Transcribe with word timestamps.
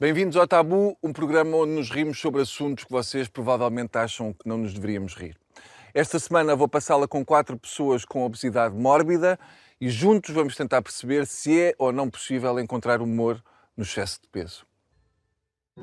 Bem-vindos 0.00 0.36
ao 0.36 0.46
Tabu, 0.46 0.96
um 1.02 1.12
programa 1.12 1.56
onde 1.56 1.72
nos 1.72 1.90
rimos 1.90 2.20
sobre 2.20 2.40
assuntos 2.40 2.84
que 2.84 2.90
vocês 2.92 3.26
provavelmente 3.26 3.98
acham 3.98 4.32
que 4.32 4.48
não 4.48 4.56
nos 4.56 4.72
deveríamos 4.72 5.16
rir. 5.16 5.36
Esta 5.92 6.20
semana 6.20 6.54
vou 6.54 6.68
passá-la 6.68 7.08
com 7.08 7.24
quatro 7.24 7.58
pessoas 7.58 8.04
com 8.04 8.24
obesidade 8.24 8.76
mórbida 8.76 9.36
e 9.80 9.90
juntos 9.90 10.32
vamos 10.32 10.54
tentar 10.54 10.82
perceber 10.82 11.26
se 11.26 11.60
é 11.60 11.74
ou 11.76 11.90
não 11.90 12.08
possível 12.08 12.60
encontrar 12.60 13.02
humor 13.02 13.42
no 13.76 13.82
excesso 13.82 14.20
de 14.22 14.28
peso. 14.28 14.64
O 15.76 15.82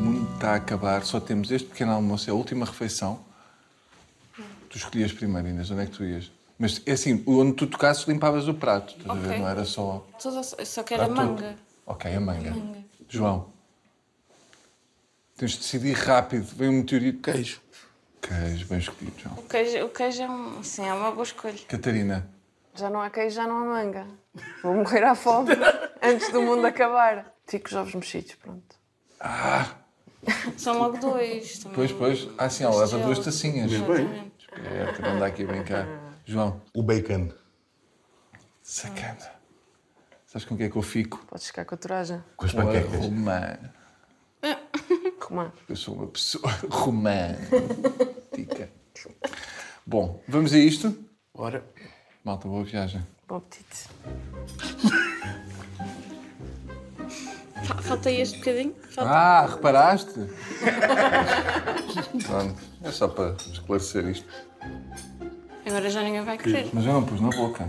mundo 0.00 0.34
está 0.34 0.54
a 0.54 0.56
acabar, 0.56 1.04
só 1.04 1.20
temos 1.20 1.52
este 1.52 1.68
pequeno 1.68 1.92
almoço, 1.92 2.28
é 2.28 2.32
a 2.32 2.34
última 2.34 2.66
refeição. 2.66 3.24
Tu 4.68 4.78
escolhias 4.78 5.12
primeiro, 5.12 5.46
Inês, 5.46 5.70
onde 5.70 5.82
é 5.82 5.86
que 5.86 5.92
tu 5.92 6.02
ias? 6.02 6.28
Mas 6.58 6.80
é 6.86 6.92
assim, 6.92 7.22
onde 7.26 7.52
tu 7.54 7.66
tocasses 7.66 8.06
limpavas 8.06 8.46
o 8.46 8.54
prato, 8.54 8.94
estás 8.96 9.10
a 9.10 9.20
ver? 9.20 9.38
Não 9.38 9.48
era 9.48 9.64
só. 9.64 10.06
Só 10.18 10.82
quero 10.82 11.02
a 11.02 11.06
prato 11.06 11.20
todo. 11.20 11.42
manga. 11.42 11.56
Ok, 11.86 12.14
a 12.14 12.20
manga. 12.20 12.50
manga. 12.50 12.84
João, 13.08 13.46
tens 15.36 15.52
de 15.52 15.58
decidir 15.58 15.92
rápido. 15.94 16.44
Vem 16.56 16.68
um 16.68 16.72
meteorito. 16.74 17.20
Queijo. 17.20 17.60
Queijo, 18.22 18.66
bem 18.66 18.78
escolhido, 18.78 19.20
João. 19.20 19.34
O 19.36 19.42
queijo, 19.42 19.84
o 19.84 19.88
queijo 19.90 20.22
é, 20.22 20.30
um, 20.30 20.62
sim, 20.62 20.86
é 20.86 20.94
uma 20.94 21.10
boa 21.10 21.24
escolha. 21.24 21.58
Catarina, 21.68 22.26
Já 22.74 22.88
não 22.88 23.00
há 23.00 23.10
queijo, 23.10 23.36
já 23.36 23.46
não 23.46 23.58
há 23.58 23.64
manga. 23.64 24.06
Vou 24.62 24.74
morrer 24.74 25.04
à 25.04 25.14
fome 25.14 25.50
antes 26.02 26.32
do 26.32 26.40
mundo 26.40 26.64
acabar. 26.66 27.34
Fico 27.46 27.68
os 27.68 27.74
ovos 27.74 27.94
mexidos, 27.94 28.34
pronto. 28.36 28.76
São 30.56 30.78
logo 30.78 30.96
dois. 30.98 31.58
Também. 31.58 31.74
pois, 31.74 31.92
pois. 31.92 32.28
Ah, 32.38 32.48
sim, 32.48 32.64
ela 32.64 32.76
leva 32.76 32.98
duas 32.98 33.18
tacinhas. 33.18 33.70
Exatamente. 33.70 34.32
É, 34.52 35.02
não 35.02 35.18
dá 35.18 35.26
aqui 35.26 35.42
a 35.42 35.46
brincar. 35.46 36.03
João, 36.24 36.60
O 36.74 36.82
bacon. 36.82 37.28
sacana. 38.62 39.32
Sabes 40.26 40.46
com 40.46 40.54
o 40.54 40.58
que 40.58 40.64
é 40.64 40.70
que 40.70 40.76
eu 40.76 40.82
fico? 40.82 41.24
Podes 41.28 41.46
ficar 41.46 41.64
com 41.64 41.74
a 41.74 41.78
toragem. 41.78 42.22
Com 42.36 42.46
as 42.46 42.52
panquecas. 42.52 42.92
romã. 43.00 43.58
Romã. 45.20 45.52
Eu 45.68 45.76
sou 45.76 45.94
uma 45.94 46.06
pessoa 46.08 46.50
romântica. 46.70 48.68
Bom, 49.86 50.22
vamos 50.26 50.52
a 50.52 50.58
isto? 50.58 50.96
Ora. 51.34 51.64
Malta, 52.24 52.48
boa 52.48 52.64
viagem. 52.64 53.06
Bom 53.28 53.36
apetite. 53.36 53.88
Fa- 57.64 57.82
Falta 57.82 58.10
este 58.10 58.38
bocadinho. 58.38 58.74
Falta. 58.90 59.10
Ah, 59.10 59.46
reparaste? 59.46 60.12
Pronto, 62.26 62.60
é 62.82 62.90
só 62.90 63.08
para 63.08 63.36
esclarecer 63.52 64.08
isto. 64.08 64.26
Agora 65.66 65.90
já 65.90 66.02
ninguém 66.02 66.22
vai 66.22 66.36
querer. 66.36 66.68
Mas 66.72 66.84
eu 66.84 66.92
não 66.92 67.04
pus 67.04 67.20
na 67.20 67.30
boca. 67.30 67.68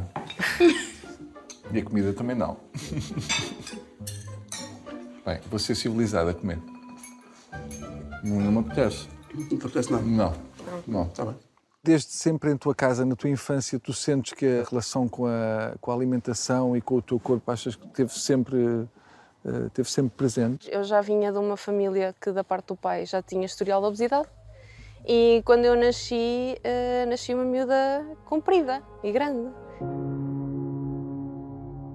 E 1.74 1.80
a 1.80 1.84
comida 1.84 2.14
também 2.14 2.36
não. 2.36 2.58
Bem, 5.26 5.40
vou 5.50 5.58
ser 5.58 5.76
civilizado 5.76 6.30
a 6.30 6.34
comer. 6.34 6.60
Não, 8.24 8.40
não 8.40 8.52
me 8.52 8.60
apetece. 8.60 9.08
Não 9.34 9.48
te 9.48 9.56
apetece 9.56 9.92
nada. 9.92 10.06
Não. 10.06 10.34
Não. 10.88 11.08
Está 11.08 11.26
bem. 11.26 11.36
Desde 11.84 12.12
sempre 12.12 12.52
em 12.52 12.58
tua 12.58 12.74
casa, 12.74 13.06
na 13.06 13.16
tua 13.16 13.30
infância, 13.30 13.80
tu 13.80 13.94
sentes 13.94 14.34
que 14.34 14.46
a 14.46 14.64
relação 14.70 15.08
com 15.08 15.26
a, 15.26 15.74
com 15.82 15.92
a 15.92 15.96
alimentação 15.96 16.78
e 16.78 16.82
com 16.82 16.96
o 16.96 17.02
teu 17.02 17.20
corpo 17.20 17.52
achas 17.52 17.76
que 17.76 17.88
teve 17.88 18.14
sempre, 18.14 18.88
eh, 19.46 19.70
teve 19.74 19.90
sempre 19.90 20.14
presente? 20.16 20.70
Eu 20.72 20.84
já 20.84 21.02
vinha 21.02 21.32
de 21.32 21.38
uma 21.38 21.58
família 21.58 22.16
que, 22.22 22.32
da 22.32 22.44
parte 22.44 22.68
do 22.68 22.76
pai, 22.76 23.06
já 23.06 23.22
tinha 23.22 23.46
historial 23.46 23.82
de 23.82 23.88
obesidade. 23.88 24.28
E 25.08 25.44
quando 25.46 25.66
eu 25.66 25.76
nasci, 25.76 26.58
eh, 26.64 27.06
nasci 27.06 27.34
uma 27.34 27.44
miúda 27.44 28.04
comprida 28.26 28.82
e 29.04 29.12
grande. 29.12 29.52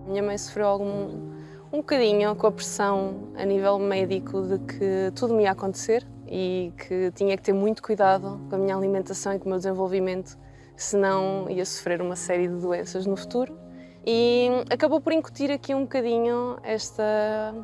Minha 0.07 0.23
mãe 0.23 0.39
sofreu 0.39 0.69
algum 0.69 1.31
um 1.73 1.79
bocadinho 1.79 2.35
com 2.37 2.47
a 2.47 2.53
pressão 2.53 3.33
a 3.37 3.45
nível 3.45 3.79
médico 3.79 4.43
de 4.43 4.59
que 4.61 5.13
tudo 5.15 5.35
me 5.35 5.45
ia 5.45 5.53
acontecer 5.53 6.07
e 6.27 6.73
que 6.77 7.11
tinha 7.13 7.37
que 7.37 7.43
ter 7.43 7.53
muito 7.53 7.83
cuidado 7.83 8.41
com 8.49 8.57
a 8.57 8.59
minha 8.59 8.77
alimentação 8.77 9.35
e 9.35 9.39
com 9.39 9.47
o 9.47 9.49
meu 9.49 9.59
desenvolvimento, 9.59 10.39
senão 10.77 11.51
ia 11.51 11.65
sofrer 11.65 12.01
uma 12.01 12.15
série 12.17 12.47
de 12.47 12.55
doenças 12.55 13.07
no 13.07 13.17
futuro. 13.17 13.59
E 14.07 14.49
acabou 14.71 15.01
por 15.01 15.13
incutir 15.13 15.51
aqui 15.51 15.75
um 15.75 15.83
bocadinho 15.83 16.59
esta, 16.63 17.55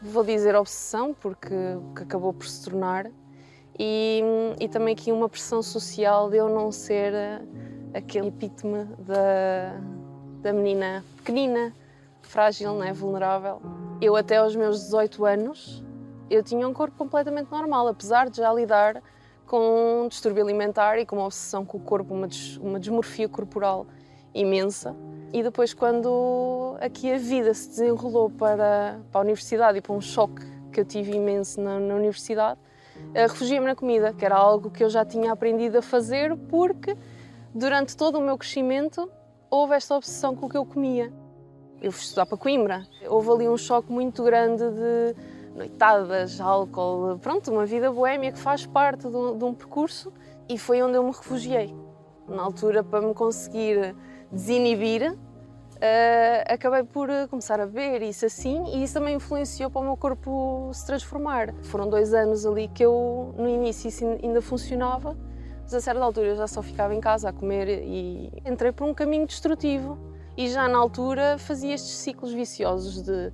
vou 0.00 0.24
dizer 0.24 0.54
obsessão, 0.54 1.14
porque 1.14 1.54
que 1.96 2.02
acabou 2.04 2.32
por 2.32 2.46
se 2.46 2.64
tornar, 2.64 3.10
e, 3.82 4.22
e 4.60 4.68
também 4.68 4.92
aqui 4.92 5.10
uma 5.10 5.26
pressão 5.26 5.62
social 5.62 6.28
de 6.28 6.36
eu 6.36 6.50
não 6.50 6.70
ser 6.70 7.14
eh, 7.14 7.40
aquele 7.94 8.28
epítome 8.28 8.84
da, 8.98 9.80
da 10.42 10.52
menina 10.52 11.02
pequenina, 11.16 11.74
frágil, 12.20 12.74
né, 12.74 12.92
vulnerável. 12.92 13.62
Eu 13.98 14.16
até 14.16 14.36
aos 14.36 14.54
meus 14.54 14.80
18 14.80 15.24
anos, 15.24 15.82
eu 16.28 16.42
tinha 16.42 16.68
um 16.68 16.74
corpo 16.74 16.94
completamente 16.98 17.50
normal, 17.50 17.88
apesar 17.88 18.28
de 18.28 18.36
já 18.36 18.52
lidar 18.52 19.02
com 19.46 20.02
um 20.04 20.08
distúrbio 20.08 20.44
alimentar 20.44 20.98
e 20.98 21.06
com 21.06 21.16
uma 21.16 21.24
obsessão 21.24 21.64
com 21.64 21.78
o 21.78 21.80
corpo, 21.80 22.12
uma, 22.12 22.28
des, 22.28 22.58
uma 22.58 22.78
desmorfia 22.78 23.30
corporal 23.30 23.86
imensa. 24.34 24.94
E 25.32 25.42
depois, 25.42 25.72
quando 25.72 26.76
aqui 26.82 27.10
a 27.10 27.16
vida 27.16 27.54
se 27.54 27.70
desenrolou 27.70 28.28
para, 28.28 29.00
para 29.10 29.20
a 29.22 29.24
universidade 29.24 29.78
e 29.78 29.80
para 29.80 29.94
um 29.94 30.02
choque 30.02 30.44
que 30.70 30.78
eu 30.80 30.84
tive 30.84 31.12
imenso 31.12 31.62
na, 31.62 31.80
na 31.80 31.94
universidade, 31.94 32.60
eh, 33.14 33.26
refugiei-me 33.26 33.66
na 33.66 33.74
comida, 33.74 34.12
que 34.12 34.24
era 34.24 34.36
algo 34.36 34.70
que 34.70 34.84
eu 34.84 34.90
já 34.90 35.04
tinha 35.04 35.32
aprendido 35.32 35.78
a 35.78 35.82
fazer 35.82 36.36
porque 36.48 36.96
durante 37.54 37.96
todo 37.96 38.18
o 38.18 38.20
meu 38.20 38.38
crescimento 38.38 39.10
houve 39.50 39.74
esta 39.74 39.96
obsessão 39.96 40.34
com 40.34 40.46
o 40.46 40.48
que 40.48 40.56
eu 40.56 40.64
comia. 40.64 41.12
Eu 41.82 41.90
fui 41.92 42.02
estudar 42.02 42.26
para 42.26 42.36
Coimbra. 42.36 42.86
Houve 43.08 43.30
ali 43.30 43.48
um 43.48 43.56
choque 43.56 43.90
muito 43.90 44.22
grande 44.22 44.62
de 44.62 45.16
noitadas, 45.54 46.40
álcool, 46.40 47.18
pronto, 47.18 47.50
uma 47.50 47.66
vida 47.66 47.90
boémia 47.90 48.32
que 48.32 48.38
faz 48.38 48.66
parte 48.66 49.08
de 49.08 49.16
um, 49.16 49.36
de 49.36 49.44
um 49.44 49.54
percurso 49.54 50.12
e 50.48 50.56
foi 50.58 50.82
onde 50.82 50.96
eu 50.96 51.02
me 51.02 51.10
refugiei. 51.10 51.74
Na 52.28 52.42
altura, 52.42 52.84
para 52.84 53.00
me 53.00 53.12
conseguir 53.12 53.94
desinibir, 54.30 55.16
eh, 55.82 56.44
acabei 56.46 56.82
por 56.84 57.08
eh, 57.08 57.26
começar 57.26 57.58
a 57.58 57.64
beber 57.64 58.02
isso 58.02 58.26
assim 58.26 58.64
e 58.74 58.84
isso 58.84 58.92
também 58.92 59.14
influenciou 59.14 59.70
para 59.70 59.80
o 59.80 59.84
meu 59.84 59.96
corpo 59.96 60.70
se 60.74 60.84
transformar. 60.84 61.54
Foram 61.62 61.88
dois 61.88 62.12
anos 62.12 62.44
ali 62.44 62.68
que 62.68 62.84
eu, 62.84 63.34
no 63.38 63.48
início, 63.48 63.88
isso 63.88 64.04
ainda 64.22 64.42
funcionava, 64.42 65.16
mas 65.62 65.72
a 65.72 65.80
certa 65.80 66.02
altura 66.02 66.28
eu 66.28 66.36
já 66.36 66.46
só 66.46 66.60
ficava 66.60 66.94
em 66.94 67.00
casa 67.00 67.30
a 67.30 67.32
comer 67.32 67.82
e 67.82 68.30
entrei 68.44 68.72
por 68.72 68.86
um 68.86 68.92
caminho 68.92 69.26
destrutivo. 69.26 69.98
E 70.36 70.48
já 70.48 70.68
na 70.68 70.76
altura 70.76 71.38
fazia 71.38 71.74
estes 71.74 71.96
ciclos 71.96 72.32
viciosos 72.32 73.02
de 73.02 73.32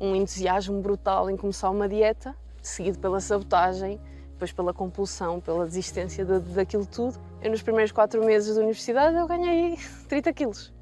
um 0.00 0.16
entusiasmo 0.16 0.80
brutal 0.80 1.30
em 1.30 1.36
começar 1.36 1.70
uma 1.70 1.88
dieta, 1.88 2.34
seguido 2.60 2.98
pela 2.98 3.20
sabotagem, 3.20 4.00
depois 4.32 4.52
pela 4.52 4.74
compulsão, 4.74 5.40
pela 5.40 5.64
desistência 5.64 6.24
de, 6.24 6.40
daquilo 6.40 6.86
tudo. 6.86 7.20
Eu 7.40 7.52
nos 7.52 7.62
primeiros 7.62 7.92
quatro 7.92 8.24
meses 8.24 8.56
da 8.56 8.60
universidade 8.62 9.16
eu 9.16 9.28
ganhei 9.28 9.78
30 10.08 10.32
quilos. 10.32 10.73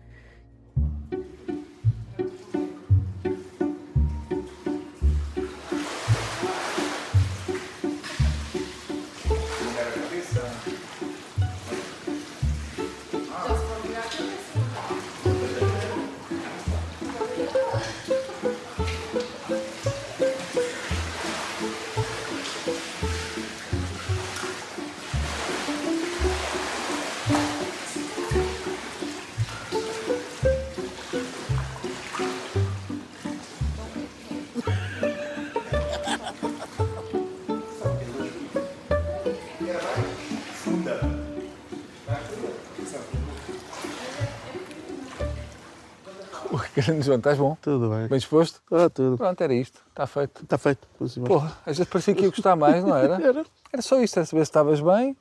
Grande 46.84 47.02
João, 47.02 47.18
estás 47.18 47.38
bom? 47.38 47.56
Tudo 47.60 47.90
bem. 47.90 48.08
Bem 48.08 48.18
disposto? 48.18 48.60
Está 48.64 48.90
tudo. 48.90 49.16
Pronto, 49.16 49.40
era 49.40 49.54
isto. 49.54 49.80
Está 49.88 50.06
feito. 50.06 50.42
Está 50.42 50.58
feito. 50.58 50.88
Porra, 51.26 51.52
às 51.64 51.78
vezes 51.78 51.90
parecia 51.90 52.14
que 52.14 52.22
ia 52.22 52.30
gostar 52.30 52.56
mais, 52.56 52.82
não 52.84 52.96
era? 52.96 53.14
Era. 53.22 53.44
Era 53.72 53.82
só 53.82 54.00
isto, 54.02 54.18
era 54.18 54.26
saber 54.26 54.44
se 54.44 54.50
estavas 54.50 54.80
bem. 54.80 55.16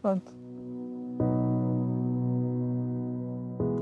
Pronto. 0.00 0.32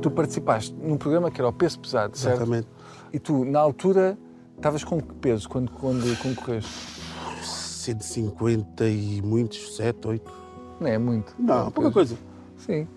Tu 0.00 0.10
participaste 0.10 0.74
num 0.74 0.96
programa 0.96 1.30
que 1.30 1.40
era 1.40 1.48
o 1.48 1.52
peso 1.52 1.78
pesado, 1.78 2.18
certo? 2.18 2.38
Exatamente. 2.38 2.66
E 3.12 3.20
tu, 3.20 3.44
na 3.44 3.60
altura, 3.60 4.18
estavas 4.56 4.82
com 4.82 5.00
que 5.00 5.14
peso 5.14 5.48
quando, 5.48 5.70
quando 5.70 6.16
concorreste? 6.18 7.00
150 7.42 8.88
e 8.88 9.22
muitos, 9.22 9.76
7, 9.76 10.08
8. 10.08 10.32
Não 10.80 10.88
é 10.88 10.98
muito. 10.98 11.34
Não, 11.38 11.70
pouca 11.70 11.92
coisa. 11.92 12.16
Sim. 12.56 12.88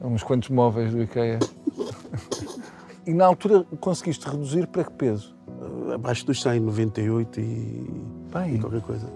Uns 0.00 0.22
quantos 0.22 0.50
móveis 0.50 0.92
do 0.92 1.02
IKEA. 1.02 1.38
e 3.06 3.12
na 3.14 3.26
altura 3.26 3.64
conseguiste 3.80 4.28
reduzir 4.28 4.66
para 4.66 4.84
que 4.84 4.92
peso? 4.92 5.34
Uh, 5.48 5.92
abaixo 5.92 6.24
dos 6.26 6.40
100, 6.42 6.60
98 6.60 7.40
e, 7.40 7.90
Bem. 8.32 8.54
e 8.54 8.58
qualquer 8.58 8.82
coisa. 8.82 9.06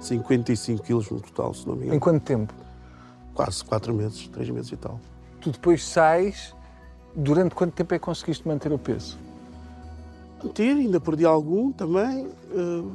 55 0.00 0.82
quilos 0.82 1.10
no 1.10 1.20
total, 1.20 1.54
se 1.54 1.66
não 1.66 1.74
me 1.74 1.82
Em 1.82 1.86
engano. 1.86 2.00
quanto 2.00 2.22
tempo? 2.22 2.54
Quase 3.34 3.64
4 3.64 3.92
meses, 3.94 4.28
3 4.28 4.50
meses 4.50 4.72
e 4.72 4.76
tal. 4.76 5.00
Tu 5.40 5.50
depois 5.50 5.84
sais. 5.84 6.54
Durante 7.14 7.54
quanto 7.54 7.72
tempo 7.72 7.94
é 7.94 7.98
que 7.98 8.04
conseguiste 8.04 8.46
manter 8.46 8.70
o 8.72 8.78
peso? 8.78 9.18
Manter, 10.44 10.76
ainda 10.76 11.00
perdi 11.00 11.24
algum 11.24 11.72
também. 11.72 12.26
uh, 12.54 12.92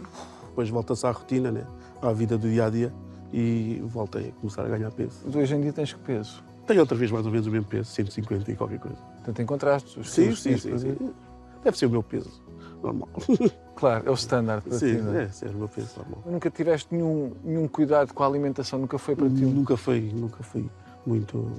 depois 0.49 0.69
volta-se 0.69 1.05
à 1.07 1.11
rotina, 1.11 1.51
né? 1.51 1.65
à 2.01 2.11
vida 2.13 2.37
do 2.37 2.49
dia 2.49 2.65
a 2.65 2.69
dia 2.69 2.93
e 3.33 3.81
voltei 3.85 4.29
a 4.29 4.31
começar 4.39 4.65
a 4.65 4.67
ganhar 4.69 4.91
peso. 4.91 5.21
Mas 5.25 5.35
hoje 5.35 5.55
em 5.55 5.61
dia 5.61 5.71
tens 5.73 5.93
que 5.93 5.99
peso? 5.99 6.43
Tenho 6.71 6.79
outra 6.79 6.97
vez 6.97 7.11
mais 7.11 7.25
ou 7.25 7.31
menos 7.33 7.47
o 7.47 7.51
mesmo 7.51 7.67
peso, 7.67 7.91
150 7.91 8.49
e 8.49 8.55
qualquer 8.55 8.79
coisa. 8.79 8.95
Portanto, 8.95 9.41
encontraste 9.41 9.99
os 9.99 10.09
Sim, 10.09 10.33
sim, 10.33 10.55
sim, 10.55 10.77
sim. 10.77 11.13
Deve 11.61 11.77
ser 11.77 11.87
o 11.87 11.89
meu 11.89 12.01
peso 12.01 12.41
normal. 12.81 13.09
Claro, 13.75 14.07
é 14.07 14.11
o 14.11 14.13
standard 14.13 14.61
para 14.61 14.77
ti. 14.77 14.91
Sim, 14.91 15.01
não 15.01 15.15
é? 15.15 15.23
é, 15.23 15.27
ser 15.29 15.49
o 15.49 15.57
meu 15.57 15.67
peso 15.67 15.89
normal. 15.97 16.23
Nunca 16.25 16.49
tiveste 16.51 16.93
nenhum, 16.93 17.33
nenhum 17.43 17.67
cuidado 17.67 18.13
com 18.13 18.23
a 18.23 18.27
alimentação, 18.27 18.77
nunca 18.77 18.97
foi 18.97 19.15
para 19.15 19.27
ti. 19.27 19.41
Nunca 19.41 19.75
fui, 19.75 20.13
nunca 20.13 20.43
fui 20.43 20.69
muito 21.05 21.51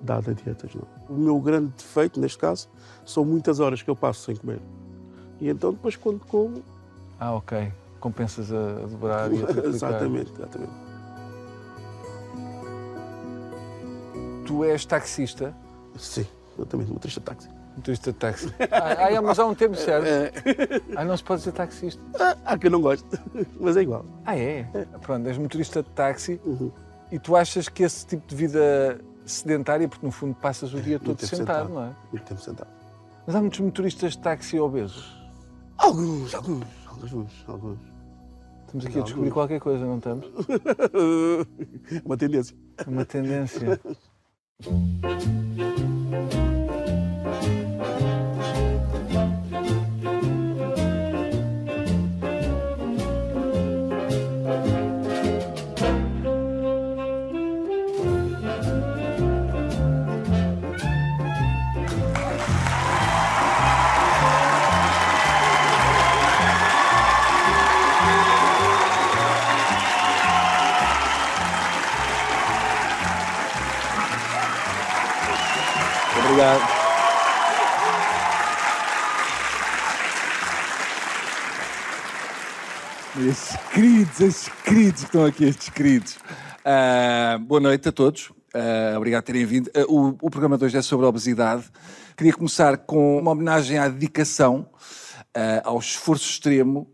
dado 0.00 0.30
a 0.30 0.32
dietas, 0.32 0.70
não. 0.74 0.86
O 1.14 1.20
meu 1.20 1.38
grande 1.40 1.72
defeito, 1.76 2.18
neste 2.18 2.38
caso, 2.38 2.68
são 3.04 3.24
muitas 3.26 3.60
horas 3.60 3.82
que 3.82 3.90
eu 3.90 3.96
passo 3.96 4.24
sem 4.24 4.36
comer. 4.36 4.60
E 5.40 5.50
então 5.50 5.72
depois 5.72 5.96
quando 5.96 6.20
como... 6.20 6.62
Ah, 7.18 7.34
ok. 7.34 7.70
Compensas 7.98 8.50
a, 8.52 8.84
a 8.84 8.86
dobrar 8.86 9.32
e 9.32 9.42
a 9.42 9.46
triplicar. 9.48 9.74
exatamente, 9.74 10.32
exatamente. 10.32 10.89
Tu 14.50 14.64
és 14.64 14.84
taxista, 14.84 15.54
Sim, 15.96 16.26
exatamente, 16.58 16.90
motorista 16.90 17.20
de 17.20 17.26
táxi. 17.26 17.48
motorista 17.76 18.12
de 18.12 18.18
táxi. 18.18 18.54
Ah, 18.72 19.12
é, 19.12 19.20
mas 19.20 19.38
há 19.38 19.46
um 19.46 19.54
termo 19.54 19.76
certo. 19.76 20.06
Ah, 20.96 21.04
não 21.04 21.16
se 21.16 21.22
pode 21.22 21.40
dizer 21.42 21.52
taxista. 21.52 22.02
Ah, 22.18 22.36
há 22.44 22.58
quem 22.58 22.68
não 22.68 22.80
goste, 22.80 23.06
mas 23.60 23.76
é 23.76 23.82
igual. 23.82 24.04
Ah, 24.26 24.36
é? 24.36 24.64
Pronto, 25.02 25.24
és 25.28 25.38
motorista 25.38 25.84
de 25.84 25.90
táxi 25.90 26.40
Uhum. 26.44 26.72
e 27.12 27.18
tu 27.20 27.36
achas 27.36 27.68
que 27.68 27.84
esse 27.84 28.04
tipo 28.04 28.26
de 28.26 28.34
vida 28.34 29.00
sedentária, 29.24 29.86
porque 29.88 30.04
no 30.04 30.10
fundo 30.10 30.34
passas 30.34 30.74
o 30.74 30.80
dia 30.80 30.98
todo 30.98 31.16
tempo 31.16 31.36
sentado, 31.36 31.68
não 31.68 31.84
é? 31.84 31.92
Muito 32.10 32.24
tempo 32.24 32.40
sentado. 32.40 32.70
Mas 33.24 33.36
há 33.36 33.40
muitos 33.40 33.60
motoristas 33.60 34.12
de 34.14 34.18
táxi 34.18 34.58
obesos. 34.58 35.16
Alguns, 35.78 36.34
alguns, 36.34 36.66
alguns, 36.88 37.44
alguns. 37.46 37.78
Estamos 38.66 38.86
aqui 38.86 38.98
a 38.98 39.02
descobrir 39.02 39.30
qualquer 39.30 39.60
coisa, 39.60 39.84
não 39.84 39.98
estamos? 39.98 40.26
Uma 42.04 42.16
tendência. 42.16 42.56
É 42.84 42.88
uma 42.88 43.04
tendência. 43.04 43.80
Obrigado. 44.66 45.99
Queridos, 84.00 84.20
estes 84.20 84.48
queridos 84.64 85.00
que 85.00 85.06
estão 85.06 85.24
aqui, 85.26 85.44
estes 85.44 85.68
queridos. 85.68 86.18
Ah, 86.64 87.38
boa 87.40 87.60
noite 87.60 87.88
a 87.88 87.92
todos. 87.92 88.32
Ah, 88.54 88.94
obrigado 88.96 89.22
por 89.22 89.26
terem 89.26 89.44
vindo. 89.44 89.70
Ah, 89.74 89.84
o, 89.88 90.08
o 90.22 90.30
programa 90.30 90.56
de 90.56 90.64
hoje 90.64 90.78
é 90.78 90.82
sobre 90.82 91.04
obesidade. 91.04 91.64
Queria 92.16 92.32
começar 92.32 92.78
com 92.78 93.18
uma 93.18 93.32
homenagem 93.32 93.78
à 93.78 93.88
dedicação, 93.88 94.68
ao 95.64 95.78
esforço 95.78 96.30
extremo 96.30 96.90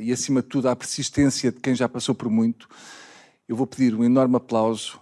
e, 0.00 0.12
acima 0.12 0.42
de 0.42 0.48
tudo, 0.48 0.68
à 0.68 0.74
persistência 0.74 1.52
de 1.52 1.60
quem 1.60 1.74
já 1.74 1.88
passou 1.88 2.14
por 2.14 2.28
muito. 2.28 2.68
Eu 3.48 3.54
vou 3.54 3.66
pedir 3.66 3.94
um 3.94 4.02
enorme 4.02 4.36
aplauso 4.36 5.00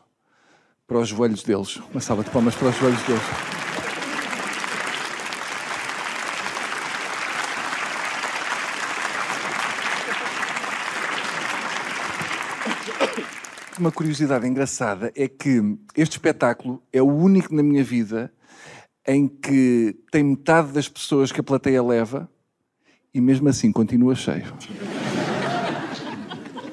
para 0.87 0.99
os 0.99 1.09
joelhos 1.09 1.43
deles. 1.43 1.77
Uma 1.91 2.01
salva 2.01 2.25
de 2.25 2.31
palmas 2.31 2.55
para 2.55 2.69
os 2.69 2.77
joelhos 2.77 3.03
deles. 3.03 3.72
Uma 13.83 13.91
curiosidade 13.91 14.47
engraçada 14.47 15.13
é 15.17 15.27
que 15.27 15.61
este 15.97 16.13
espetáculo 16.13 16.81
é 16.93 17.03
o 17.03 17.13
único 17.13 17.53
na 17.53 17.65
minha 17.65 17.83
vida 17.83 18.33
em 19.05 19.27
que 19.27 19.97
tem 20.09 20.23
metade 20.23 20.71
das 20.71 20.89
pessoas 20.89 21.33
que 21.33 21.41
a 21.41 21.43
plateia 21.43 21.83
leva 21.83 22.31
e 23.13 23.21
mesmo 23.21 23.49
assim 23.49 23.73
continua 23.73 24.15
cheio. 24.15 24.55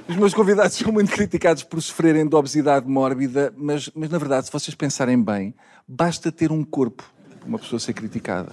Os 0.07 0.15
meus 0.17 0.35
convidados 0.35 0.77
são 0.77 0.91
muito 0.91 1.11
criticados 1.11 1.63
por 1.63 1.81
sofrerem 1.81 2.29
de 2.29 2.35
obesidade 2.35 2.87
mórbida, 2.87 3.51
mas, 3.57 3.89
mas 3.95 4.11
na 4.11 4.19
verdade, 4.19 4.45
se 4.45 4.51
vocês 4.51 4.75
pensarem 4.75 5.19
bem, 5.19 5.55
basta 5.87 6.31
ter 6.31 6.51
um 6.51 6.63
corpo 6.63 7.11
para 7.39 7.49
uma 7.49 7.57
pessoa 7.57 7.79
ser 7.79 7.93
criticada. 7.93 8.51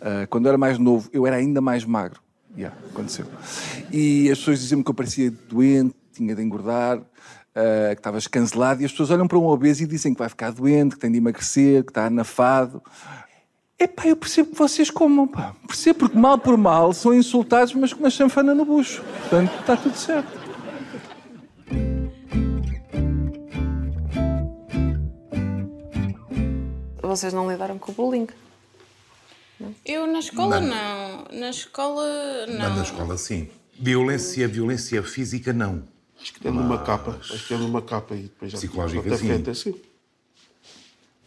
Ah, 0.00 0.28
quando 0.30 0.46
eu 0.46 0.50
era 0.50 0.58
mais 0.58 0.78
novo, 0.78 1.10
eu 1.12 1.26
era 1.26 1.34
ainda 1.34 1.60
mais 1.60 1.84
magro. 1.84 2.20
Yeah, 2.56 2.76
aconteceu. 2.88 3.26
E 3.90 4.30
as 4.30 4.38
pessoas 4.38 4.60
diziam-me 4.60 4.84
que 4.84 4.90
eu 4.90 4.94
parecia 4.94 5.28
doente, 5.28 5.96
tinha 6.12 6.34
de 6.34 6.42
engordar, 6.42 7.02
ah, 7.56 7.94
que 7.94 8.00
estava 8.00 8.18
escancelado, 8.18 8.82
e 8.82 8.84
as 8.84 8.90
pessoas 8.90 9.10
olham 9.10 9.26
para 9.26 9.38
um 9.38 9.46
obeso 9.46 9.82
e 9.82 9.86
dizem 9.86 10.12
que 10.12 10.18
vai 10.18 10.28
ficar 10.28 10.52
doente, 10.52 10.94
que 10.94 11.00
tem 11.00 11.10
de 11.10 11.16
emagrecer, 11.16 11.82
que 11.82 11.90
está 11.90 12.04
anafado. 12.04 12.82
Epá, 13.78 14.06
eu 14.06 14.16
percebo 14.16 14.50
que 14.50 14.58
vocês 14.58 14.90
comam, 14.90 15.26
pá. 15.26 15.56
Percebo, 15.66 16.00
porque 16.00 16.18
mal 16.18 16.38
por 16.38 16.58
mal 16.58 16.92
são 16.92 17.14
insultados, 17.14 17.72
mas 17.72 17.94
com 17.94 18.00
uma 18.00 18.10
chanfana 18.10 18.54
no 18.54 18.66
bucho. 18.66 19.02
Portanto, 19.20 19.50
está 19.58 19.74
tudo 19.74 19.96
certo. 19.96 20.46
Vocês 27.00 27.32
não 27.32 27.50
lidaram 27.50 27.78
com 27.78 27.92
o 27.92 27.94
bullying? 27.94 28.26
Eu 29.84 30.06
na 30.06 30.18
escola 30.18 30.60
não. 30.60 31.24
Na 31.32 31.48
escola 31.48 32.46
não. 32.46 32.58
Mas 32.58 32.76
na 32.76 32.82
escola, 32.82 33.16
sim. 33.16 33.48
Violência, 33.78 34.46
violência 34.46 35.02
física, 35.02 35.52
não. 35.54 35.95
Acho 36.20 36.32
que 36.34 36.48
é 36.48 36.50
numa 36.50 36.82
capa. 36.82 37.18
Acho 37.20 37.46
que 37.46 37.54
numa 37.54 37.82
capa 37.82 38.14
e 38.16 38.22
depois 38.22 38.50
já 38.52 38.58
Psicológica, 38.58 39.16
sim. 39.16 39.30
afeta, 39.30 39.54
sim. 39.54 39.80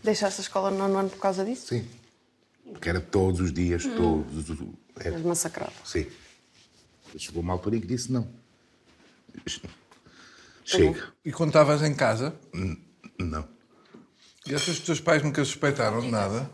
Deixaste 0.04 0.42
a 0.42 0.44
escola 0.44 0.72
no 0.72 0.78
nono 0.78 0.98
ano 0.98 1.10
por 1.10 1.20
causa 1.20 1.44
disso? 1.46 1.68
Sim. 1.68 1.88
Porque 2.72 2.90
era 2.90 3.02
todos 3.02 3.40
os 3.42 3.52
dias, 3.54 3.84
todos. 3.84 4.50
os- 4.50 4.60
Era, 4.96 5.18
massacrado. 5.20 5.74
sim. 5.86 6.08
Chegou 7.18 7.42
uma 7.42 7.54
altura 7.54 7.76
em 7.78 7.82
que 7.82 7.88
disse 7.88 8.12
não. 8.12 8.28
Chega. 10.64 11.12
E 11.26 11.32
quando 11.32 11.50
estavas 11.50 11.82
em 11.82 11.96
casa, 11.96 12.36
Não. 13.18 13.48
e 14.46 14.54
achas 14.54 14.66
que 14.66 14.72
os 14.72 14.80
teus 14.82 15.00
pais 15.00 15.24
nunca 15.24 15.44
suspeitaram 15.44 16.00
de 16.02 16.10
nada? 16.12 16.50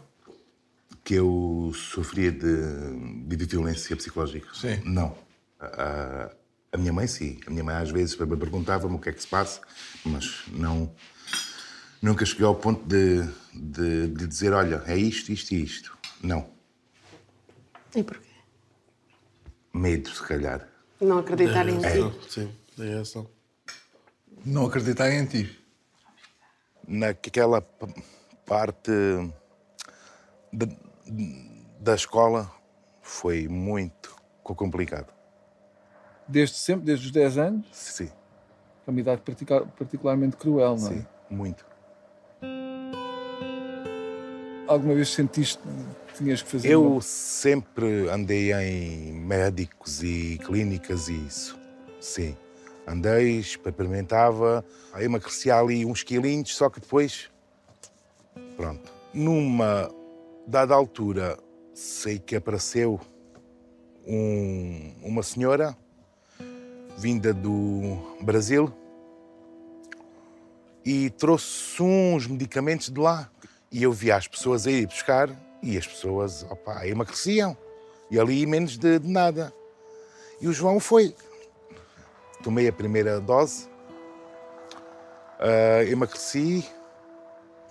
Que 1.04 1.16
eu 1.16 1.72
sofria 1.76 2.32
de, 2.32 3.36
de 3.36 3.46
violência 3.46 3.96
psicológica? 3.96 4.48
Sim. 4.54 4.82
Não. 4.86 5.16
A, 5.60 6.32
a 6.76 6.78
minha 6.78 6.94
mãe, 6.94 7.08
sim. 7.08 7.40
A 7.48 7.50
minha 7.50 7.64
mãe 7.64 7.76
às 7.76 7.90
vezes 7.90 8.16
perguntava-me 8.16 8.96
o 8.96 9.00
que 9.00 9.10
é 9.10 9.14
que 9.14 9.22
se 9.22 9.28
passa, 9.28 9.62
mas 10.06 10.44
não. 10.50 10.94
Nunca 12.02 12.26
cheguei 12.26 12.46
ao 12.46 12.56
ponto 12.56 12.86
de, 12.86 13.24
de, 13.54 14.08
de 14.10 14.28
dizer: 14.28 14.54
olha, 14.54 14.84
é 14.86 14.96
isto, 14.98 15.32
isto 15.32 15.52
e 15.54 15.64
isto. 15.64 15.98
Não. 16.22 16.50
E 17.96 18.04
porquê? 18.04 18.30
Medo, 19.74 20.10
se 20.10 20.22
calhar. 20.24 20.68
Não 21.00 21.20
acreditar 21.20 21.68
em 21.68 21.80
ti? 21.80 21.90
Sim, 22.30 22.52
Sim, 22.78 22.84
é 22.84 23.02
essa. 23.02 23.26
Não 24.46 24.66
acreditar 24.68 25.10
em 25.12 25.26
ti. 25.26 25.60
naquela 26.88 27.62
parte 28.46 28.92
da, 30.54 30.68
da 31.80 31.96
escola 31.96 32.52
foi 33.02 33.48
muito 33.48 34.16
co- 34.44 34.54
complicado. 34.56 35.15
Desde 36.28 36.58
sempre, 36.58 36.86
desde 36.86 37.06
os 37.06 37.12
10 37.12 37.38
anos, 37.38 37.66
Sim, 37.72 38.10
é 38.88 38.90
uma 38.92 39.00
idade 39.00 39.22
particu- 39.22 39.68
particularmente 39.78 40.36
cruel, 40.36 40.76
não 40.76 40.88
é? 40.88 40.92
sim, 40.94 41.06
muito. 41.30 41.66
Alguma 44.68 44.96
vez 44.96 45.10
sentiste 45.10 45.60
que 46.08 46.14
tinhas 46.18 46.42
que 46.42 46.50
fazer 46.50 46.70
Eu 46.70 46.94
uma- 46.94 47.02
sempre 47.02 48.10
andei 48.10 48.52
em 48.54 49.14
médicos 49.14 50.02
e 50.02 50.40
clínicas 50.44 51.08
e 51.08 51.14
isso. 51.28 51.60
Sim. 52.02 52.36
Andei, 52.88 53.38
experimentava, 53.40 54.66
aí 54.94 55.06
emagrecia 55.06 55.56
ali 55.56 55.86
uns 55.86 56.02
quilinhos, 56.04 56.56
só 56.56 56.70
que 56.70 56.80
depois, 56.80 57.30
pronto. 58.58 58.92
Numa 59.14 59.90
dada 60.48 60.74
altura, 60.74 61.38
sei 61.74 62.18
que 62.20 62.36
apareceu 62.36 63.00
um- 64.08 64.94
uma 65.04 65.24
senhora 65.24 65.76
vinda 66.98 67.34
do 67.34 67.98
Brasil 68.22 68.72
e 70.84 71.10
trouxe 71.10 71.82
uns 71.82 72.28
medicamentos 72.28 72.90
de 72.90 73.00
lá. 73.00 73.30
E 73.72 73.84
eu 73.84 73.92
via 73.92 74.16
as 74.16 74.28
pessoas 74.28 74.66
a 74.68 74.72
ir 74.72 74.88
buscar 74.88 75.30
e 75.62 75.78
as 75.78 75.86
pessoas, 75.86 76.44
opa, 76.44 76.86
emagreciam. 76.88 77.58
E 78.10 78.20
ali 78.20 78.46
menos 78.46 78.78
de, 78.78 79.00
de 79.00 79.08
nada. 79.08 79.54
E 80.40 80.48
o 80.48 80.54
João 80.54 80.80
foi. 80.80 81.16
Tomei 82.44 82.68
a 82.68 82.74
primeira 82.74 83.20
dose, 83.20 83.68
ah, 85.40 85.84
emagreci, 85.86 86.64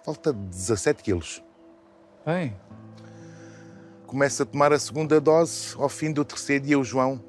falta 0.04 0.32
17 0.32 1.02
quilos. 1.02 1.42
Bem, 2.26 2.56
Começo 4.14 4.44
a 4.44 4.46
tomar 4.46 4.72
a 4.72 4.78
segunda 4.78 5.20
dose, 5.20 5.74
ao 5.76 5.88
fim 5.88 6.12
do 6.12 6.24
terceiro 6.24 6.64
dia 6.64 6.78
o 6.78 6.84
João 6.84 7.20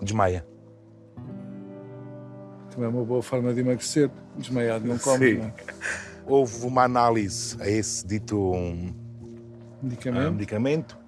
desmaia. 0.00 0.46
Também 2.74 2.88
é 2.88 2.92
uma 2.92 3.04
boa 3.04 3.22
forma 3.22 3.54
de 3.54 3.60
emagrecer. 3.60 4.10
Desmaiado 4.36 4.86
não 4.86 4.98
come, 4.98 5.34
não 5.34 5.44
é? 5.44 5.54
Houve 6.26 6.66
uma 6.66 6.82
análise 6.82 7.56
a 7.62 7.68
esse 7.68 8.04
dito 8.06 8.36
um, 8.36 8.92
Medicamento. 9.82 10.32
medicamento, 10.32 10.98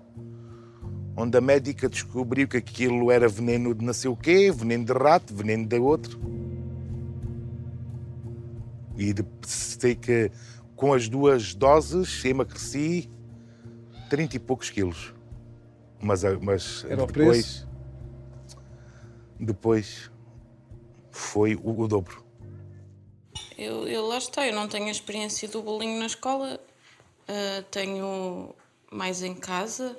onde 1.16 1.37
a 1.37 1.40
médica 1.40 1.88
descobriu 1.88 2.46
que 2.46 2.56
aquilo 2.58 3.11
era 3.11 3.26
veneno 3.26 3.75
de 3.75 3.85
não 3.85 3.92
sei 3.92 4.11
o 4.11 4.16
quê, 4.16 4.52
veneno 4.52 4.85
de 4.85 4.92
rato, 4.92 5.35
veneno 5.35 5.66
de 5.66 5.78
outro. 5.78 6.20
E 8.96 9.12
de- 9.12 9.25
sei 9.44 9.94
que 9.94 10.30
com 10.76 10.92
as 10.92 11.08
duas 11.08 11.54
doses 11.54 12.25
emagreci 12.25 13.11
30 14.08 14.37
e 14.37 14.38
poucos 14.38 14.70
quilos. 14.70 15.14
Mas, 16.00 16.23
mas 16.42 16.85
Era 16.88 17.02
o 17.02 17.06
depois, 17.06 17.66
depois 19.40 20.11
foi 21.26 21.54
o, 21.54 21.80
o 21.80 21.88
dobro. 21.88 22.25
Eu, 23.59 23.87
eu 23.88 24.06
lá 24.06 24.18
está, 24.18 24.47
eu 24.47 24.54
não 24.54 24.68
tenho 24.68 24.87
a 24.87 24.90
experiência 24.90 25.49
do 25.49 25.62
bullying 25.62 25.99
na 25.99 26.06
escola, 26.06 26.61
ah, 27.28 27.64
tenho 27.71 28.54
mais 28.90 29.23
em 29.23 29.35
casa, 29.35 29.97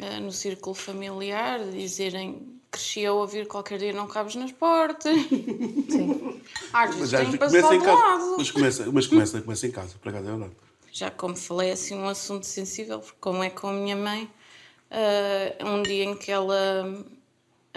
ah, 0.00 0.20
no 0.20 0.32
círculo 0.32 0.74
familiar, 0.74 1.60
dizerem 1.70 2.60
cresci 2.70 3.04
a 3.04 3.12
ouvir 3.12 3.46
qualquer 3.46 3.78
dia 3.78 3.92
não 3.92 4.06
cabes 4.06 4.34
nas 4.34 4.50
portas. 4.50 5.14
Sim. 5.90 6.40
Às 6.72 6.94
vezes 6.94 7.10
já 7.10 7.18
tenho 7.18 7.36
começa 7.38 7.60
passado 7.60 7.74
em 7.74 7.78
ao 7.78 7.84
casa. 7.84 8.24
lado. 8.24 8.34
Mas 8.38 8.50
começa, 8.50 8.92
mas 8.92 9.06
começa, 9.06 9.42
começa 9.42 9.66
em 9.66 9.70
casa, 9.70 9.94
por 10.00 10.08
acaso 10.08 10.26
é 10.26 10.30
verdade. 10.30 10.52
Já 10.90 11.10
como 11.10 11.36
falei, 11.36 11.70
é 11.70 11.72
assim 11.72 11.94
um 11.96 12.08
assunto 12.08 12.46
sensível, 12.46 13.00
porque 13.00 13.16
como 13.20 13.42
é 13.42 13.50
com 13.50 13.68
a 13.68 13.72
minha 13.72 13.96
mãe, 13.96 14.30
ah, 14.90 15.64
um 15.66 15.82
dia 15.82 16.04
em 16.04 16.16
que 16.16 16.30
ela 16.30 17.04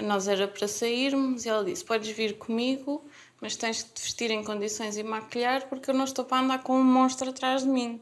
nós 0.02 0.28
era 0.28 0.48
para 0.48 0.68
sairmos 0.68 1.46
e 1.46 1.50
ela 1.50 1.64
disse: 1.64 1.84
Podes 1.84 2.10
vir 2.16 2.38
comigo, 2.38 3.06
mas 3.42 3.56
tens 3.56 3.78
de 3.78 3.92
te 3.92 4.02
vestir 4.02 4.32
em 4.32 4.44
condições 4.44 4.98
e 4.98 5.04
maquilhar, 5.04 5.68
porque 5.68 5.90
eu 5.92 5.94
não 5.94 6.04
estou 6.06 6.26
para 6.26 6.40
andar 6.44 6.64
com 6.64 6.78
um 6.78 6.84
monstro 6.84 7.30
atrás 7.30 7.64
de 7.64 7.70
mim. 7.70 8.02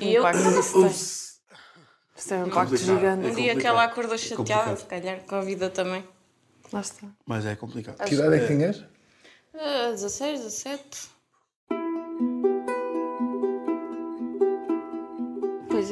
E 0.00 0.14
eu, 0.14 0.22
impacto 0.22 0.42
disso 0.52 0.80
tem. 0.80 0.90
Isso 0.90 2.28
tem 2.28 2.38
um 2.38 2.46
impacto 2.46 2.70
complicado. 2.70 2.98
gigante. 2.98 3.26
um 3.26 3.34
dia 3.34 3.56
que 3.56 3.66
ela 3.66 3.84
acordou 3.84 4.18
chateada, 4.18 4.42
complicado. 4.44 4.78
se 4.78 4.86
calhar 4.86 5.20
com 5.24 5.34
a 5.34 5.40
vida 5.40 5.70
também. 5.70 6.04
Lá 6.72 6.80
está. 6.80 7.08
Mas 7.26 7.46
é 7.46 7.56
complicado. 7.56 8.04
Que 8.04 8.14
idade 8.14 8.36
é 8.36 8.40
que 8.40 8.46
tinhas? 8.46 8.84
Ah, 9.54 9.90
16, 9.90 10.40
17. 10.40 11.13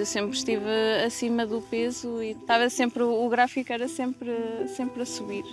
Eu 0.03 0.07
sempre 0.07 0.37
estive 0.37 0.69
acima 1.07 1.47
do 1.47 1.61
peso 1.61 2.21
e 2.21 2.33
estava 2.33 2.69
sempre, 2.69 3.05
o 3.05 3.29
gráfico 3.29 3.73
era 3.73 3.87
sempre, 3.87 4.33
sempre 4.67 5.03
a 5.03 5.07
subir. 5.07 5.45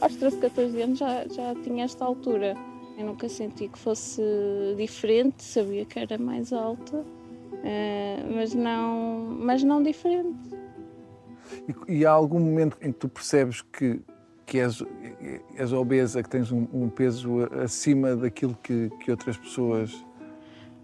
Aos 0.00 0.14
13, 0.14 0.36
14 0.36 0.82
anos 0.82 0.98
já, 1.00 1.26
já 1.26 1.54
tinha 1.64 1.84
esta 1.84 2.04
altura. 2.04 2.56
Eu 2.96 3.06
nunca 3.06 3.28
senti 3.28 3.66
que 3.66 3.76
fosse 3.76 4.22
diferente, 4.76 5.42
sabia 5.42 5.84
que 5.84 5.98
era 5.98 6.16
mais 6.16 6.52
alta, 6.52 7.04
eh, 7.64 8.22
mas, 8.32 8.54
não, 8.54 9.36
mas 9.40 9.64
não 9.64 9.82
diferente. 9.82 10.54
E, 11.88 11.98
e 11.98 12.06
há 12.06 12.12
algum 12.12 12.38
momento 12.38 12.76
em 12.80 12.92
que 12.92 12.98
tu 13.00 13.08
percebes 13.08 13.62
que, 13.62 14.00
que 14.46 14.60
és, 14.60 14.80
és 15.56 15.72
obesa, 15.72 16.22
que 16.22 16.28
tens 16.28 16.52
um, 16.52 16.68
um 16.72 16.88
peso 16.88 17.50
acima 17.64 18.14
daquilo 18.14 18.56
que, 18.62 18.90
que 19.00 19.10
outras 19.10 19.36
pessoas. 19.36 20.04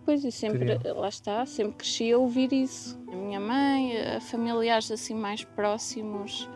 Pois 0.08 0.24
e 0.24 0.32
sempre, 0.32 0.78
lá 0.94 1.10
está, 1.10 1.44
sempre 1.44 1.74
cresci 1.74 2.10
a 2.10 2.16
ouvir 2.16 2.50
isso. 2.50 2.98
A 3.12 3.14
minha 3.14 3.38
mãe, 3.38 3.94
a 4.00 4.18
familiares 4.22 4.90
assim 4.90 5.12
mais 5.12 5.44
próximos 5.44 6.48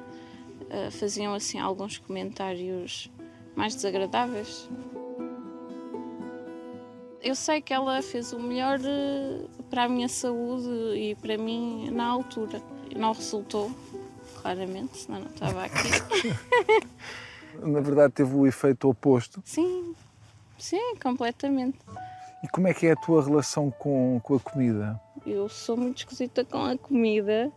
eh, 0.71 0.91
faziam 0.91 1.35
assim 1.35 1.59
alguns 1.59 1.99
comentários 1.99 3.11
mais 3.55 3.75
desagradáveis. 3.75 4.71
Eu 7.21 7.35
sei 7.35 7.61
que 7.61 7.75
ela 7.75 8.01
fez 8.01 8.33
o 8.33 8.41
melhor 8.41 8.81
eh, 8.83 9.45
para 9.69 9.85
a 9.85 9.89
minha 9.91 10.09
saúde 10.09 10.71
e 10.97 11.15
para 11.17 11.37
mim 11.37 11.91
na 11.91 12.07
altura. 12.07 12.63
Não 12.97 13.13
resultou, 13.13 13.71
claramente, 14.41 14.97
senão 14.97 15.21
não 15.21 15.27
estava 15.27 15.65
aqui. 15.65 15.91
Na 17.61 17.81
verdade, 17.81 18.15
teve 18.15 18.35
o 18.35 18.47
efeito 18.47 18.89
oposto. 18.89 19.43
Sim, 19.45 19.95
sim, 20.57 20.97
completamente. 20.97 21.77
E 22.43 22.49
como 22.49 22.67
é 22.67 22.75
que 22.75 22.87
é 22.87 22.93
a 22.93 22.97
tua 22.97 23.25
relação 23.25 23.71
com, 23.71 24.21
com 24.23 24.35
a 24.35 24.41
comida? 24.41 25.01
Eu 25.25 25.49
sou 25.49 25.77
muito 25.77 25.99
esquisita 25.99 26.45
com 26.45 26.65
a 26.65 26.77
comida 26.77 27.53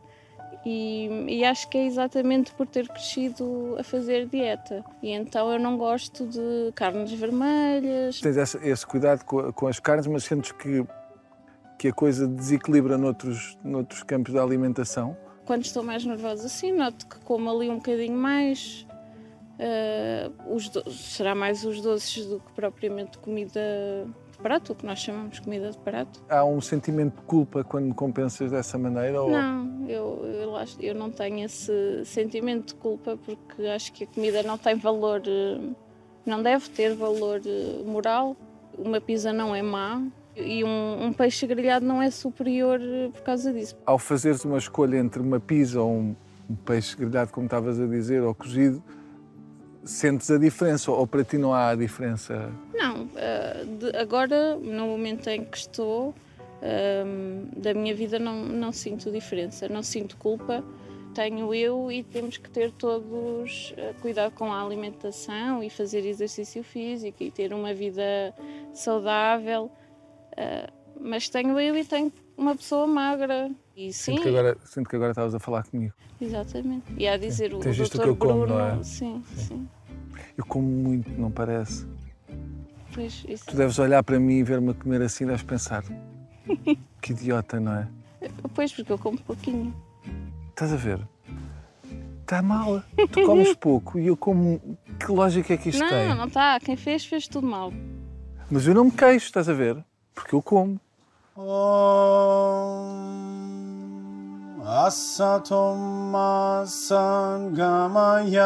e, 0.64 1.08
e 1.28 1.44
acho 1.44 1.68
que 1.70 1.78
é 1.78 1.86
exatamente 1.86 2.54
por 2.54 2.68
ter 2.68 2.88
crescido 2.88 3.76
a 3.80 3.84
fazer 3.84 4.28
dieta. 4.28 4.86
E 5.02 5.12
então 5.12 5.52
eu 5.52 5.60
não 5.60 5.78
gosto 5.78 6.28
de 6.28 6.72
carnes 6.76 7.12
vermelhas. 7.14 8.20
Tens 8.22 8.38
esse, 8.38 8.58
esse 8.58 8.86
cuidado 8.86 9.24
com, 9.24 9.52
com 9.54 9.68
as 9.68 9.80
carnes, 9.80 10.06
mas 10.06 10.24
sentes 10.24 10.52
que, 10.52 10.86
que 11.80 11.88
a 11.88 11.94
coisa 11.94 12.28
desequilibra 12.28 12.98
noutros, 12.98 13.58
noutros 13.64 14.04
campos 14.04 14.34
da 14.34 14.44
alimentação? 14.44 15.18
Quando 15.46 15.64
estou 15.64 15.84
mais 15.84 16.06
nervosa, 16.06 16.48
sim, 16.48 16.72
noto 16.72 17.08
que 17.08 17.20
como 17.20 17.50
ali 17.50 17.70
um 17.70 17.76
bocadinho 17.76 18.18
mais. 18.18 18.86
eh, 19.60 20.30
os 20.48 20.72
será 20.92 21.36
mais 21.36 21.64
os 21.64 21.82
doces 21.82 22.26
do 22.26 22.40
que 22.40 22.52
propriamente 22.54 23.20
comida 23.20 23.62
de 24.36 24.42
prato, 24.42 24.74
o 24.74 24.76
que 24.76 24.86
nós 24.86 25.00
chamamos 25.00 25.36
de 25.36 25.42
comida 25.42 25.72
de 25.72 25.78
prato. 25.78 26.24
Há 26.30 26.44
um 26.46 26.60
sentimento 26.62 27.16
de 27.16 27.22
culpa 27.24 27.64
quando 27.64 27.94
compensas 27.94 28.52
dessa 28.52 28.78
maneira? 28.78 29.22
Ou... 29.22 29.32
Não, 29.32 29.86
eu, 29.90 30.26
eu, 30.26 30.56
acho- 30.56 30.82
eu 30.82 30.94
não 30.94 31.10
tenho 31.10 31.46
esse 31.46 32.04
sentimento 32.06 32.68
de 32.68 32.76
culpa 32.76 33.18
porque 33.26 33.66
acho 33.68 33.92
que 33.94 34.04
a 34.04 34.08
comida 34.08 34.44
não 34.44 34.58
tem 34.58 34.76
valor, 34.76 35.22
eh, 35.26 35.60
não 36.26 36.42
deve 36.44 36.70
ter 36.70 36.94
valor 36.96 37.42
eh, 37.46 37.84
moral. 37.86 38.36
Uma 38.78 39.00
pizza 39.00 39.32
não 39.32 39.56
é 39.56 39.62
má 39.62 40.02
e 40.36 40.64
um, 40.64 41.06
um 41.06 41.14
peixe 41.14 41.48
grelhado 41.48 41.86
não 41.86 42.02
é 42.02 42.12
superior 42.12 42.80
eh, 42.82 43.10
por 43.12 43.22
causa 43.22 43.54
disso. 43.54 43.76
Ao 43.86 43.98
fazeres 43.98 44.44
uma 44.44 44.58
escolha 44.58 44.98
entre 44.98 45.22
uma 45.22 45.40
pizza 45.40 45.82
ou 45.82 45.92
um, 45.92 46.16
um 46.50 46.56
peixe 46.56 46.96
grelhado, 46.98 47.32
como 47.32 47.46
estavas 47.46 47.80
a 47.80 47.86
dizer, 47.88 48.22
ou 48.22 48.36
cozido, 48.36 48.84
sentes 49.84 50.30
a 50.30 50.38
diferença? 50.38 50.92
Ou 50.92 51.08
para 51.08 51.24
ti 51.24 51.38
não 51.38 51.54
há 51.54 51.70
a 51.70 51.76
diferença? 51.76 52.52
Não, 52.86 53.10
eh, 53.16 53.66
de- 53.80 53.98
agora, 53.98 54.56
no 54.58 54.86
momento 54.88 55.28
em 55.30 55.44
que 55.44 55.58
estou, 55.58 56.14
ehm, 56.62 57.48
da 57.60 57.74
minha 57.74 57.96
vida 57.96 58.20
não, 58.20 58.46
não 58.46 58.72
sinto 58.72 59.12
diferença, 59.12 59.68
não 59.68 59.82
sinto 59.82 60.16
culpa. 60.18 60.64
Tenho 61.16 61.54
eu 61.54 61.92
e 61.92 62.04
temos 62.04 62.38
que 62.38 62.50
ter 62.50 62.72
todos 62.74 63.74
eh, 63.78 63.94
cuidado 64.02 64.34
com 64.34 64.52
a 64.52 64.62
alimentação 64.62 65.64
e 65.64 65.70
fazer 65.70 66.06
exercício 66.06 66.62
físico 66.64 67.24
e 67.24 67.32
ter 67.32 67.54
uma 67.54 67.74
vida 67.74 68.34
saudável. 68.74 69.72
eh, 70.38 70.70
mas 71.00 71.28
tenho 71.30 71.60
eu 71.60 71.76
e 71.78 71.84
tenho 71.86 72.12
uma 72.38 72.56
pessoa 72.56 72.86
magra. 72.86 73.50
E 73.76 73.92
sim, 73.94 74.12
Sinto 74.14 74.22
que, 74.24 74.28
agora, 74.30 74.58
sinto 74.66 74.90
que 74.90 74.96
agora 74.96 75.12
estavas 75.12 75.34
a 75.34 75.40
falar 75.40 75.64
comigo. 75.64 75.94
exatamente. 76.22 76.86
E 76.98 77.08
a 77.08 77.18
dizer 77.18 77.54
o 77.54 77.60
Tens 77.60 77.78
visto 77.78 77.96
o 77.96 77.98
Dr. 77.98 78.04
que 78.04 78.10
eu 78.10 78.16
como, 78.18 78.40
Bruno. 78.42 78.54
não 78.54 78.80
é? 78.80 78.84
Sim, 78.84 79.24
sim. 79.36 79.68
Eu 80.38 80.46
como 80.46 80.68
muito, 80.68 81.10
não 81.12 81.32
parece? 81.32 81.86
Pois, 82.96 83.26
isso. 83.28 83.46
Tu 83.46 83.58
deves 83.58 83.78
olhar 83.78 84.02
para 84.04 84.18
mim 84.18 84.36
e 84.36 84.44
ver-me 84.44 84.72
a 84.72 84.74
comer 84.74 85.02
assim 85.02 85.26
e 85.26 85.28
deves 85.28 85.44
pensar 85.44 85.84
que 87.02 87.12
idiota, 87.12 87.60
não 87.60 87.74
é? 87.74 87.88
Pois, 88.54 88.72
porque 88.72 88.94
eu 88.94 88.98
como 88.98 89.20
pouquinho. 89.20 89.76
Estás 90.50 90.72
a 90.72 90.78
ver? 90.78 91.00
Está 92.22 92.42
mal. 92.42 92.82
Tu 93.12 93.26
comes 93.26 93.54
pouco 93.60 94.00
e 94.00 94.08
eu 94.08 94.16
como. 94.16 94.78
Que 94.98 95.12
lógica 95.12 95.54
é 95.54 95.58
que 95.58 95.68
isto 95.70 95.86
tem? 95.86 96.08
Não, 96.08 96.16
não 96.16 96.28
está. 96.28 96.58
Quem 96.62 96.78
fez, 96.78 97.06
fez 97.06 97.28
tudo 97.28 97.46
mal. 97.46 97.74
Mas 98.50 98.66
eu 98.66 98.74
não 98.74 98.86
me 98.86 98.92
queixo, 98.92 99.26
estás 99.26 99.50
a 99.50 99.54
ver? 99.54 99.84
Porque 100.14 100.34
eu 100.34 100.42
como. 100.42 100.80
Om 101.36 102.96
Sangamaya 106.66 108.46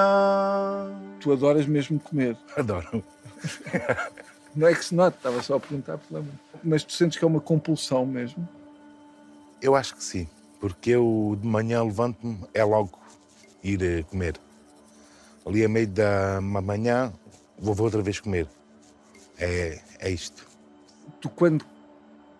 tu 1.19 1.31
adoras 1.31 1.67
mesmo 1.67 1.99
comer. 1.99 2.35
Adoro. 2.57 3.03
Não 4.59 4.67
é 4.67 4.75
que 4.75 4.83
se 4.83 4.93
note, 4.93 5.15
estava 5.15 5.41
só 5.41 5.55
a 5.55 5.59
perguntar 5.61 5.97
pela 5.99 6.19
mãe. 6.21 6.37
Mas 6.61 6.83
tu 6.83 6.91
sentes 6.91 7.17
que 7.17 7.23
é 7.23 7.27
uma 7.27 7.39
compulsão 7.39 8.05
mesmo? 8.05 8.45
Eu 9.61 9.73
acho 9.73 9.95
que 9.95 10.03
sim, 10.03 10.27
porque 10.59 10.89
eu 10.89 11.37
de 11.41 11.47
manhã 11.47 11.81
levanto-me, 11.81 12.43
é 12.53 12.61
logo 12.61 12.99
ir 13.63 13.81
eh, 13.81 14.03
comer. 14.03 14.37
Ali 15.45 15.63
a 15.63 15.69
meio 15.69 15.87
da 15.87 16.41
ma- 16.41 16.59
manhã 16.59 17.13
vou, 17.57 17.73
vou 17.73 17.85
outra 17.85 18.01
vez 18.01 18.19
comer. 18.19 18.49
É, 19.37 19.79
é 19.99 20.09
isto. 20.09 20.45
Tu, 21.21 21.29
quando 21.29 21.65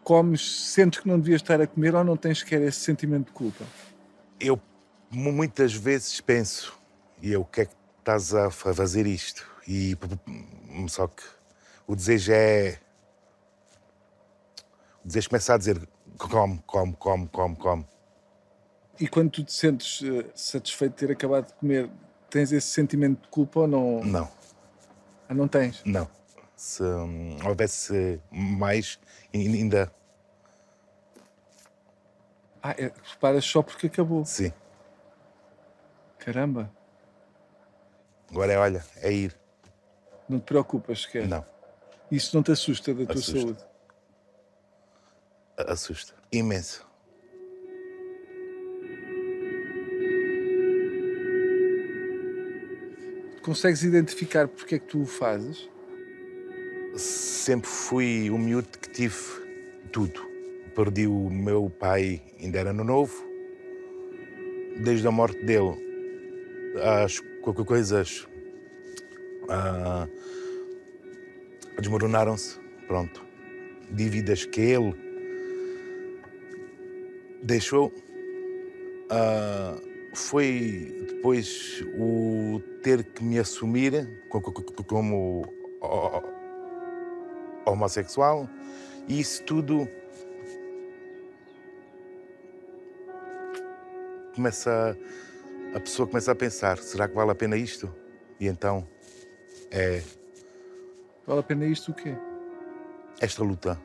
comes, 0.04 0.42
sentes 0.42 1.00
que 1.00 1.08
não 1.08 1.18
devias 1.18 1.42
estar 1.42 1.62
a 1.62 1.68
comer 1.68 1.96
ou 1.96 2.04
não 2.04 2.18
tens 2.18 2.40
sequer 2.40 2.62
esse 2.64 2.82
sentimento 2.82 3.28
de 3.28 3.32
culpa? 3.32 3.64
Eu 4.42 4.60
mu- 5.10 5.32
muitas 5.32 5.74
vezes 5.74 6.20
penso, 6.20 6.78
e 7.22 7.32
eu, 7.32 7.42
o 7.42 7.46
que 7.46 7.62
é 7.62 7.66
que 7.66 7.74
estás 8.00 8.34
a 8.34 8.52
fa- 8.52 8.74
fazer 8.74 9.08
isto? 9.08 9.48
E 9.66 9.96
só 10.90 11.08
que 11.08 11.24
o 11.90 11.96
desejo 11.96 12.32
é. 12.32 12.80
O 15.04 15.08
desejo 15.08 15.30
começa 15.30 15.56
a 15.56 15.58
dizer 15.58 15.90
come, 16.20 16.62
come, 16.68 16.94
come, 16.98 17.28
come, 17.28 17.56
come. 17.56 17.86
E 19.00 19.08
quando 19.08 19.32
tu 19.32 19.44
te 19.44 19.52
sentes 19.52 20.02
eh, 20.04 20.30
satisfeito 20.36 20.92
de 20.92 21.08
ter 21.08 21.12
acabado 21.14 21.48
de 21.48 21.54
comer, 21.54 21.90
tens 22.30 22.52
esse 22.52 22.68
sentimento 22.68 23.24
de 23.24 23.28
culpa 23.30 23.62
ou 23.62 23.68
não? 23.68 24.04
Não, 24.04 24.30
Ah, 25.28 25.34
não 25.34 25.48
tens? 25.48 25.82
não. 25.86 26.08
Se 26.56 26.84
hum, 26.84 27.38
houvesse 27.46 28.22
mais, 28.30 29.00
ainda 29.34 29.92
Ah, 32.62 32.76
é, 32.78 32.92
reparas 33.04 33.46
só 33.46 33.64
porque 33.64 33.88
acabou. 33.88 34.26
sim. 34.26 34.52
Caramba, 36.20 36.70
Agora 38.30 38.52
é, 38.54 38.58
olha, 38.60 38.86
é 38.98 39.12
ir. 39.12 39.36
não 40.28 40.40
te 40.40 40.44
preocupas 40.44 41.02
sequer. 41.04 41.26
Não, 41.28 41.44
Isso 42.12 42.36
não 42.36 42.44
te 42.44 42.52
assusta 42.52 42.94
da 42.94 43.06
tua 43.06 43.16
Assusta. 43.16 43.40
saúde? 43.40 43.66
assusta. 45.58 46.14
Imenso. 46.32 46.88
Consegues 53.42 53.84
identificar 53.84 54.48
porque 54.48 54.76
é 54.76 54.80
que 54.80 54.86
tu 54.88 55.02
o 55.02 55.06
fazes? 55.06 55.70
Sempre 56.96 57.70
fui 57.70 58.30
o 58.30 58.38
miúdo 58.38 58.68
que 58.78 58.90
tive 58.90 59.16
tudo. 59.92 60.28
Perdi 60.76 61.08
o 61.08 61.30
meu 61.30 61.70
pai, 61.70 62.22
ainda 62.40 62.60
era 62.60 62.74
no 62.74 62.84
novo. 62.84 63.14
Desde 64.84 65.08
a 65.08 65.12
morte 65.12 65.44
dele, 65.44 65.76
as 67.04 67.20
co- 67.42 67.54
co- 67.54 67.66
coisas 67.66 68.28
ah, 69.50 70.08
desmoronaram-se. 71.80 72.60
Pronto. 72.88 73.24
Dívidas 73.92 74.46
que 74.46 74.62
ele 74.62 74.94
deixou. 77.44 77.92
Ah, 79.10 79.76
foi 80.14 81.06
depois 81.08 81.84
o 81.98 82.62
ter 82.84 83.04
que 83.04 83.24
me 83.24 83.40
assumir 83.40 84.08
co- 84.30 84.42
co- 84.42 84.52
co- 84.52 84.84
como 84.84 85.46
ho- 85.82 86.24
homossexual 87.66 88.50
e 89.08 89.20
isso 89.20 89.44
tudo 89.44 89.88
começa 94.36 94.98
a 95.74 95.80
pessoa 95.80 96.08
começa 96.08 96.32
a 96.32 96.36
pensar 96.36 96.78
será 96.80 97.08
que 97.08 97.16
vale 97.16 97.32
a 97.32 97.36
pena 97.36 97.56
isto 97.58 97.94
e 98.40 98.48
então 98.48 98.88
é 99.72 100.02
Vale 101.30 101.42
a 101.42 101.44
pena 101.44 101.64
isto 101.68 101.92
o 101.92 101.94
quê? 101.94 102.16
esta 103.22 103.44
luta 103.44 103.80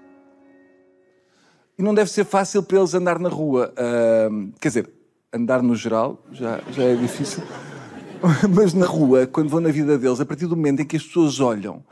E 1.78 1.82
não 1.82 1.92
deve 1.92 2.08
ser 2.10 2.24
fácil 2.24 2.62
para 2.62 2.78
eles 2.78 2.94
andar 2.94 3.18
na 3.18 3.28
rua. 3.28 3.70
ahm, 3.76 4.50
quer 4.59 4.68
dizer, 4.68 4.90
andar 5.30 5.62
no 5.62 5.76
geral 5.76 6.24
já, 6.33 6.62
já 6.70 6.85
é 6.85 6.96
difícil. 6.96 7.42
Mas 8.48 8.72
na 8.72 8.87
rua, 8.87 9.26
quando 9.26 9.50
vão 9.50 9.61
na 9.61 9.70
vida 9.70 9.98
deles, 9.98 10.20
a 10.20 10.24
partir 10.24 10.46
do 10.46 10.57
momento 10.57 10.80
em 10.80 10.87
que 10.87 10.96
as 10.96 11.02
pessoas 11.02 11.38
olham, 11.38 11.85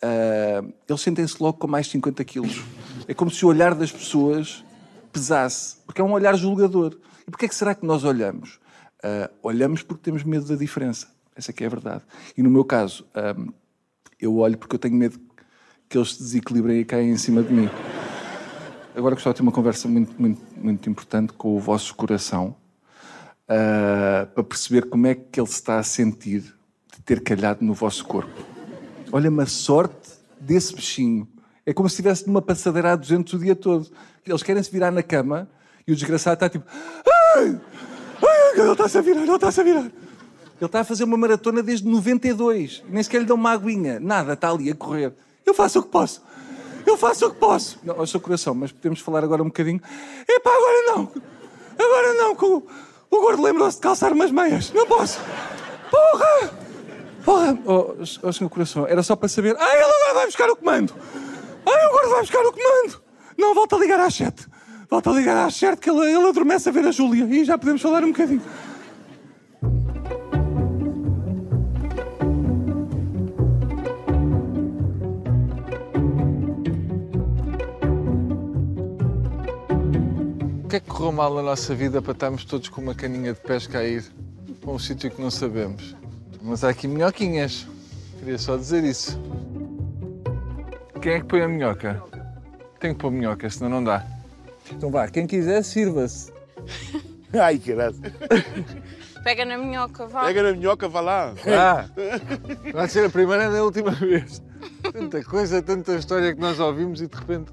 ah, 0.00 0.62
eles 0.88 1.00
sentem-se 1.00 1.42
logo 1.42 1.58
com 1.58 1.66
mais 1.66 1.88
50 1.88 2.22
quilos. 2.24 2.62
É 3.08 3.12
como 3.12 3.32
se 3.32 3.44
o 3.44 3.48
olhar 3.48 3.74
das 3.74 3.90
pessoas 3.90 4.64
pesasse, 5.12 5.78
porque 5.86 6.00
é 6.00 6.04
um 6.04 6.12
olhar 6.12 6.36
julgador. 6.36 6.96
E 7.26 7.30
porquê 7.32 7.46
é 7.46 7.48
que 7.48 7.54
será 7.56 7.74
que 7.74 7.84
nós 7.84 8.04
olhamos? 8.04 8.60
Ah, 9.02 9.28
olhamos 9.42 9.82
porque 9.82 10.04
temos 10.04 10.22
medo 10.22 10.46
da 10.46 10.54
diferença. 10.54 11.08
Essa 11.34 11.52
que 11.52 11.64
é 11.64 11.66
a 11.66 11.70
verdade. 11.70 12.04
E 12.36 12.42
no 12.44 12.50
meu 12.50 12.64
caso, 12.64 13.04
eu 14.20 14.36
olho 14.36 14.58
porque 14.58 14.74
eu 14.74 14.78
tenho 14.78 14.94
medo 14.94 15.18
que 15.88 15.98
eles 15.98 16.14
se 16.14 16.22
desequilibrem 16.22 16.80
e 16.80 16.84
caem 16.84 17.10
em 17.10 17.16
cima 17.16 17.42
de 17.42 17.52
mim. 17.52 17.68
Agora 18.94 19.14
gostava 19.14 19.34
de 19.34 19.38
ter 19.38 19.42
uma 19.42 19.52
conversa 19.52 19.88
muito, 19.88 20.20
muito, 20.20 20.42
muito 20.56 20.90
importante 20.90 21.32
com 21.32 21.56
o 21.56 21.58
vosso 21.58 21.94
coração 21.94 22.56
ah, 23.48 24.28
para 24.32 24.44
perceber 24.44 24.88
como 24.88 25.06
é 25.06 25.14
que 25.14 25.40
ele 25.40 25.46
se 25.48 25.54
está 25.54 25.78
a 25.78 25.82
sentir 25.82 26.40
de 26.40 27.02
ter 27.04 27.20
calhado 27.20 27.64
no 27.64 27.74
vosso 27.74 28.04
corpo. 28.04 28.46
Olha-me 29.10 29.42
a 29.42 29.46
sorte 29.46 30.10
desse 30.40 30.74
bichinho. 30.74 31.26
É 31.66 31.72
como 31.72 31.88
se 31.88 31.94
estivesse 31.94 32.26
numa 32.26 32.40
passadeira 32.40 32.92
a 32.92 32.96
200 32.96 33.32
o 33.32 33.38
dia 33.38 33.56
todo. 33.56 33.90
Eles 34.24 34.42
querem 34.42 34.62
se 34.62 34.70
virar 34.70 34.92
na 34.92 35.02
cama 35.02 35.48
e 35.86 35.92
o 35.92 35.96
desgraçado 35.96 36.34
está 36.34 36.48
tipo. 36.48 36.64
Ai! 37.36 37.60
Ai, 38.22 38.60
ele 38.60 38.72
está-se 38.72 38.98
a 38.98 39.00
virar, 39.00 39.22
ele 39.22 39.32
está-se 39.32 39.60
a 39.60 39.64
virar. 39.64 39.90
Ele 40.60 40.66
está 40.66 40.80
a 40.80 40.84
fazer 40.84 41.04
uma 41.04 41.16
maratona 41.16 41.62
desde 41.62 41.88
92. 41.88 42.84
Nem 42.86 43.02
sequer 43.02 43.20
lhe 43.20 43.24
dão 43.24 43.36
uma 43.36 43.52
aguinha. 43.52 43.98
Nada, 43.98 44.34
está 44.34 44.50
ali 44.50 44.70
a 44.70 44.74
correr. 44.74 45.10
Eu 45.46 45.54
faço 45.54 45.78
o 45.78 45.82
que 45.82 45.88
posso. 45.88 46.22
Eu 46.86 46.98
faço 46.98 47.26
o 47.26 47.30
que 47.30 47.36
posso. 47.38 47.78
Não, 47.82 47.96
é 47.96 48.00
o 48.00 48.06
seu 48.06 48.20
coração, 48.20 48.54
mas 48.54 48.70
podemos 48.70 49.00
falar 49.00 49.24
agora 49.24 49.42
um 49.42 49.46
bocadinho. 49.46 49.80
Epá, 50.28 50.50
agora 50.50 50.82
não. 50.86 51.12
Agora 51.78 52.14
não, 52.14 52.36
que 52.36 52.44
o, 52.44 52.62
o 53.10 53.20
gordo 53.20 53.42
lembrou-se 53.42 53.76
de 53.78 53.82
calçar 53.82 54.12
umas 54.12 54.30
meias. 54.30 54.70
Não 54.72 54.86
posso. 54.86 55.18
Porra! 55.90 56.52
Porra! 57.24 57.58
Oh, 57.64 57.94
oh, 58.22 58.32
senhor 58.32 58.50
coração, 58.50 58.86
era 58.86 59.02
só 59.02 59.16
para 59.16 59.28
saber. 59.28 59.56
Ah, 59.58 59.74
ele 59.74 59.82
agora 59.82 60.14
vai 60.14 60.26
buscar 60.26 60.50
o 60.50 60.56
comando. 60.56 60.94
Ah, 61.64 61.88
o 61.88 61.92
gordo 61.92 62.10
vai 62.10 62.20
buscar 62.20 62.44
o 62.44 62.52
comando. 62.52 63.02
Não, 63.38 63.54
volta 63.54 63.76
a 63.76 63.78
ligar 63.78 64.00
às 64.00 64.14
sete. 64.14 64.46
Volta 64.90 65.08
a 65.08 65.12
ligar 65.14 65.46
às 65.46 65.54
sete 65.54 65.78
que 65.78 65.88
ele, 65.88 66.00
ele 66.00 66.28
adormece 66.28 66.68
a 66.68 66.72
ver 66.72 66.86
a 66.86 66.90
Júlia. 66.90 67.24
E 67.24 67.44
já 67.44 67.56
podemos 67.56 67.80
falar 67.80 68.04
um 68.04 68.08
bocadinho. 68.08 68.42
Que 80.70 80.76
é 80.76 80.80
que 80.80 80.86
correu 80.86 81.10
mal 81.10 81.34
na 81.34 81.42
nossa 81.42 81.74
vida 81.74 82.00
para 82.00 82.12
estarmos 82.12 82.44
todos 82.44 82.68
com 82.68 82.80
uma 82.80 82.94
caninha 82.94 83.32
de 83.32 83.40
pesca 83.40 83.80
a 83.80 83.84
ir 83.84 84.04
para 84.60 84.70
um 84.70 84.78
sítio 84.78 85.10
que 85.10 85.20
não 85.20 85.28
sabemos? 85.28 85.96
Mas 86.40 86.62
há 86.62 86.68
aqui 86.68 86.86
minhoquinhas. 86.86 87.66
Queria 88.20 88.38
só 88.38 88.56
dizer 88.56 88.84
isso. 88.84 89.20
Quem 91.02 91.14
é 91.14 91.18
que 91.18 91.26
põe 91.26 91.42
a 91.42 91.48
minhoca? 91.48 92.00
Tem 92.78 92.94
que 92.94 93.00
pôr 93.00 93.10
minhoca, 93.10 93.50
senão 93.50 93.68
não 93.68 93.82
dá. 93.82 94.06
Então 94.70 94.92
vá, 94.92 95.08
quem 95.08 95.26
quiser, 95.26 95.64
sirva-se. 95.64 96.32
ai 97.34 97.58
caralho 97.58 97.96
Pega 99.24 99.44
na 99.44 99.58
minhoca, 99.58 100.06
vá. 100.06 100.24
Pega 100.24 100.40
na 100.44 100.52
minhoca, 100.52 100.88
vá 100.88 101.00
lá. 101.00 101.34
Ah, 101.48 101.86
vai 102.72 102.88
ser 102.88 103.06
a 103.06 103.10
primeira 103.10 103.46
e 103.46 103.58
a 103.58 103.64
última 103.64 103.90
vez. 103.90 104.40
Tanta 104.92 105.24
coisa, 105.24 105.60
tanta 105.60 105.96
história 105.96 106.32
que 106.32 106.40
nós 106.40 106.60
ouvimos 106.60 107.02
e 107.02 107.08
de 107.08 107.16
repente. 107.16 107.50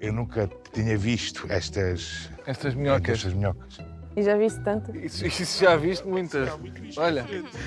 Eu 0.00 0.12
nunca 0.12 0.50
tinha 0.72 0.96
visto 0.96 1.46
estas 1.48 2.30
Estas 2.46 2.74
minhocas. 2.74 3.16
estas 3.16 3.32
minhocas 3.34 3.78
E 4.16 4.22
já 4.22 4.36
viste 4.36 4.60
tanto? 4.60 4.96
Isso, 4.96 5.26
isso 5.26 5.64
já 5.64 5.76
viste 5.76 6.06
muitas. 6.06 6.48
Olha, 6.96 7.26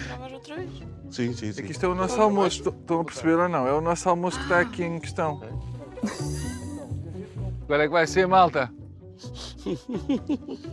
Vamos 0.10 0.34
outra 0.34 0.56
vez. 0.56 0.70
Sim, 1.12 1.34
sim, 1.34 1.52
sim. 1.54 1.62
aqui 1.62 1.72
isto 1.72 1.86
é 1.86 1.89
o 1.89 1.96
nosso 1.96 2.20
almoço. 2.22 2.70
Estão 2.70 3.02
a 3.02 3.04
perceber 3.06 3.38
ou 3.39 3.50
não? 3.50 3.68
É 3.68 3.74
o 3.74 3.82
nosso 3.82 4.08
almoço 4.10 4.38
que 4.38 4.44
está 4.44 4.60
aqui 4.60 4.84
em 4.84 5.00
questão. 5.00 5.42
Agora 7.63 7.84
é 7.84 7.88
que 7.88 7.94
vai 7.94 8.08
ser, 8.08 8.28
malta. 8.28 8.72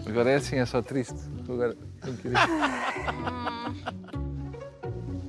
Agora 0.07 0.31
é 0.31 0.35
assim, 0.37 0.57
é 0.57 0.65
só 0.67 0.81
triste. 0.83 1.17
Agora 1.49 1.77
tenho 2.03 2.17
que 2.17 2.29
ir. 2.29 2.35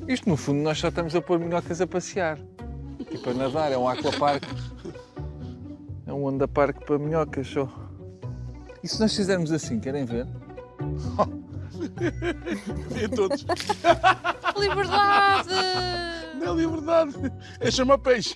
Isto, 0.08 0.30
no 0.30 0.38
fundo, 0.38 0.62
nós 0.62 0.78
só 0.80 0.88
estamos 0.90 1.16
a 1.16 1.22
pôr 1.22 1.40
minhocas 1.40 1.82
a 1.82 1.88
passear. 1.88 2.38
Tipo 3.10 3.30
a 3.32 3.34
nadar, 3.34 3.72
é 3.72 3.78
um 3.78 3.88
aquapark. 3.88 4.44
É 6.08 6.14
um 6.14 6.26
onda 6.26 6.48
parque 6.48 6.84
para 6.86 6.98
minhocas 6.98 7.48
só. 7.48 7.68
E 8.84 8.88
se 8.88 9.00
nós 9.00 9.16
fizermos 9.16 9.52
assim, 9.52 9.80
querem 9.80 10.06
ver? 10.06 10.26
Vê 12.90 13.08
todos. 13.10 13.46
Liberdade! 14.58 15.50
Não 16.40 16.54
é 16.54 16.56
liberdade. 16.56 17.14
É 17.60 17.70
chamar 17.70 17.98
peixe. 17.98 18.36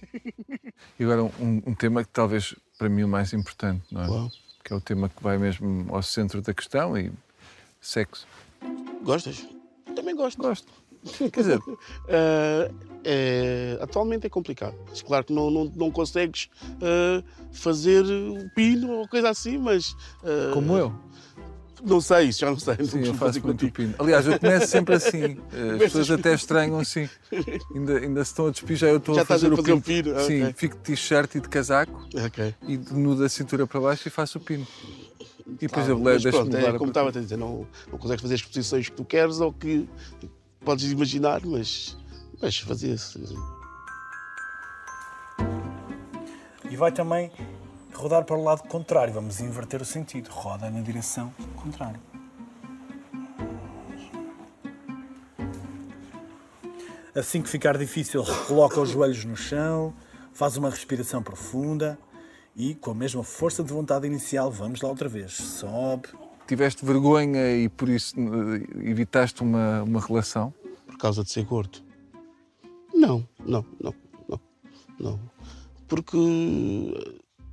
E 0.99 1.03
agora 1.03 1.23
um, 1.23 1.61
um 1.65 1.73
tema 1.73 2.03
que 2.03 2.09
talvez 2.09 2.53
para 2.77 2.89
mim 2.89 3.03
o 3.03 3.07
mais 3.07 3.33
importante, 3.33 3.83
não 3.91 4.03
é? 4.03 4.07
Qual? 4.07 4.29
Que 4.63 4.73
é 4.73 4.75
o 4.75 4.81
tema 4.81 5.09
que 5.09 5.23
vai 5.23 5.37
mesmo 5.37 5.85
ao 5.93 6.03
centro 6.03 6.41
da 6.41 6.53
questão 6.53 6.97
e 6.97 7.11
sexo. 7.79 8.27
Gostas? 9.03 9.47
também 9.95 10.15
gosto. 10.15 10.41
Gosto. 10.41 10.71
Quer 11.17 11.29
dizer, 11.41 11.59
Ah, 12.09 12.69
é- 13.03 13.77
atualmente 13.81 14.25
é 14.25 14.29
complicado. 14.29 14.75
Claro 15.05 15.25
que 15.25 15.33
não, 15.33 15.49
não, 15.49 15.65
não 15.75 15.91
consegues 15.91 16.49
ah, 16.81 17.23
fazer 17.51 18.03
o 18.05 18.49
pino 18.55 18.91
ou 18.91 19.07
coisa 19.07 19.29
assim, 19.29 19.57
mas. 19.57 19.95
ah, 20.23 20.51
como 20.53 20.77
eu. 20.77 20.93
Não 21.83 21.99
sei, 21.99 22.27
isso 22.27 22.41
já 22.41 22.51
não 22.51 22.59
sei. 22.59 22.75
Não 22.77 22.85
Sim, 22.85 22.99
eu 23.07 23.13
faço 23.15 23.41
muito 23.41 23.65
contigo. 23.65 23.71
pino. 23.73 23.95
Aliás, 23.97 24.27
eu 24.27 24.37
começo 24.39 24.67
sempre 24.67 24.93
assim. 24.93 25.37
As 25.73 25.81
pessoas 25.81 26.11
até 26.11 26.31
estranham 26.35 26.77
assim. 26.79 27.09
Ainda, 27.73 27.97
ainda 27.97 28.23
se 28.23 28.29
estão 28.31 28.45
a 28.45 28.51
despir, 28.51 28.77
já 28.77 28.87
eu 28.87 28.97
estou 28.97 29.15
Já 29.15 29.23
a 29.23 29.25
fazer, 29.25 29.51
a 29.51 29.55
fazer 29.55 29.71
o 29.73 29.77
o 29.77 29.81
pino. 29.81 30.03
pino, 30.03 30.19
Sim, 30.19 30.43
ok. 30.43 30.53
fico 30.57 30.75
de 30.75 30.81
t-shirt 30.83 31.33
e 31.35 31.39
de 31.39 31.49
casaco 31.49 32.07
Ok. 32.23 32.53
e 32.67 32.77
de 32.77 32.93
nu 32.93 33.15
da 33.15 33.27
cintura 33.27 33.65
para 33.65 33.79
baixo 33.79 34.07
e 34.07 34.11
faço 34.11 34.37
o 34.37 34.41
pino. 34.41 34.67
E 35.47 35.53
depois 35.65 35.87
Ah, 35.87 35.91
eu 35.91 35.99
mas 35.99 36.21
deixo-me 36.21 36.49
pronto, 36.51 36.55
é 36.67 36.77
como 36.77 36.91
estava 36.91 37.09
a 37.09 37.11
dizer, 37.11 37.35
não, 37.37 37.65
não 37.91 37.97
consegues 37.97 38.21
fazer 38.21 38.35
as 38.35 38.43
posições 38.43 38.87
que 38.87 38.95
tu 38.95 39.03
queres 39.03 39.39
ou 39.39 39.51
que 39.51 39.89
podes 40.63 40.91
imaginar, 40.91 41.41
mas, 41.43 41.97
mas 42.41 42.57
fazia-se. 42.59 43.37
E 46.69 46.75
vai 46.75 46.91
também 46.91 47.31
rodar 47.93 48.25
para 48.25 48.35
o 48.35 48.43
lado 48.43 48.63
contrário. 48.63 49.13
Vamos 49.13 49.39
inverter 49.39 49.81
o 49.81 49.85
sentido. 49.85 50.29
Roda 50.29 50.69
na 50.69 50.81
direção 50.81 51.33
contrária. 51.55 51.99
Assim 57.13 57.41
que 57.41 57.49
ficar 57.49 57.77
difícil, 57.77 58.23
coloca 58.47 58.79
os 58.79 58.89
joelhos 58.89 59.25
no 59.25 59.35
chão, 59.35 59.93
faz 60.31 60.55
uma 60.55 60.69
respiração 60.69 61.21
profunda 61.21 61.99
e, 62.55 62.73
com 62.73 62.91
a 62.91 62.95
mesma 62.95 63.21
força 63.21 63.61
de 63.61 63.73
vontade 63.73 64.07
inicial, 64.07 64.49
vamos 64.49 64.81
lá 64.81 64.87
outra 64.87 65.09
vez. 65.09 65.33
Sobe. 65.33 66.07
Tiveste 66.47 66.85
vergonha 66.85 67.51
e 67.51 67.67
por 67.67 67.89
isso 67.89 68.15
eh, 68.17 68.89
evitaste 68.89 69.43
uma, 69.43 69.83
uma 69.83 69.99
relação? 69.99 70.53
Por 70.87 70.97
causa 70.97 71.21
de 71.21 71.29
ser 71.31 71.43
gordo? 71.43 71.90
Não, 73.01 73.27
não, 73.43 73.65
não, 73.81 73.95
não, 74.29 74.39
não. 74.99 75.19
Porque 75.87 76.15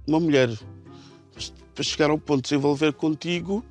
uma 0.06 0.20
mulher, 0.20 0.50
para 1.74 1.82
chegar 1.82 2.11
ao 2.11 2.18
ponto 2.18 2.42
de 2.42 2.48
se 2.48 2.54
envolver 2.54 2.92
contigo, 2.92 3.64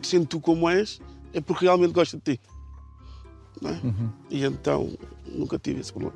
sendo 0.00 0.24
tu 0.24 0.40
como 0.40 0.70
és, 0.70 1.00
é 1.32 1.40
porque 1.40 1.64
realmente 1.64 1.92
gosta 1.92 2.16
de 2.16 2.36
ti. 2.36 2.40
É? 3.64 3.80
E 4.30 4.44
então 4.44 4.96
nunca 5.26 5.58
tive 5.58 5.80
esse 5.80 5.92
problema. 5.92 6.14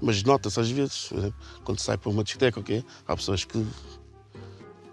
Mas 0.00 0.24
nota-se 0.24 0.58
às 0.58 0.70
vezes, 0.72 1.06
por 1.06 1.18
exemplo, 1.18 1.38
quando 1.62 1.78
sai 1.78 1.96
para 1.96 2.10
uma 2.10 2.24
discoteca, 2.24 2.58
ok? 2.58 2.84
há 3.06 3.14
pessoas 3.14 3.44
que, 3.44 3.64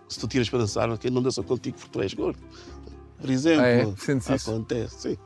se 0.07 0.19
tu 0.19 0.27
tiras 0.27 0.47
para 0.47 0.59
dançar, 0.59 0.91
ok, 0.91 1.09
não 1.09 1.23
dançam 1.23 1.43
contigo 1.43 1.75
porque 1.75 1.91
tu 1.91 2.01
és 2.03 2.13
gordo. 2.13 2.37
Por 3.19 3.31
exemplo, 3.31 3.63
Ah, 3.63 3.67
é? 3.67 3.95
Acontece, 4.51 5.01
sim. 5.01 5.17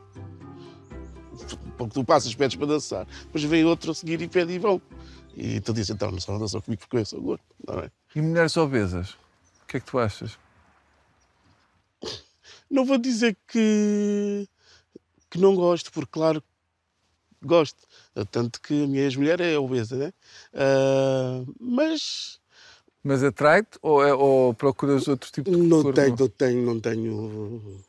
Porque 1.77 1.93
tu 1.93 2.03
passas, 2.03 2.33
pedes 2.36 2.55
para 2.55 2.67
dançar, 2.67 3.05
depois 3.23 3.43
vem 3.43 3.65
outro 3.65 3.91
a 3.91 3.95
seguir 3.95 4.21
e 4.21 4.27
pede 4.27 4.53
e 4.53 4.59
vão. 4.59 4.81
E 5.36 5.59
tu 5.59 5.73
dizes, 5.73 5.89
então, 5.89 6.12
não 6.12 6.19
só 6.19 6.31
não 6.31 6.39
dançam 6.39 6.62
comigo 6.62 6.81
porque 6.81 6.97
eu 6.97 7.05
sou 7.05 7.21
gordo, 7.21 7.43
é? 7.83 7.89
E 8.15 8.21
mulheres 8.21 8.55
obesas? 8.57 9.12
O 9.63 9.65
que 9.67 9.77
é 9.77 9.79
que 9.79 9.86
tu 9.88 9.97
achas? 9.97 10.38
Não 12.69 12.86
vou 12.86 12.97
dizer 12.97 13.38
que, 13.47 14.47
que 15.29 15.39
não 15.39 15.55
gosto, 15.55 15.91
porque 15.91 16.12
claro 16.12 16.43
gosto. 17.41 17.77
Tanto 18.31 18.62
que 18.62 18.83
a 18.83 18.88
minha 18.88 19.03
ex-mulher 19.03 19.41
é 19.41 19.57
obesa, 19.57 19.97
né? 19.97 20.13
Ah, 20.53 21.43
mas 21.59 22.39
Mas 23.03 23.21
atrai-te 23.23 23.77
ou, 23.81 24.03
é- 24.05 24.13
ou 24.13 24.53
procuras 24.53 25.07
outro 25.07 25.31
tipo 25.31 25.49
de 25.51 25.57
não 25.57 25.81
corpo? 25.83 25.93
tenho, 25.93 26.15
não 26.17 26.29
tenho, 26.29 26.65
não 26.65 26.79
tenho. 26.79 27.83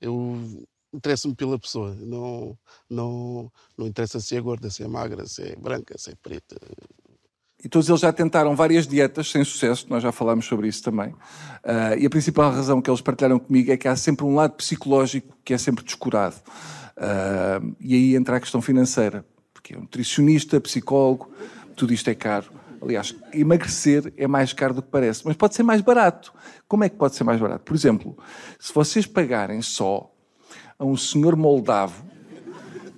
Eu 0.00 0.66
interesso-me 0.92 1.34
pela 1.34 1.58
pessoa. 1.58 1.94
Não, 1.94 2.56
não, 2.88 3.50
não 3.76 3.86
interessa 3.86 4.20
se 4.20 4.36
é 4.36 4.40
gorda, 4.40 4.70
se 4.70 4.82
é 4.82 4.88
magra, 4.88 5.26
se 5.26 5.42
é 5.42 5.56
branca, 5.56 5.96
se 5.98 6.10
é 6.10 6.14
preta. 6.14 6.56
E 7.62 7.68
todos 7.68 7.88
eles 7.88 8.00
já 8.00 8.12
tentaram 8.12 8.54
várias 8.54 8.86
dietas 8.86 9.30
sem 9.30 9.42
sucesso, 9.42 9.86
nós 9.90 10.00
já 10.00 10.12
falámos 10.12 10.46
sobre 10.46 10.68
isso 10.68 10.82
também. 10.82 11.12
Ah, 11.64 11.96
e 11.96 12.06
a 12.06 12.10
principal 12.10 12.52
razão 12.52 12.80
que 12.80 12.88
eles 12.88 13.00
partilharam 13.00 13.38
comigo 13.38 13.72
é 13.72 13.76
que 13.76 13.88
há 13.88 13.96
sempre 13.96 14.24
um 14.24 14.34
lado 14.34 14.52
psicológico 14.54 15.36
que 15.44 15.52
é 15.52 15.58
sempre 15.58 15.84
descurado. 15.84 16.36
Ah, 16.96 17.60
e 17.80 17.94
aí 17.94 18.14
entra 18.14 18.36
a 18.36 18.40
questão 18.40 18.62
financeira, 18.62 19.24
porque 19.52 19.74
é 19.74 19.76
um 19.76 19.80
nutricionista, 19.80 20.60
psicólogo, 20.60 21.32
tudo 21.74 21.92
isto 21.92 22.08
é 22.08 22.14
caro. 22.14 22.46
Aliás, 22.80 23.12
emagrecer 23.32 24.12
é 24.16 24.28
mais 24.28 24.52
caro 24.52 24.74
do 24.74 24.82
que 24.82 24.88
parece, 24.88 25.22
mas 25.24 25.36
pode 25.36 25.56
ser 25.56 25.64
mais 25.64 25.80
barato. 25.80 26.32
Como 26.68 26.84
é 26.84 26.88
que 26.88 26.94
pode 26.94 27.16
ser 27.16 27.24
mais 27.24 27.40
barato? 27.40 27.64
Por 27.64 27.74
exemplo, 27.74 28.16
se 28.60 28.72
vocês 28.72 29.04
pagarem 29.04 29.60
só 29.62 30.14
a 30.78 30.84
um 30.84 30.96
senhor 30.96 31.34
moldavo 31.34 32.04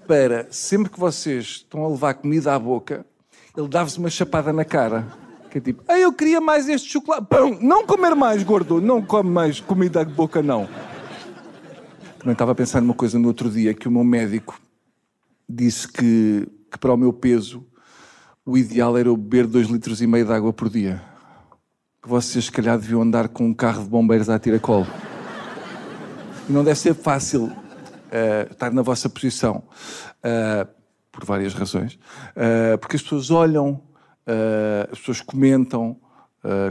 para 0.07 0.49
sempre 0.51 0.91
que 0.91 0.99
vocês 0.99 1.45
estão 1.47 1.85
a 1.85 1.89
levar 1.89 2.15
comida 2.15 2.53
à 2.53 2.59
boca, 2.59 3.07
ele 3.57 3.69
dava-vos 3.69 3.97
uma 3.97 4.11
chapada 4.11 4.53
na 4.53 4.65
cara. 4.65 5.07
Que 5.49 5.59
é 5.59 5.61
tipo, 5.61 5.85
ah, 5.87 5.99
eu 5.99 6.13
queria 6.13 6.41
mais 6.41 6.69
este 6.69 6.89
chocolate. 6.89 7.27
Pão, 7.29 7.57
não 7.61 7.87
comer 7.87 8.15
mais, 8.15 8.43
gordo, 8.43 8.81
não 8.81 9.01
come 9.01 9.31
mais 9.31 9.61
comida 9.61 10.01
à 10.01 10.05
boca, 10.05 10.43
não. 10.43 10.69
Também 12.19 12.33
estava 12.33 12.53
a 12.53 12.55
pensar 12.55 12.81
numa 12.81 12.95
coisa 12.95 13.19
no 13.19 13.29
outro 13.29 13.49
dia, 13.49 13.73
que 13.73 13.89
o 13.89 13.91
meu 13.91 14.05
médico 14.05 14.61
disse 15.49 15.87
que, 15.87 16.47
que 16.71 16.79
para 16.79 16.93
o 16.93 16.97
meu 16.97 17.13
peso 17.13 17.65
o 18.45 18.59
ideal 18.59 18.99
era 18.99 19.09
eu 19.09 19.17
beber 19.17 19.47
dois 19.47 19.69
litros 19.69 20.03
e 20.03 20.07
meio 20.07 20.27
de 20.27 20.33
água 20.33 20.53
por 20.53 20.69
dia. 20.69 21.01
Que 22.03 22.09
vocês, 22.09 22.47
se 22.47 22.53
calhar, 22.53 22.77
deviam 22.79 23.03
andar 23.03 23.29
com 23.29 23.47
um 23.47 23.55
carro 23.55 23.85
de 23.85 23.89
bombeiros 23.89 24.29
à 24.29 24.41
tiracolo. 24.41 24.89
E 26.49 26.53
não 26.53 26.65
deve 26.65 26.81
ser 26.81 26.95
fácil 26.95 27.60
eh, 28.11 28.49
estar 28.51 28.73
na 28.73 28.83
vossa 28.83 29.09
posição, 29.09 29.63
eh, 30.23 30.67
por 31.13 31.25
várias 31.25 31.55
razões, 31.55 31.99
Eh, 32.37 32.77
porque 32.77 32.97
as 32.97 33.03
pessoas 33.03 33.31
olham, 33.31 33.83
as 34.93 34.99
pessoas 35.01 35.21
comentam, 35.21 35.97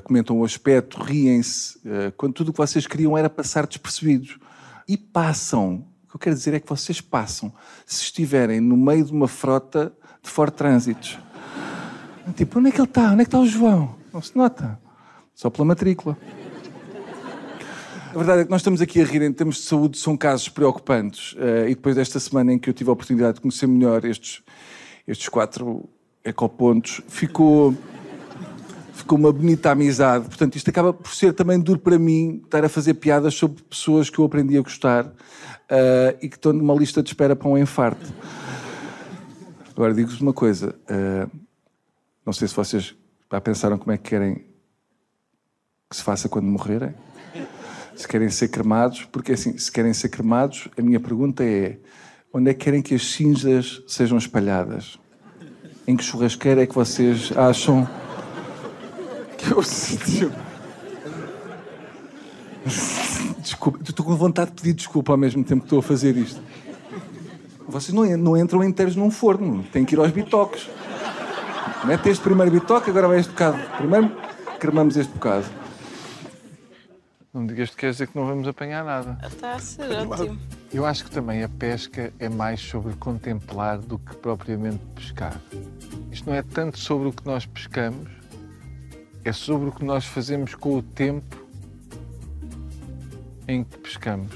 comentam 0.06 0.39
o 0.39 0.45
aspecto, 0.45 1.02
riem-se, 1.04 1.78
quando 2.15 2.34
tudo 2.34 2.49
o 2.49 2.52
que 2.54 2.58
vocês 2.58 2.88
queriam 2.88 3.17
era 3.17 3.30
passar 3.30 3.67
despercebidos. 3.67 4.38
E 4.88 4.95
passam. 4.95 5.86
O 6.06 6.08
que 6.08 6.15
eu 6.15 6.19
quero 6.19 6.36
dizer 6.36 6.54
é 6.54 6.60
que 6.60 6.69
vocês 6.69 7.02
passam 7.02 7.52
se 7.86 8.04
estiverem 8.04 8.62
no 8.62 8.78
meio 8.78 9.04
de 9.04 9.12
uma 9.12 9.28
frota 9.28 9.91
de 10.23 10.30
Ford 10.30 10.54
Trânsitos. 10.54 11.19
Tipo, 12.36 12.60
onde 12.60 12.69
é 12.69 12.71
que 12.71 12.80
ele 12.80 12.88
está? 12.88 13.12
Onde 13.12 13.21
é 13.21 13.25
que 13.25 13.28
está 13.28 13.39
o 13.39 13.45
João? 13.45 13.95
Não 14.13 14.21
se 14.21 14.38
nota. 14.38 14.80
Só 15.36 15.49
pela 15.49 15.65
matrícula. 15.65 16.17
A 18.10 18.17
verdade 18.17 18.41
é 18.41 18.45
que 18.45 18.50
nós 18.50 18.62
estamos 18.62 18.82
aqui 18.82 19.00
a 19.02 19.06
rir 19.06 19.22
em 19.22 19.32
termos 19.32 19.58
de 19.58 19.62
saúde, 19.62 20.00
são 20.00 20.17
casos 20.17 20.50
preocupantes. 20.50 21.36
Eh, 21.38 21.69
e 21.69 21.76
depois 21.76 21.95
desta 21.95 22.19
semana 22.19 22.52
em 22.52 22.58
que 22.58 22.67
eu 22.67 22.74
tive 22.74 22.89
a 22.89 22.93
oportunidade 22.93 23.36
de 23.36 23.41
conhecer 23.41 23.67
melhor 23.67 24.04
estes, 24.04 24.41
estes 25.08 25.30
quatro 25.30 25.88
ecopontos, 26.24 27.02
ficou, 27.08 27.78
ficou 28.93 29.15
uma 29.15 29.32
bonita 29.32 29.69
amizade. 29.69 30.26
Portanto, 30.26 30.56
isto 30.56 30.67
acaba 30.72 30.91
por 30.91 31.13
ser 31.13 31.34
também 31.34 31.60
duro 31.60 31.78
para 31.78 32.00
mim 32.00 32.41
estar 32.43 32.65
a 32.65 32.69
fazer 32.69 32.95
piadas 32.95 33.36
sobre 33.36 33.62
pessoas 33.62 34.10
que 34.10 34.17
eu 34.17 34.26
aprendi 34.26 34.58
a 34.58 34.62
gostar 34.62 35.13
eh, 35.69 36.17
e 36.19 36.28
que 36.28 36.36
estão 36.36 36.52
numa 36.52 36.74
lista 36.74 37.04
de 37.04 37.10
espera 37.10 37.36
para 37.36 37.48
um 37.48 37.60
infarto. 37.60 38.12
Agora, 39.69 39.93
digo-vos 39.93 40.19
uma 40.19 40.34
coisa. 40.34 40.76
eh, 40.89 41.28
não 42.26 42.34
sei 42.34 42.48
se 42.48 42.56
vocês 42.56 42.95
já 43.32 43.39
pensaram 43.39 43.78
como 43.78 43.91
é 43.91 43.98
que 43.98 44.10
querem 44.10 44.45
que 45.88 45.95
se 45.95 46.04
faça 46.04 46.28
quando 46.28 46.45
morrerem 46.45 46.95
se 47.99 48.07
querem 48.07 48.29
ser 48.29 48.47
cremados, 48.47 49.03
porque 49.12 49.33
assim, 49.33 49.57
se 49.57 49.69
querem 49.69 49.93
ser 49.93 50.07
cremados, 50.07 50.69
a 50.77 50.81
minha 50.81 51.01
pergunta 51.01 51.43
é: 51.43 51.77
onde 52.33 52.49
é 52.49 52.53
que 52.53 52.63
querem 52.63 52.81
que 52.81 52.95
as 52.95 53.12
cinzas 53.12 53.83
sejam 53.88 54.17
espalhadas? 54.17 54.97
Em 55.85 55.97
que 55.97 56.03
churrasqueira 56.03 56.63
é 56.63 56.65
que 56.65 56.73
vocês 56.73 57.33
acham 57.35 57.85
que 59.38 59.51
é 59.51 59.55
o 59.55 59.62
sítio? 59.62 60.31
Desculpa, 63.38 63.79
estou 63.83 64.05
com 64.05 64.15
vontade 64.15 64.51
de 64.51 64.55
pedir 64.62 64.73
desculpa 64.75 65.12
ao 65.12 65.17
mesmo 65.17 65.43
tempo 65.43 65.62
que 65.62 65.65
estou 65.65 65.79
a 65.79 65.83
fazer 65.83 66.15
isto. 66.15 66.41
Vocês 67.67 67.93
não, 67.93 68.05
não 68.15 68.38
entram 68.38 68.63
inteiros 68.63 68.95
num 68.95 69.12
forno, 69.12 69.62
têm 69.73 69.83
que 69.83 69.95
ir 69.95 69.99
aos 69.99 70.12
bitoques. 70.12 70.69
Mete 71.83 72.07
este 72.07 72.23
primeiro 72.23 72.49
bitoque, 72.49 72.91
agora 72.91 73.09
vai 73.09 73.19
este 73.19 73.31
bocado. 73.31 73.59
Primeiro 73.77 74.09
cremamos 74.57 74.95
este 74.95 75.12
bocado. 75.12 75.59
Não 77.32 77.42
me 77.42 77.48
digas 77.48 77.70
que 77.70 77.76
quer 77.76 77.92
dizer 77.92 78.08
que 78.08 78.18
não 78.18 78.26
vamos 78.26 78.48
apanhar 78.48 78.84
nada. 78.84 79.15
Está 79.24 79.54
a 79.54 79.60
ser 79.60 79.92
ótimo. 79.92 80.39
Eu 80.74 80.84
acho 80.84 81.04
que 81.04 81.12
também 81.12 81.44
a 81.44 81.50
pesca 81.50 82.12
é 82.18 82.28
mais 82.28 82.60
sobre 82.60 82.96
contemplar 82.96 83.78
do 83.78 84.00
que 84.00 84.15
propriamente 84.15 84.84
pescar. 84.96 85.39
Isto 86.12 86.28
não 86.28 86.36
é 86.36 86.42
tanto 86.42 86.80
sobre 86.80 87.10
o 87.10 87.12
que 87.12 87.24
nós 87.28 87.46
pescamos, 87.46 88.10
é 89.24 89.32
sobre 89.32 89.70
o 89.70 89.72
que 89.72 89.86
nós 89.86 90.06
fazemos 90.06 90.56
com 90.56 90.76
o 90.78 90.82
tempo 90.82 91.48
em 93.48 93.63
que 93.63 93.78
pescamos. 93.78 94.36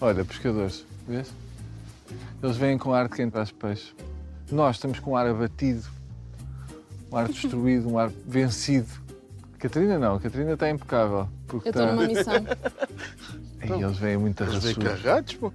Olha, 0.00 0.24
pescadores, 0.24 0.84
vês? 1.06 1.32
Eles 2.42 2.56
vêm 2.56 2.76
com 2.78 2.92
ar 2.92 3.08
de 3.08 3.14
quem 3.14 3.30
traz 3.30 3.52
peixe. 3.52 3.94
Nós 4.50 4.74
estamos 4.74 4.98
com 4.98 5.12
um 5.12 5.16
ar 5.16 5.28
abatido, 5.28 5.86
um 7.12 7.16
ar 7.16 7.28
destruído, 7.28 7.88
um 7.88 7.96
ar 7.96 8.10
vencido. 8.26 9.05
Catarina 9.66 9.98
não, 9.98 10.14
a 10.14 10.20
Catarina 10.20 10.52
está 10.52 10.70
impecável. 10.70 11.28
Porque 11.48 11.68
Eu 11.68 11.70
estou 11.70 11.82
está... 11.82 11.94
numa 11.94 12.06
missão. 12.06 12.34
E 13.66 13.82
eles 13.82 13.98
vêm 13.98 14.16
muito 14.16 14.44
Eles 14.44 14.62
vêm 14.62 14.74
pô. 15.40 15.52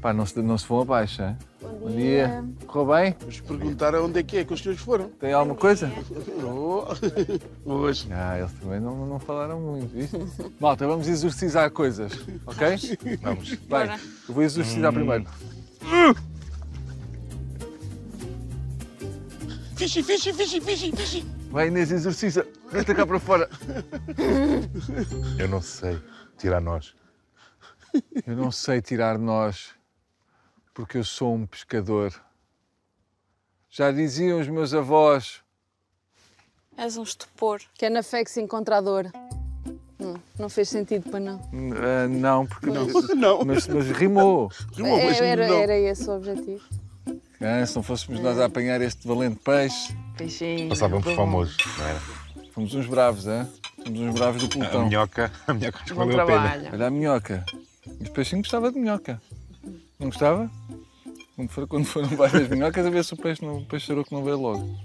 Pá, 0.00 0.12
não 0.12 0.24
se, 0.24 0.40
não 0.40 0.56
se 0.56 0.68
vão 0.68 0.82
abaixo, 0.82 1.22
hein? 1.22 1.36
Bom 1.60 1.90
dia. 1.90 2.44
Correu 2.68 2.94
bem? 2.94 3.16
Vamos 3.18 3.40
perguntar 3.40 3.94
aonde 3.96 4.20
é 4.20 4.22
que 4.22 4.36
é 4.36 4.44
que 4.44 4.54
os 4.54 4.60
senhores 4.60 4.80
foram. 4.80 5.08
Tem 5.08 5.32
alguma 5.32 5.56
coisa? 5.56 5.90
Oh. 6.44 6.84
Hoje. 7.68 8.06
Ah, 8.12 8.38
eles 8.38 8.52
também 8.52 8.78
não, 8.78 9.06
não 9.06 9.18
falaram 9.18 9.58
muito, 9.58 9.88
viste? 9.92 10.16
Malta, 10.60 10.86
vamos 10.86 11.08
exorcizar 11.08 11.68
coisas, 11.72 12.12
ok? 12.46 12.78
Vamos. 13.22 13.54
Bora. 13.54 13.98
eu 14.28 14.34
vou 14.34 14.44
exorcizar 14.44 14.92
primeiro. 14.92 15.26
Fixe, 19.74 20.02
fixe, 20.04 20.32
fixe, 20.32 20.60
fixe, 20.60 20.92
fixe. 20.92 21.37
Vai, 21.50 21.68
Inês, 21.68 21.90
exorciza. 21.90 22.46
Deita 22.72 22.94
cá 22.94 23.06
para 23.06 23.18
fora. 23.18 23.48
Eu 25.38 25.48
não 25.48 25.62
sei. 25.62 25.98
Tirar 26.36 26.60
nós. 26.60 26.94
Eu 28.26 28.36
não 28.36 28.50
sei 28.52 28.82
tirar 28.82 29.18
nós, 29.18 29.70
porque 30.74 30.98
eu 30.98 31.04
sou 31.04 31.34
um 31.34 31.46
pescador. 31.46 32.12
Já 33.70 33.90
diziam 33.90 34.40
os 34.40 34.48
meus 34.48 34.74
avós. 34.74 35.40
És 36.76 36.96
um 36.96 37.02
estupor. 37.02 37.60
Que 37.74 37.86
é 37.86 37.90
na 37.90 38.02
fé 38.02 38.22
que 38.22 38.30
se 38.30 38.40
encontra 38.40 38.76
a 38.76 38.80
dor. 38.80 39.10
Não, 39.98 40.14
não 40.38 40.48
fez 40.48 40.68
sentido 40.68 41.10
para 41.10 41.18
não. 41.18 41.40
Ah, 41.76 42.06
não, 42.08 42.46
porque. 42.46 42.66
Não. 42.70 42.86
Mas, 43.44 43.66
mas 43.66 43.90
rimou. 43.90 44.48
Rimou, 44.76 44.96
mas 45.04 45.20
É, 45.20 45.26
era, 45.26 45.48
não. 45.48 45.56
era 45.56 45.76
esse 45.76 46.08
o 46.08 46.12
objetivo. 46.16 46.62
Ah, 47.40 47.64
se 47.64 47.76
não 47.76 47.82
fôssemos 47.82 48.20
nós 48.20 48.38
a 48.38 48.46
apanhar 48.46 48.80
este 48.80 49.06
valente 49.06 49.36
peixe, 49.44 49.96
Peixinho. 50.16 50.68
Passavam 50.68 51.00
por 51.00 51.14
famosos, 51.14 51.56
não 51.78 51.86
era? 51.86 52.00
fomos 52.52 52.74
uns 52.74 52.86
bravos, 52.86 53.26
é? 53.28 53.46
Fomos 53.84 54.00
uns 54.00 54.14
bravos 54.14 54.42
do 54.42 54.46
A 54.46 54.50
pelotão. 54.50 54.88
minhoca, 54.88 55.32
a 55.46 55.54
minhoca 55.54 55.78
Bom 55.90 55.94
valeu 55.94 56.20
a 56.20 56.26
pena. 56.26 56.40
trabalho. 56.40 56.68
Olha 56.72 56.86
a 56.86 56.90
minhoca. 56.90 57.44
Este 58.00 58.10
peixinho 58.10 58.42
gostava 58.42 58.72
de 58.72 58.78
minhoca. 58.80 59.22
Não 59.98 60.08
gostava? 60.08 60.50
Quando 61.36 61.48
for, 61.50 61.66
quando 61.68 61.84
for 61.84 62.02
no 62.10 62.16
bairro 62.16 62.40
das 62.40 62.48
minhocas, 62.48 62.84
a 62.84 62.90
ver 62.90 63.04
se 63.04 63.14
o 63.14 63.16
peixe, 63.16 63.44
não, 63.44 63.58
o 63.58 63.64
peixe 63.64 63.94
que 64.04 64.12
não 64.12 64.24
veio 64.24 64.40
logo. 64.40 64.76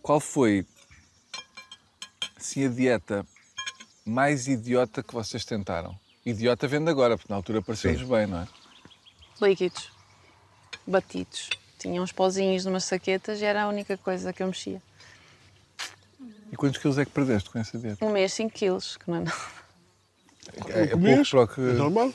Qual 0.00 0.20
foi, 0.20 0.64
assim, 2.36 2.64
a 2.64 2.68
dieta 2.68 3.26
mais 4.06 4.46
idiota 4.46 5.02
que 5.02 5.12
vocês 5.12 5.44
tentaram? 5.44 5.96
Idiota 6.24 6.68
vendo 6.68 6.88
agora, 6.88 7.16
porque 7.16 7.32
na 7.32 7.36
altura 7.36 7.60
pareceu-vos 7.60 8.02
bem, 8.08 8.28
não 8.28 8.38
é? 8.42 8.48
Líquidos. 9.40 9.90
Batidos. 10.86 11.50
Tinha 11.78 12.00
uns 12.00 12.12
pozinhos 12.12 12.64
numas 12.64 12.84
saquetas 12.84 13.40
e 13.40 13.44
era 13.44 13.64
a 13.64 13.68
única 13.68 13.96
coisa 13.96 14.32
que 14.32 14.42
eu 14.42 14.46
mexia. 14.46 14.80
E 16.50 16.56
quantos 16.56 16.80
quilos 16.80 16.98
é 16.98 17.04
que 17.04 17.10
perdeste 17.10 17.50
com 17.50 17.58
essa 17.58 17.78
dieta? 17.78 18.04
Um 18.04 18.10
mês, 18.10 18.32
5 18.34 18.52
quilos, 18.52 18.96
que 18.96 19.10
não 19.10 19.18
é 19.18 19.20
nada. 19.20 19.36
É, 20.68 20.82
é 20.82 20.86
pouco 20.88 21.30
para 21.30 21.42
o 21.42 21.48
que... 21.48 21.60
É 21.60 21.72
normal. 21.72 22.12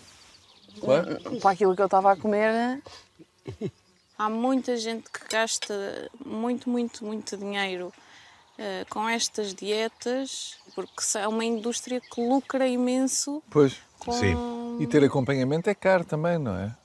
Claro. 0.79 1.39
Para 1.39 1.51
aquilo 1.51 1.75
que 1.75 1.81
eu 1.81 1.85
estava 1.85 2.11
a 2.11 2.15
comer, 2.15 2.81
Há 4.17 4.29
muita 4.29 4.75
gente 4.77 5.09
que 5.11 5.19
gasta 5.29 6.09
muito, 6.25 6.69
muito, 6.69 7.05
muito 7.05 7.37
dinheiro 7.37 7.93
eh, 8.57 8.83
com 8.89 9.07
estas 9.07 9.53
dietas, 9.53 10.57
porque 10.73 11.03
é 11.15 11.27
uma 11.27 11.45
indústria 11.45 12.01
que 12.01 12.19
lucra 12.19 12.67
imenso 12.67 13.43
Pois. 13.49 13.77
com. 13.99 14.11
Sim. 14.13 14.35
E 14.79 14.87
ter 14.87 15.03
acompanhamento 15.03 15.69
é 15.69 15.75
caro 15.75 16.03
também, 16.03 16.39
não 16.39 16.57
é? 16.57 16.75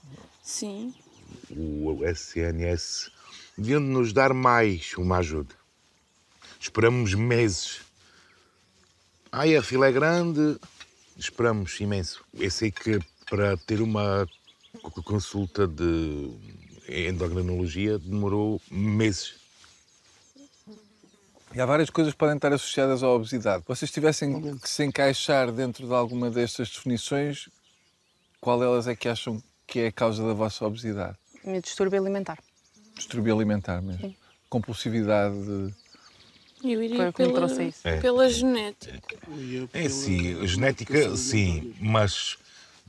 Sim. 0.43 0.95
O 1.55 2.05
SNS 2.05 3.11
deviam 3.57 3.81
nos 3.81 4.13
dar 4.13 4.33
mais 4.33 4.95
uma 4.97 5.19
ajuda. 5.19 5.55
Esperamos 6.61 7.15
meses. 7.15 7.81
Ai, 9.31 9.57
a 9.57 9.63
fila 9.63 9.89
é 9.89 9.93
grande. 9.93 10.59
Esperamos 11.17 11.79
imenso. 11.81 12.25
Eu 12.35 12.51
sei 12.51 12.71
que 12.71 12.99
para 13.29 13.57
ter 13.57 13.81
uma 13.81 14.27
co- 14.83 15.03
consulta 15.03 15.67
de 15.67 16.31
endocrinologia 16.89 17.99
demorou 17.99 18.61
meses. 18.71 19.35
E 21.55 21.61
há 21.61 21.67
várias 21.67 21.91
coisas 21.91 22.15
que 22.15 22.19
podem 22.19 22.37
estar 22.37 22.53
associadas 22.53 23.03
à 23.03 23.09
obesidade. 23.09 23.63
Vocês 23.69 23.91
tivessem 23.91 24.57
que 24.59 24.69
se 24.69 24.85
encaixar 24.85 25.53
dentro 25.53 25.87
de 25.87 25.93
alguma 25.93 26.31
destas 26.31 26.71
definições, 26.71 27.51
qual 28.41 28.59
delas 28.59 28.87
é 28.89 28.97
que 28.97 29.07
acham 29.07 29.43
que 29.67 29.81
é 29.81 29.87
a 29.89 29.93
causa 29.93 30.27
da 30.27 30.33
vossa 30.33 30.65
obesidade? 30.65 31.19
Meu 31.45 31.61
distúrbio 31.61 32.01
alimentar. 32.01 32.39
Distúrbio 32.97 33.35
alimentar 33.35 33.81
mesmo. 33.83 34.15
Compulsividade. 34.49 35.75
Eu 36.65 36.83
iria 36.83 36.97
Foi 36.97 37.13
pela, 37.13 37.33
trouxe 37.35 37.65
isso. 37.65 37.81
É. 37.89 38.01
pela 38.01 38.29
genética. 38.29 39.19
É 39.73 39.89
sim, 39.89 40.47
genética, 40.47 41.17
sim, 41.17 41.75
mas 41.81 42.37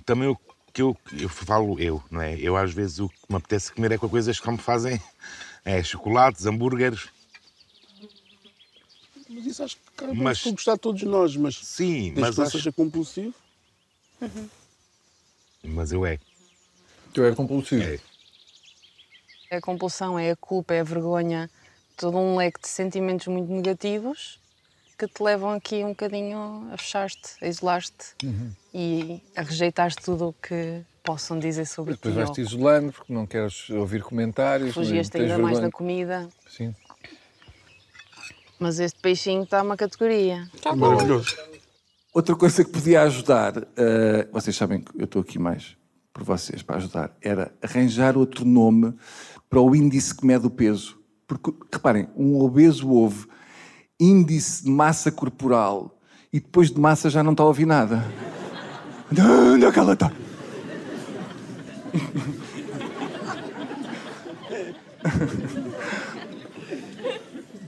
também 0.05 0.27
o 0.27 0.37
que 0.71 0.81
eu, 0.81 0.95
eu 1.19 1.27
falo 1.29 1.79
eu, 1.79 2.03
não 2.11 2.21
é? 2.21 2.37
Eu 2.37 2.55
às 2.55 2.71
vezes 2.71 2.99
o 2.99 3.09
que 3.09 3.15
me 3.29 3.37
apetece 3.37 3.71
comer 3.73 3.91
é 3.93 3.97
com 3.97 4.07
coisas 4.09 4.39
que 4.39 4.51
me 4.51 4.57
fazem 4.59 5.01
é 5.65 5.81
chocolates, 5.81 6.45
hambúrgueres. 6.45 7.07
Mas 9.29 9.45
isso 9.47 9.63
acho 9.63 9.75
que 9.77 9.81
acaba 9.97 10.13
Mas- 10.13 10.43
gostar 10.45 10.73
de 10.75 10.79
todos 10.79 11.01
nós, 11.03 11.35
mas 11.35 11.55
Sim, 11.57 12.13
desde 12.13 12.21
mas 12.21 12.29
que 12.31 12.37
não 12.37 12.47
acho, 12.47 12.57
seja 12.57 12.71
compulsivo. 12.71 13.33
mas 15.63 15.91
eu 15.91 16.05
é. 16.05 16.19
Tu 17.13 17.23
é 17.23 17.33
compulsivo. 17.33 17.81
É. 17.83 17.99
É 19.53 19.57
a 19.57 19.61
compulsão, 19.61 20.17
é 20.17 20.31
a 20.31 20.35
culpa, 20.35 20.73
é 20.73 20.79
a 20.79 20.83
vergonha, 20.83 21.47
todo 21.95 22.17
um 22.17 22.35
leque 22.37 22.59
de 22.59 22.67
sentimentos 22.67 23.27
muito 23.27 23.51
negativos 23.51 24.39
que 24.97 25.07
te 25.07 25.21
levam 25.21 25.51
aqui 25.51 25.83
um 25.83 25.89
bocadinho 25.89 26.69
a 26.73 26.77
fechar-te, 26.77 27.35
a 27.39 27.47
isolar-te 27.47 28.15
e 28.73 29.21
a 29.35 29.43
rejeitar 29.43 29.93
tudo 29.93 30.29
o 30.29 30.33
que 30.33 30.81
possam 31.03 31.37
dizer 31.37 31.67
sobre 31.67 31.93
Depois 31.93 32.15
ti. 32.15 32.17
vais-te 32.17 32.41
ou 32.41 32.47
isolando 32.47 32.93
porque 32.93 33.13
não 33.13 33.27
queres 33.27 33.69
ouvir 33.69 34.01
comentários. 34.01 34.73
Fugias-te 34.73 35.17
ainda 35.17 35.37
mais 35.37 35.59
vergonha. 35.59 35.61
da 35.61 35.71
comida. 35.71 36.29
Sim. 36.49 36.73
Mas 38.57 38.79
este 38.79 38.99
peixinho 39.01 39.43
está 39.43 39.61
uma 39.61 39.77
categoria. 39.77 40.49
Maravilhoso. 40.75 41.37
Outra 42.11 42.35
coisa 42.35 42.65
que 42.65 42.71
podia 42.71 43.03
ajudar, 43.03 43.53
eh, 43.77 44.27
vocês 44.31 44.55
sabem 44.55 44.81
que 44.81 44.99
eu 44.99 45.05
estou 45.05 45.21
aqui 45.21 45.37
mais 45.37 45.77
por 46.13 46.23
vocês 46.23 46.61
para 46.61 46.77
ajudar, 46.77 47.17
era 47.21 47.51
arranjar 47.61 48.15
outro 48.15 48.45
nome 48.45 48.93
para 49.49 49.59
o 49.59 49.75
índice 49.75 50.15
que 50.15 50.25
mede 50.25 50.45
o 50.45 50.49
peso. 50.49 50.99
Porque, 51.27 51.51
reparem, 51.71 52.07
um 52.15 52.39
obeso 52.39 52.87
ouve 52.89 53.27
índice 53.99 54.63
de 54.63 54.69
massa 54.69 55.11
corporal 55.11 55.99
e 56.31 56.39
depois 56.39 56.69
de 56.69 56.79
massa 56.79 57.09
já 57.09 57.23
não 57.23 57.31
está 57.31 57.43
a 57.43 57.47
ouvir 57.47 57.65
nada. 57.65 58.05
Onde 59.11 59.65
é 59.65 59.71
que 59.71 59.79
ela 59.79 59.93
está? 59.93 60.11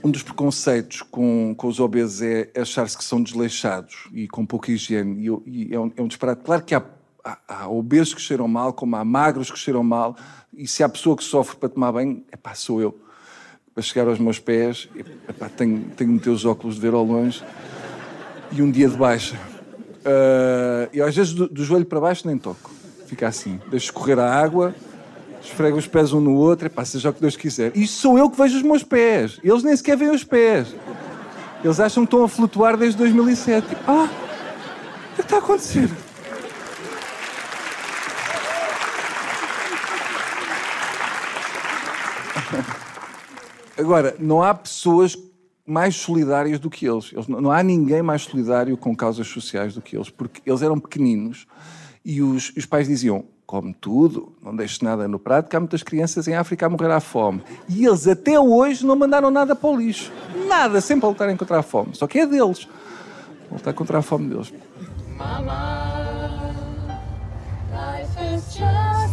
Um 0.02 0.10
dos 0.10 0.22
preconceitos 0.22 1.02
com, 1.02 1.54
com 1.56 1.66
os 1.66 1.80
obesos 1.80 2.22
é 2.22 2.50
achar-se 2.56 2.96
que 2.96 3.04
são 3.04 3.20
desleixados 3.20 4.08
e 4.12 4.28
com 4.28 4.46
pouca 4.46 4.70
higiene. 4.70 5.26
E, 5.46 5.68
e 5.68 5.74
é, 5.74 5.80
um, 5.80 5.92
é 5.96 6.02
um 6.02 6.06
disparate. 6.06 6.42
Claro 6.44 6.62
que 6.62 6.74
há, 6.76 6.84
há, 7.26 7.38
há 7.48 7.68
obesos 7.68 8.14
que 8.14 8.20
cheiram 8.20 8.46
mal, 8.46 8.72
como 8.72 8.94
há 8.94 9.04
magros 9.04 9.50
que 9.50 9.58
cheiram 9.58 9.82
mal. 9.82 10.16
E 10.54 10.68
se 10.68 10.84
há 10.84 10.88
pessoa 10.88 11.16
que 11.16 11.24
sofre 11.24 11.56
para 11.56 11.68
tomar 11.68 11.92
banho, 11.92 12.24
é 12.30 12.36
pá, 12.36 12.54
sou 12.54 12.80
eu. 12.80 12.96
Para 13.74 13.82
chegar 13.82 14.08
aos 14.08 14.18
meus 14.18 14.38
pés, 14.38 14.88
epá, 15.28 15.48
tenho, 15.48 15.90
tenho 15.96 16.10
de 16.10 16.16
meter 16.16 16.30
os 16.30 16.44
óculos 16.44 16.76
de 16.76 16.80
ver 16.80 16.94
ao 16.94 17.04
longe 17.04 17.42
e 18.52 18.62
um 18.62 18.70
dia 18.70 18.88
de 18.88 18.96
baixa. 18.96 19.36
Ah, 20.04 20.88
e 20.92 21.02
às 21.02 21.14
vezes 21.14 21.34
do, 21.34 21.48
do 21.48 21.64
joelho 21.64 21.84
para 21.84 22.00
baixo 22.00 22.26
nem 22.26 22.38
toco. 22.38 22.70
Fica 23.06 23.26
assim. 23.26 23.60
Deixo 23.68 23.86
escorrer 23.86 24.18
a 24.18 24.32
água, 24.32 24.74
esfrego 25.42 25.76
os 25.76 25.86
pés 25.86 26.12
um 26.12 26.20
no 26.20 26.34
outro, 26.34 26.66
epá, 26.66 26.84
seja 26.84 27.10
o 27.10 27.12
que 27.12 27.20
Deus 27.20 27.36
quiser. 27.36 27.76
Isto 27.76 27.96
sou 27.98 28.18
eu 28.18 28.30
que 28.30 28.36
vejo 28.40 28.56
os 28.56 28.62
meus 28.62 28.82
pés. 28.82 29.38
Eles 29.42 29.62
nem 29.62 29.76
sequer 29.76 29.96
veem 29.96 30.12
os 30.12 30.24
pés. 30.24 30.74
Eles 31.62 31.80
acham 31.80 32.04
que 32.04 32.14
estão 32.14 32.24
a 32.24 32.28
flutuar 32.28 32.76
desde 32.76 32.96
2007. 32.98 33.68
Tipo, 33.68 33.90
ah, 33.90 34.08
o 35.12 35.14
que 35.16 35.20
está 35.22 35.36
a 35.36 35.38
acontecer? 35.38 35.90
Agora, 43.78 44.16
não 44.18 44.42
há 44.42 44.54
pessoas 44.54 45.16
mais 45.66 45.96
solidárias 45.96 46.58
do 46.58 46.70
que 46.70 46.86
eles. 46.86 47.10
Eles- 47.12 47.26
Não 47.28 47.50
há 47.50 47.62
ninguém 47.62 48.02
mais 48.02 48.22
solidário 48.22 48.76
com 48.76 48.94
causas 48.96 49.26
sociais 49.26 49.74
do 49.74 49.82
que 49.82 49.96
eles, 49.96 50.08
porque 50.10 50.40
eles 50.48 50.62
eram 50.62 50.78
pequeninos 50.78 51.46
e 52.04 52.22
os, 52.22 52.52
os 52.56 52.64
pais 52.66 52.86
diziam: 52.88 53.24
come 53.44 53.74
tudo, 53.80 54.32
não 54.42 54.54
deixes 54.54 54.80
nada 54.80 55.06
no 55.08 55.18
prato, 55.18 55.48
que 55.48 55.56
há 55.56 55.60
muitas 55.60 55.82
crianças 55.82 56.26
em 56.28 56.34
África 56.34 56.66
a 56.66 56.68
morrer 56.70 56.90
à 56.90 57.00
fome. 57.00 57.42
E 57.68 57.84
eles 57.84 58.06
até 58.08 58.38
hoje 58.38 58.86
não 58.86 58.96
mandaram 58.96 59.30
nada 59.30 59.54
para 59.56 59.68
o 59.70 59.76
lixo. 59.76 60.12
Nada, 60.46 60.80
sempre 60.80 61.04
a 61.06 61.08
lutarem 61.08 61.36
contra 61.36 61.58
a 61.58 61.62
fome. 61.62 61.94
Só 61.94 62.06
que 62.06 62.18
é 62.20 62.26
deles. 62.26 62.68
Lutar 63.50 63.74
contra 63.74 63.98
a 63.98 64.02
fome 64.02 64.28
deles. 64.28 64.52
Life 67.72 68.16
has 68.18 68.54
just 68.56 69.05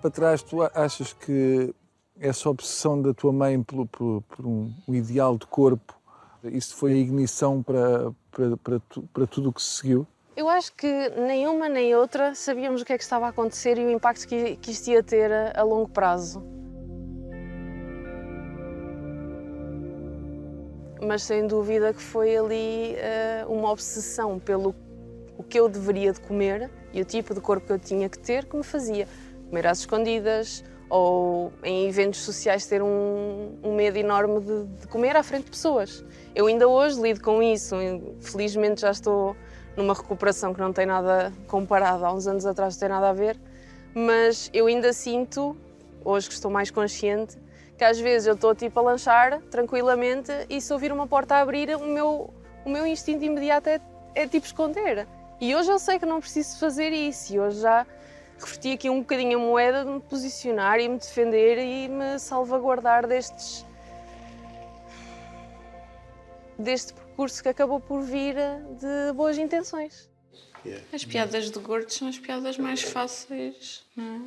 para 0.00 0.10
trás, 0.10 0.42
tu 0.42 0.62
achas 0.74 1.12
que 1.12 1.74
essa 2.18 2.48
obsessão 2.50 3.00
da 3.00 3.14
tua 3.14 3.32
mãe 3.32 3.62
pelo- 3.62 3.86
por, 3.86 4.22
por 4.22 4.46
um, 4.46 4.72
um 4.88 4.94
ideal 4.94 5.36
de 5.38 5.46
corpo, 5.46 5.94
isso 6.44 6.74
foi 6.76 6.92
a 6.92 6.96
ignição 6.96 7.62
para, 7.62 8.12
para, 8.30 8.56
para, 8.56 8.80
tu- 8.88 9.02
para 9.12 9.26
tudo 9.26 9.50
o 9.50 9.52
que 9.52 9.62
se 9.62 9.80
seguiu? 9.82 10.06
Eu 10.36 10.48
acho 10.48 10.72
que 10.74 11.08
nem 11.10 11.46
uma 11.46 11.68
nem 11.68 11.94
outra 11.94 12.34
sabíamos 12.34 12.80
o 12.80 12.84
que 12.84 12.92
é 12.92 12.96
que 12.98 13.02
estava 13.04 13.26
a 13.26 13.28
acontecer 13.28 13.76
e 13.78 13.84
o 13.84 13.90
impacto 13.90 14.26
que, 14.26 14.56
que 14.56 14.70
isto 14.70 14.88
ia 14.88 15.02
ter 15.02 15.30
a, 15.30 15.60
a 15.60 15.62
longo 15.62 15.88
prazo. 15.88 16.42
Mas 21.06 21.22
sem 21.22 21.46
dúvida 21.46 21.92
que 21.92 22.00
foi 22.02 22.36
ali 22.36 22.94
eh, 22.96 23.44
uma 23.48 23.70
obsessão 23.70 24.38
pelo 24.38 24.74
o 25.36 25.42
que 25.42 25.58
eu 25.58 25.68
deveria 25.68 26.12
de 26.12 26.20
comer 26.20 26.70
e 26.92 27.00
o 27.00 27.04
tipo 27.04 27.32
de 27.34 27.40
corpo 27.40 27.66
que 27.66 27.72
eu 27.72 27.78
tinha 27.78 28.08
que 28.10 28.18
ter 28.18 28.44
que 28.44 28.54
me 28.56 28.62
fazia 28.62 29.08
comer 29.50 29.66
às 29.66 29.80
escondidas 29.80 30.64
ou 30.88 31.52
em 31.62 31.88
eventos 31.88 32.20
sociais 32.20 32.66
ter 32.66 32.82
um, 32.82 33.58
um 33.62 33.74
medo 33.74 33.96
enorme 33.96 34.40
de, 34.40 34.64
de 34.80 34.88
comer 34.88 35.16
à 35.16 35.22
frente 35.22 35.44
de 35.44 35.50
pessoas. 35.50 36.04
Eu 36.34 36.46
ainda 36.46 36.66
hoje 36.66 37.00
lido 37.00 37.20
com 37.20 37.42
isso, 37.42 37.76
felizmente 38.20 38.80
já 38.80 38.90
estou 38.90 39.36
numa 39.76 39.94
recuperação 39.94 40.54
que 40.54 40.60
não 40.60 40.72
tem 40.72 40.86
nada 40.86 41.32
comparado 41.46 42.04
há 42.04 42.12
uns 42.12 42.26
anos 42.26 42.46
atrás, 42.46 42.74
não 42.74 42.80
tem 42.80 42.88
nada 42.88 43.10
a 43.10 43.12
ver, 43.12 43.38
mas 43.94 44.50
eu 44.52 44.66
ainda 44.66 44.92
sinto, 44.92 45.56
hoje 46.04 46.28
que 46.28 46.34
estou 46.34 46.50
mais 46.50 46.70
consciente, 46.70 47.38
que 47.78 47.84
às 47.84 47.98
vezes 47.98 48.26
eu 48.26 48.34
estou 48.34 48.54
tipo 48.54 48.78
a 48.80 48.82
lanchar 48.82 49.40
tranquilamente 49.50 50.32
e 50.48 50.60
se 50.60 50.72
ouvir 50.72 50.92
uma 50.92 51.06
porta 51.06 51.36
a 51.36 51.40
abrir, 51.40 51.74
o 51.76 51.86
meu, 51.86 52.30
o 52.64 52.68
meu 52.68 52.84
instinto 52.86 53.24
imediato 53.24 53.68
é, 53.68 53.80
é 54.14 54.26
tipo 54.26 54.44
esconder. 54.44 55.06
E 55.40 55.54
hoje 55.54 55.70
eu 55.70 55.78
sei 55.78 55.98
que 55.98 56.04
não 56.04 56.20
preciso 56.20 56.58
fazer 56.58 56.90
isso 56.90 57.32
e 57.32 57.40
hoje 57.40 57.60
já 57.60 57.86
reverti 58.40 58.72
aqui 58.72 58.90
um 58.90 59.00
bocadinho 59.00 59.38
a 59.38 59.40
moeda 59.40 59.84
de 59.84 59.90
me 59.90 60.00
posicionar 60.00 60.80
e 60.80 60.88
me 60.88 60.98
defender 60.98 61.58
e 61.58 61.88
me 61.88 62.18
salvaguardar 62.18 63.06
destes 63.06 63.64
deste 66.58 66.92
percurso 66.92 67.42
que 67.42 67.48
acabou 67.48 67.80
por 67.80 68.02
vir 68.02 68.34
de 68.34 69.12
boas 69.14 69.38
intenções. 69.38 70.08
As 70.92 71.04
piadas 71.04 71.50
de 71.50 71.58
gordos 71.58 71.94
são 71.94 72.08
as 72.08 72.18
piadas 72.18 72.58
mais 72.58 72.82
fáceis 72.82 73.82
não 73.96 74.16
é? 74.16 74.20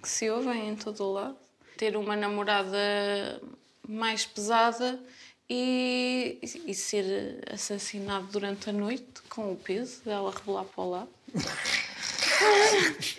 que 0.00 0.08
se 0.08 0.30
ouvem 0.30 0.68
em 0.68 0.76
todo 0.76 1.02
o 1.02 1.12
lado. 1.12 1.36
Ter 1.76 1.96
uma 1.96 2.16
namorada 2.16 3.40
mais 3.86 4.24
pesada 4.24 5.00
e, 5.48 6.38
e 6.42 6.74
ser 6.74 7.42
assassinado 7.52 8.26
durante 8.28 8.70
a 8.70 8.72
noite 8.72 9.22
com 9.28 9.52
o 9.52 9.56
peso 9.56 10.04
dela 10.04 10.30
rebolar 10.30 10.64
para 10.64 10.84
o 10.84 10.90
lado. 10.90 11.10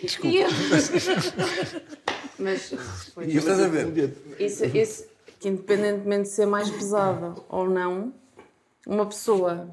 Desculpa. 0.02 0.28
E 0.28 0.40
eu- 0.40 0.48
Mas 2.38 2.72
E 2.72 3.36
estás 3.36 3.60
a 3.60 3.68
ver? 3.68 4.14
Isso, 4.38 4.64
isso, 4.64 5.04
que 5.38 5.48
independentemente 5.48 6.22
de 6.22 6.28
ser 6.34 6.46
mais 6.46 6.70
pesada 6.70 7.34
ou 7.50 7.68
não, 7.68 8.14
uma 8.86 9.04
pessoa, 9.04 9.68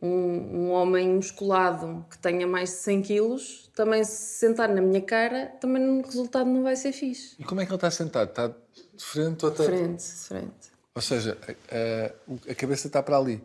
um, 0.00 0.08
um 0.08 0.70
homem 0.70 1.08
musculado 1.10 2.04
que 2.10 2.16
tenha 2.18 2.46
mais 2.46 2.70
de 2.70 2.76
100 2.76 3.02
quilos, 3.02 3.70
também 3.74 4.02
se 4.04 4.38
sentar 4.38 4.68
na 4.70 4.80
minha 4.80 5.02
cara, 5.02 5.46
também 5.60 5.86
o 6.00 6.02
resultado 6.02 6.48
não 6.48 6.62
vai 6.62 6.76
ser 6.76 6.92
fixe. 6.92 7.34
E 7.38 7.44
como 7.44 7.60
é 7.60 7.66
que 7.66 7.70
ele 7.70 7.76
está 7.76 7.90
sentado? 7.90 8.30
Está 8.30 8.48
de 8.48 9.04
frente 9.04 9.44
ou 9.44 9.50
está... 9.52 9.64
Frente, 9.64 10.02
frente. 10.02 10.72
Ou 10.94 11.02
seja, 11.02 11.36
a, 11.46 11.50
a- 11.52 12.12
o- 12.26 12.50
a 12.50 12.54
cabeça 12.54 12.86
está 12.86 13.02
para 13.02 13.18
ali. 13.18 13.42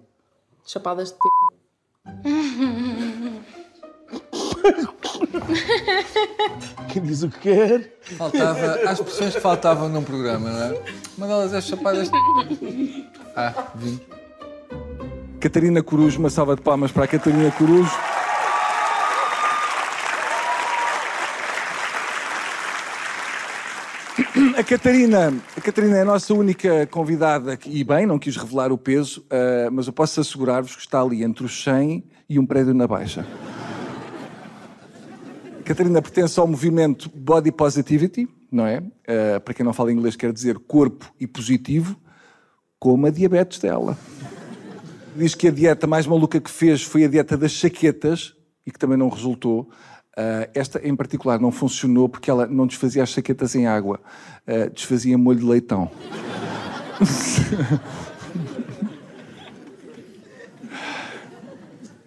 Chapadas 0.66 1.10
de 1.12 1.16
p. 1.16 1.28
Quem 6.90 7.02
diz 7.04 7.24
o 7.24 7.30
que 7.30 7.40
quer? 7.40 7.98
Faltava... 8.18 8.80
Há 8.86 8.94
expressões 8.94 9.34
que 9.36 9.42
faltavam 9.42 9.90
num 9.90 10.04
programa, 10.04 10.50
não 10.50 10.62
é? 10.64 10.82
Uma 11.18 11.28
delas 11.28 11.54
é 11.54 11.62
chapadas. 11.62 12.10
Ah, 13.36 13.54
vim. 13.76 14.00
Catarina 15.40 15.82
Corujo, 15.82 16.20
uma 16.20 16.30
salva 16.30 16.56
de 16.56 16.62
palmas 16.62 16.92
para 16.92 17.06
a 17.06 17.08
Catarina 17.08 17.50
Corujo. 17.52 17.92
A 24.58 24.64
Catarina, 24.64 25.34
a 25.58 25.62
Catarina 25.62 25.98
é 25.98 26.02
a 26.02 26.06
nossa 26.06 26.34
única 26.34 26.86
convidada 26.88 27.54
aqui, 27.54 27.80
e 27.80 27.84
bem, 27.84 28.06
não 28.06 28.20
quis 28.20 28.38
revelar 28.38 28.72
o 28.72 28.78
peso, 28.78 29.26
ah, 29.30 29.70
mas 29.72 29.88
eu 29.88 29.94
posso 29.94 30.22
assegurar-vos 30.22 30.76
que 30.76 30.82
está 30.82 31.02
ali 31.02 31.24
entre 31.24 31.46
os 31.46 31.64
100 31.64 32.04
e 32.30 32.38
um 32.38 32.46
prédio 32.46 32.74
na 32.74 32.88
Baixa. 32.88 33.26
Catarina 35.72 36.02
pertence 36.02 36.38
ao 36.38 36.46
movimento 36.46 37.10
Body 37.16 37.50
Positivity, 37.50 38.28
não 38.52 38.68
é? 38.68 38.84
Ah, 39.08 39.40
para 39.40 39.54
quem 39.54 39.66
não 39.66 39.72
fala 39.72 39.90
inglês, 39.90 40.18
quer 40.18 40.34
dizer 40.34 40.60
corpo 40.60 41.10
e 41.18 41.26
positivo, 41.26 41.96
como 42.78 43.08
a 43.08 43.10
diabetes 43.10 43.58
dela. 43.60 43.98
Diz 45.16 45.34
que 45.34 45.48
a 45.48 45.52
dieta 45.52 45.88
mais 45.88 46.06
maluca 46.06 46.42
que 46.42 46.52
fez 46.52 46.84
foi 46.84 47.06
a 47.06 47.08
dieta 47.08 47.38
das 47.38 47.52
chaquetas 47.52 48.34
e 48.66 48.72
que 48.72 48.78
também 48.78 48.98
não 48.98 49.08
resultou. 49.08 49.70
Ah, 50.18 50.50
esta 50.54 50.86
em 50.86 50.94
particular 50.94 51.40
não 51.40 51.54
funcionou 51.54 52.10
porque 52.10 52.30
ela 52.30 52.46
não 52.46 52.68
desfazia 52.68 53.04
as 53.04 53.10
chaquetas 53.10 53.56
em 53.56 53.66
água, 53.66 54.02
ah, 54.46 54.70
desfazia 54.74 55.18
molho 55.18 55.40
de 55.40 55.46
leitão. 55.46 55.90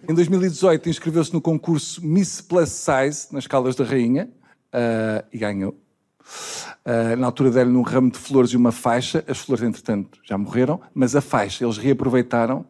Em 0.07 0.13
2018 0.13 0.87
inscreveu-se 0.87 1.33
no 1.33 1.41
concurso 1.41 2.05
Miss 2.05 2.39
Plus 2.39 2.69
Size 2.69 3.27
nas 3.31 3.47
Caldas 3.47 3.75
da 3.75 3.83
Rainha 3.83 4.29
ah, 4.71 5.25
e 5.33 5.37
ganhou. 5.39 5.75
Ah, 6.85 7.15
na 7.15 7.25
altura 7.25 7.49
deram-lhe 7.49 7.75
um 7.75 7.81
ramo 7.81 8.11
de 8.11 8.19
flores 8.19 8.51
e 8.51 8.57
uma 8.57 8.71
faixa. 8.71 9.23
As 9.27 9.39
flores, 9.39 9.63
entretanto, 9.63 10.19
já 10.23 10.37
morreram, 10.37 10.79
mas 10.93 11.15
a 11.15 11.21
faixa 11.21 11.65
eles 11.65 11.77
reaproveitaram 11.77 12.65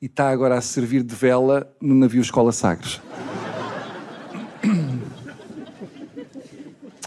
e 0.00 0.06
está 0.06 0.30
agora 0.30 0.56
a 0.56 0.60
servir 0.62 1.02
de 1.02 1.14
vela 1.14 1.70
no 1.80 1.94
navio 1.94 2.22
Escola 2.22 2.52
Sagres. 2.52 3.02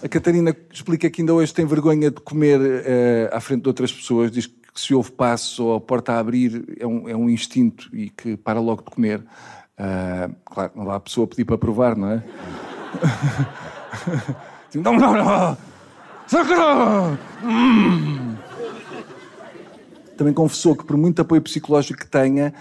A 0.04 0.08
Catarina 0.08 0.56
explica 0.72 1.10
que 1.10 1.22
ainda 1.22 1.34
hoje 1.34 1.54
tem 1.54 1.66
vergonha 1.66 2.12
de 2.12 2.20
comer 2.22 2.60
eh, 2.62 3.30
à 3.32 3.40
frente 3.40 3.62
de 3.62 3.68
outras 3.68 3.92
pessoas. 3.92 4.32
Diz 4.32 4.48
que 4.48 4.62
se 4.74 4.94
houve 4.96 5.12
passo 5.12 5.66
ou 5.66 5.76
a 5.76 5.82
porta 5.82 6.14
a 6.14 6.20
abrir 6.20 6.76
é 6.80 6.88
um, 6.88 7.10
é 7.10 7.16
um 7.16 7.30
instinto 7.30 7.90
e 7.96 8.10
que 8.10 8.36
para 8.36 8.60
logo 8.60 8.84
de 8.84 8.90
comer. 8.90 9.24
Ah, 9.78 10.30
claro, 10.46 10.72
não 10.76 10.86
dá 10.86 10.96
a 10.96 11.00
pessoa 11.00 11.28
pedir 11.28 11.46
para 11.46 11.58
provar, 11.58 11.96
não 11.96 12.12
é? 12.12 12.24
Tipo, 14.72 14.86
não, 14.86 14.98
não, 14.98 15.14
não! 15.14 15.58
Socorro! 16.26 17.18
Hum. 17.44 18.38
Também 20.16 20.34
confessou 20.34 20.78
que, 20.78 20.86
por 20.86 20.96
muito 20.96 21.22
apoio 21.22 21.42
psicológico 21.42 22.00
que 22.00 22.08
tenha, 22.08 22.54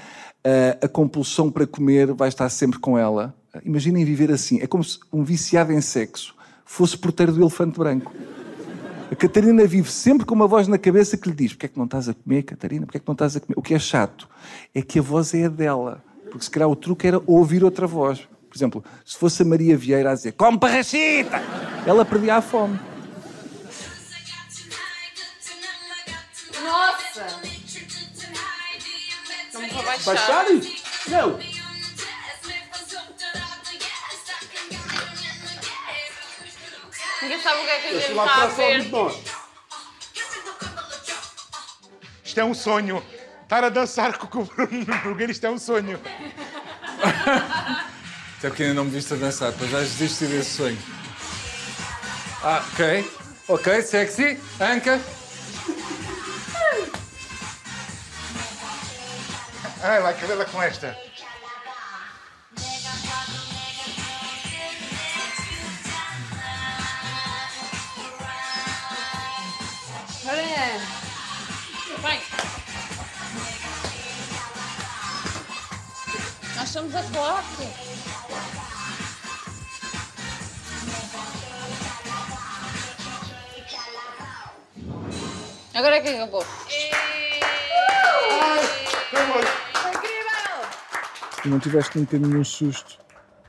eh, 0.43 0.79
a 0.83 0.89
compulsão 0.89 1.53
para 1.53 1.67
comer 1.67 2.13
vai 2.13 2.29
estar 2.29 2.49
sempre 2.49 2.81
com 2.81 2.99
ela. 2.99 3.33
Imaginem 3.65 4.05
viver 4.05 4.33
assim. 4.33 4.61
É 4.61 4.67
como 4.67 4.83
se 4.83 4.99
um 5.13 5.23
viciado 5.23 5.73
em 5.73 5.81
sexo 5.81 6.35
fosse 6.65 6.97
porteiro 6.97 7.33
do 7.33 7.43
elefante 7.43 7.79
branco. 7.79 8.13
A 9.11 9.15
Catarina 9.15 9.67
vive 9.67 9.91
sempre 9.91 10.25
com 10.25 10.35
uma 10.35 10.47
voz 10.47 10.67
na 10.67 10.79
cabeça 10.79 11.17
que 11.17 11.29
lhe 11.29 11.35
diz: 11.35 11.53
Porquê 11.53 11.67
é 11.67 11.69
que 11.69 11.79
não 11.79 11.85
estás 11.85 12.09
a 12.09 12.15
comer, 12.15 12.45
Catarina? 12.45 12.87
Porquê 12.87 12.99
é 12.99 13.01
que 13.01 13.09
não 13.09 13.13
estás 13.13 13.37
a 13.37 13.41
comer? 13.41 13.59
O 13.59 13.63
que 13.63 13.75
é 13.75 13.79
chato 13.79 14.29
é 14.75 14.81
que 14.81 14.99
a 14.99 15.03
voz 15.03 15.35
é 15.35 15.45
a 15.45 15.49
dela. 15.49 16.03
Porque 16.31 16.45
se 16.45 16.51
calhar 16.51 16.69
o 16.69 16.77
truque 16.77 17.07
era 17.07 17.21
ouvir 17.27 17.65
outra 17.65 17.87
voz. 17.87 18.21
Por 18.49 18.57
exemplo, 18.57 18.85
se 19.05 19.17
fosse 19.17 19.43
a 19.43 19.45
Maria 19.45 19.77
Vieira 19.77 20.13
a 20.13 20.15
dizer: 20.15 20.33
Come 20.33 20.59
parrachita! 20.59 21.41
Ela 21.87 22.05
perdia 22.05 22.37
a 22.37 22.43
fome. 22.43 22.79
Nossa! 26.63 27.27
Não 29.53 29.61
me 29.61 29.69
vou 29.69 29.83
baixar. 29.83 30.15
Baixar? 30.15 30.47
Não. 31.09 31.39
Ninguém 37.23 37.43
sabe 37.43 37.61
o 37.61 37.65
que 37.65 37.71
é 37.71 37.81
que 37.81 37.87
a 37.89 38.01
gente 38.01 38.13
lá 38.15 38.27
está 38.27 38.43
a 38.43 38.47
ver. 38.47 38.91
Isto 42.25 42.41
é 42.41 42.45
um 42.45 42.55
sonho. 42.55 43.03
Estar 43.51 43.65
a 43.65 43.69
dançar 43.69 44.17
com 44.17 44.43
o 44.43 44.45
Bruno 44.45 44.87
Nogueira, 45.05 45.33
isto 45.33 45.45
é 45.45 45.51
um 45.51 45.59
sonho. 45.59 46.01
Até 48.39 48.49
porque 48.49 48.63
ainda 48.63 48.77
não 48.77 48.85
me 48.85 48.93
viste 48.93 49.13
a 49.13 49.17
dançar, 49.17 49.51
depois 49.51 49.73
vais 49.73 49.91
desistir 49.91 50.27
desse 50.29 50.57
sonho. 50.57 50.79
Ah, 52.45 52.65
ok. 52.73 53.13
Ok, 53.49 53.83
sexy. 53.83 54.39
Anca. 54.61 55.01
Ai, 59.83 60.01
vai 60.01 60.15
cabela 60.17 60.45
com 60.45 60.63
esta. 60.63 60.97
Olha. 70.25 71.00
achamos 76.71 76.95
a 76.95 77.03
foto. 77.03 77.63
Agora 85.75 85.97
é 85.97 86.01
quem 86.01 86.21
acabou? 86.21 86.45
Não 91.45 91.59
tiveste 91.59 91.99
nunca 91.99 92.17
nenhum 92.17 92.45
susto 92.45 93.01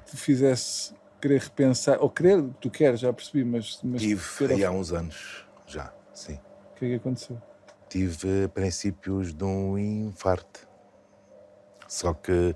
que 0.05 0.11
te 0.11 0.17
fizesse 0.17 0.95
querer 1.21 1.41
repensar, 1.41 1.99
ou 2.01 2.09
querer, 2.09 2.41
tu 2.59 2.71
queres, 2.71 3.01
já 3.01 3.13
percebi, 3.13 3.43
mas... 3.43 3.79
mas 3.83 4.01
Tive, 4.01 4.65
há 4.65 4.71
uns 4.71 4.91
anos, 4.91 5.45
já, 5.67 5.93
sim. 6.11 6.39
O 6.71 6.79
que 6.79 6.85
é 6.85 6.89
que 6.89 6.95
aconteceu? 6.95 7.39
Tive 7.87 8.47
princípios 8.47 9.31
de 9.31 9.43
um 9.43 9.77
infarto. 9.77 10.67
Só 11.87 12.13
que 12.13 12.55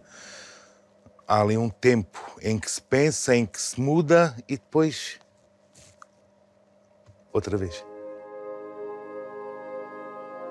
há 1.27 1.41
ali 1.41 1.57
um 1.57 1.69
tempo 1.69 2.19
em 2.41 2.57
que 2.59 2.69
se 2.69 2.81
pensa, 2.81 3.35
em 3.35 3.45
que 3.45 3.61
se 3.61 3.79
muda 3.79 4.35
e 4.47 4.57
depois. 4.57 5.19
outra 7.33 7.57
vez. 7.57 7.85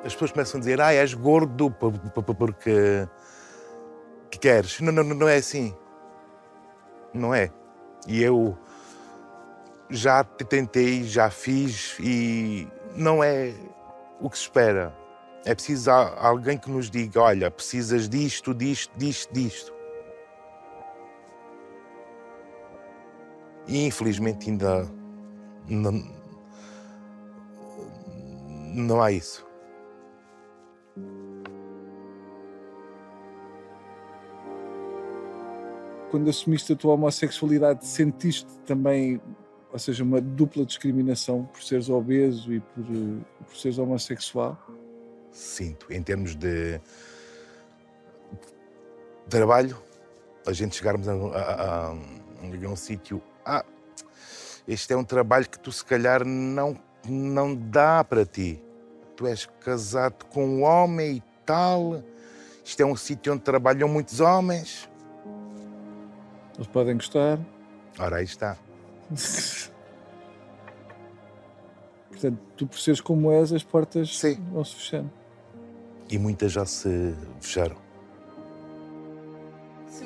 As 0.05 0.13
pessoas 0.13 0.33
começam 0.33 0.59
a 0.59 0.61
dizer: 0.61 0.81
Ah, 0.81 0.93
és 0.93 1.15
gordo 1.15 1.71
porque. 1.71 3.09
que 4.31 4.39
queres. 4.39 4.81
Não, 4.81 4.93
não, 4.93 5.03
não 5.03 5.29
é 5.29 5.37
assim. 5.37 5.75
Não 7.13 7.35
é. 7.35 7.51
E 8.07 8.23
eu 8.23 8.59
já 9.89 10.23
te- 10.25 10.45
tentei, 10.45 11.05
já 11.05 11.31
fiz 11.31 11.97
e 12.01 12.69
não 12.95 13.23
é 13.25 13.55
o 14.21 14.29
que 14.29 14.37
se 14.37 14.45
espera. 14.45 14.95
É 15.47 15.55
preciso 15.55 15.91
alguém 15.91 16.59
que 16.59 16.71
nos 16.71 16.91
diga: 16.91 17.23
olha, 17.23 17.51
precisas 17.51 18.07
disto, 18.09 18.53
disto, 18.53 18.93
disto, 18.99 19.33
disto. 19.33 19.73
E 23.67 23.87
infelizmente 23.87 24.51
ainda 24.51 24.87
não, 25.69 25.93
não 28.75 29.03
há 29.03 29.11
isso. 29.11 29.45
Quando 36.11 36.31
assumiste 36.31 36.73
a 36.73 36.77
tua 36.77 36.95
homossexualidade, 36.95 37.85
sentiste 37.87 38.47
também, 38.65 39.21
ou 39.73 39.79
seja, 39.79 40.05
uma 40.05 40.21
dupla 40.21 40.65
discriminação 40.65 41.45
por 41.47 41.61
seres 41.63 41.89
obeso 41.89 42.53
e 42.53 42.61
por, 42.61 42.85
eh, 42.85 43.45
por 43.45 43.57
seres 43.57 43.79
homossexual? 43.79 44.57
Sinto, 45.33 45.93
em 45.93 46.01
termos 46.03 46.37
de 46.37 46.81
trabalho, 49.29 49.77
a 50.47 50.53
gente 50.53 50.77
chegarmos 50.77 51.09
a, 51.09 51.13
a- 51.15 51.17
a- 51.17 51.87
a 51.89 51.93
um 52.69 52.77
sítio. 52.77 53.21
Ah, 53.45 53.65
este 54.67 54.93
é 54.95 54.97
um 54.97 55.05
trabalho 55.05 55.49
que 55.49 55.59
tu 55.59 55.71
se 55.71 55.85
calhar 55.85 56.25
não, 56.25 56.79
não 57.07 57.55
dá 57.55 58.03
para 58.03 58.25
ti. 58.25 58.63
Tu 59.17 59.27
és 59.27 59.47
casado 59.61 60.25
com 60.27 60.47
um 60.47 60.63
homem 60.63 61.17
e 61.17 61.23
tal. 61.45 62.03
Isto 62.65 62.81
é 62.81 62.87
um 62.87 62.97
sítio 62.97 63.33
onde 63.35 63.43
trabalham 63.43 63.89
muitos 63.89 64.21
homens. 64.21 64.89
Eles 66.55 66.67
podem 66.69 66.95
gostar. 66.97 67.39
Ora, 67.99 68.17
aí 68.17 68.25
está. 68.25 68.57
Portanto, 72.09 72.39
tu 72.57 72.67
por 72.67 72.79
seres 72.79 73.01
como 73.01 73.31
és, 73.33 73.53
as 73.53 73.63
portas 73.63 74.19
Sim. 74.19 74.43
vão 74.51 74.65
se 74.65 74.77
fechando. 74.77 75.11
E 76.09 76.17
muitas 76.17 76.53
já 76.53 76.65
se 76.65 77.15
fecharam. 77.41 77.84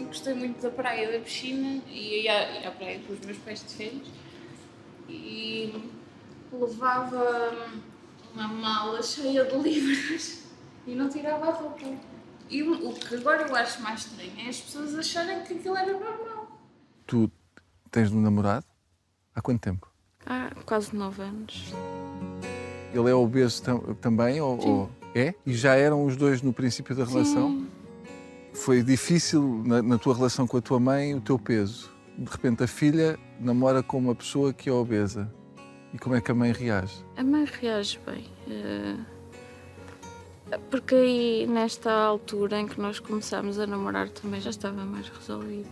Sempre 0.09 0.33
gostei 0.33 0.35
muito 0.35 0.63
da 0.63 0.71
praia, 0.71 1.13
da 1.13 1.19
piscina 1.19 1.83
e 1.89 2.23
ia, 2.25 2.61
ia 2.61 2.69
à 2.69 2.73
praia 2.73 2.99
com 3.07 3.13
os 3.13 3.21
meus 3.21 3.37
pais 3.39 3.61
de 3.65 3.75
férias 3.75 4.07
e 5.09 5.73
levava 6.53 7.55
uma 8.35 8.49
mala 8.49 9.03
cheia 9.03 9.45
de 9.45 9.57
livros 9.59 10.45
e 10.87 10.95
não 10.95 11.09
tirava 11.09 11.49
a 11.49 11.53
roupa. 11.53 11.87
E 12.49 12.63
o 12.63 12.89
o 12.89 12.95
que 12.95 13.15
agora 13.17 13.47
eu 13.47 13.55
acho 13.55 13.83
mais 13.83 14.01
estranho 14.07 14.33
é 14.39 14.49
as 14.49 14.61
pessoas 14.61 14.95
acharem 14.95 15.43
que 15.45 15.55
aquilo 15.55 15.77
era 15.77 15.93
normal. 15.93 16.59
Tu 17.07 17.31
tens 17.91 18.11
um 18.11 18.21
namorado? 18.21 18.65
Há 19.35 19.43
quanto 19.43 19.61
tempo? 19.61 19.91
Há 20.25 20.51
quase 20.65 20.95
nove 20.97 21.23
anos. 21.23 21.73
Ele 22.95 23.11
é 23.11 23.15
obeso 23.15 23.63
tam- 23.63 23.95
também? 24.01 24.41
Ou, 24.41 24.61
Sim. 24.61 24.69
ou- 24.71 24.91
É? 25.15 25.35
E 25.45 25.55
já 25.55 25.75
eram 25.75 26.05
os 26.05 26.17
dois 26.17 26.43
no 26.43 26.53
princípio 26.53 26.95
da 26.95 27.05
relação? 27.05 27.49
Sim. 27.51 27.78
Foi 28.65 28.83
difícil 28.83 29.63
na, 29.65 29.83
na 29.83 29.99
tua 29.99 30.15
relação 30.15 30.47
com 30.47 30.57
a 30.57 30.61
tua 30.61 30.79
mãe 30.81 31.15
o 31.15 31.21
teu 31.21 31.39
peso. 31.39 31.91
De 32.17 32.31
repente 32.31 32.63
a 32.65 32.67
filha 32.67 33.19
namora 33.41 33.83
com 33.83 33.99
uma 33.99 34.15
pessoa 34.15 34.53
que 34.53 34.69
é 34.69 34.73
obesa. 34.73 35.33
E 35.95 35.99
como 35.99 36.15
é 36.17 36.21
que 36.21 36.31
a 36.31 36.35
mãe 36.35 36.53
reage? 36.53 37.05
A 37.17 37.23
mãe 37.23 37.47
reage 37.61 37.99
bem. 38.05 38.25
eh, 38.51 38.97
Porque 40.71 40.95
aí, 40.95 41.47
nesta 41.47 41.91
altura 41.93 42.59
em 42.61 42.67
que 42.67 42.81
nós 42.81 42.99
começámos 42.99 43.59
a 43.59 43.67
namorar, 43.67 44.09
também 44.11 44.41
já 44.41 44.51
estava 44.51 44.85
mais 44.85 45.09
resolvido. 45.09 45.69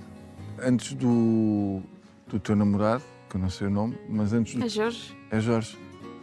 Antes 0.62 0.94
do, 0.94 1.82
do 2.28 2.38
teu 2.40 2.56
namorado, 2.56 3.02
que 3.28 3.36
eu 3.36 3.40
não 3.40 3.50
sei 3.50 3.66
o 3.66 3.70
nome, 3.70 3.98
mas 4.08 4.32
antes 4.32 4.54
do, 4.54 4.64
A 4.64 4.68
Jorge? 4.68 5.16
É 5.30 5.40
Jorge. 5.40 5.76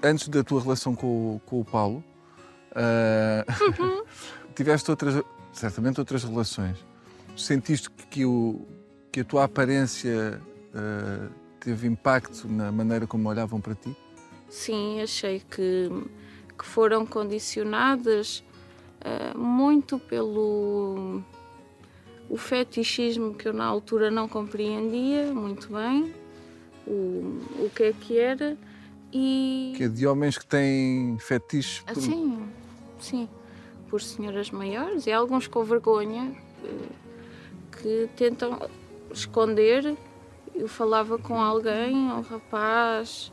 Antes 0.04 0.28
da 0.28 0.44
tua 0.44 0.62
relação 0.62 0.96
com, 0.96 1.36
o- 1.36 1.40
com 1.46 1.60
o 1.62 1.66
Paulo, 1.66 2.04
ah, 2.76 3.46
tiveste 4.56 4.90
outras, 4.90 5.22
certamente 5.54 6.00
outras 6.00 6.24
relações. 6.24 6.78
Sentiste 7.38 7.90
que, 7.90 8.06
que 8.08 8.26
o, 8.26 8.68
que 9.12 9.22
a 9.22 9.24
tua 9.24 9.46
aparência 9.46 10.42
ah, 10.74 11.30
teve 11.60 11.88
impacto 11.88 12.48
na 12.48 12.72
maneira 12.72 13.08
como 13.08 13.30
olhavam 13.30 13.62
para 13.62 13.76
ti? 13.76 13.96
Sim, 14.50 15.02
achei 15.02 15.40
que, 15.40 15.90
que 16.58 16.66
foram 16.66 17.06
condicionadas 17.06 18.44
eh, 19.02 19.34
muito 19.36 19.98
pelo 19.98 21.24
o 22.30 22.38
fetichismo 22.38 23.34
que 23.34 23.48
eu 23.48 23.54
na 23.54 23.66
altura 23.66 24.10
não 24.10 24.28
compreendia 24.28 25.34
muito 25.34 25.70
bem, 25.74 26.14
o, 26.86 27.40
o 27.60 27.72
que 27.76 27.84
é 27.84 27.94
que 27.94 28.18
era, 28.18 28.58
e 29.12 29.74
Que 29.76 29.84
é 29.84 29.88
de 29.88 30.08
homens 30.08 30.38
que 30.38 30.46
têm 30.46 31.18
fetiches 31.20 31.80
por... 31.80 31.92
assim, 31.92 32.44
sim, 33.00 33.30
por 33.94 34.02
senhoras 34.02 34.50
maiores 34.50 35.06
e 35.06 35.12
alguns 35.12 35.46
com 35.46 35.64
vergonha 35.64 36.36
eh, 36.64 36.90
que 37.72 38.10
tentam 38.16 38.60
esconder. 39.12 39.96
Eu 40.56 40.68
falava 40.68 41.20
com 41.20 41.40
alguém, 41.40 41.96
um 41.96 42.22
rapaz, 42.22 43.32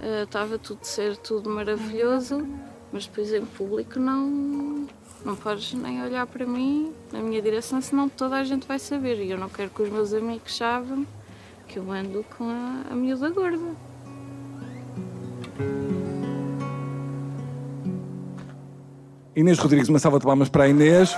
eh, 0.00 0.24
estava 0.24 0.58
tudo 0.58 0.82
ser 0.82 1.16
tudo 1.16 1.48
maravilhoso, 1.48 2.44
mas 2.92 3.06
depois 3.06 3.32
em 3.32 3.46
público 3.46 4.00
não, 4.00 4.88
não 5.24 5.36
podes 5.36 5.74
nem 5.74 6.02
olhar 6.02 6.26
para 6.26 6.44
mim 6.44 6.92
na 7.12 7.20
minha 7.20 7.40
direção, 7.40 7.80
senão 7.80 8.08
toda 8.08 8.34
a 8.34 8.42
gente 8.42 8.66
vai 8.66 8.80
saber. 8.80 9.22
E 9.22 9.30
eu 9.30 9.38
não 9.38 9.48
quero 9.48 9.70
que 9.70 9.80
os 9.80 9.90
meus 9.90 10.12
amigos 10.12 10.56
saibam 10.56 11.06
que 11.68 11.78
eu 11.78 11.88
ando 11.88 12.26
com 12.36 12.50
a, 12.50 12.86
a 12.90 12.96
miúda 12.96 13.30
gorda. 13.30 13.76
Inês 19.34 19.58
Rodrigues, 19.58 19.88
uma 19.88 19.98
salva 19.98 20.18
de 20.18 20.24
palmas 20.24 20.48
para 20.48 20.64
a 20.64 20.68
Inês. 20.68 21.14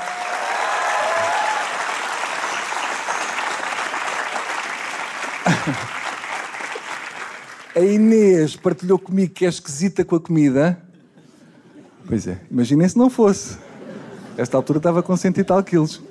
A 7.74 7.80
Inês 7.80 8.54
partilhou 8.54 8.98
comigo 8.98 9.32
que 9.32 9.46
é 9.46 9.48
esquisita 9.48 10.04
com 10.04 10.16
a 10.16 10.20
comida. 10.20 10.78
Pois 12.06 12.26
é, 12.26 12.38
imaginem 12.50 12.86
se 12.86 12.98
não 12.98 13.08
fosse. 13.08 13.56
Esta 14.36 14.58
altura 14.58 14.78
estava 14.78 15.02
com 15.02 15.16
cento 15.16 15.40
e 15.40 15.44
tal 15.44 15.62
quilos. 15.62 16.02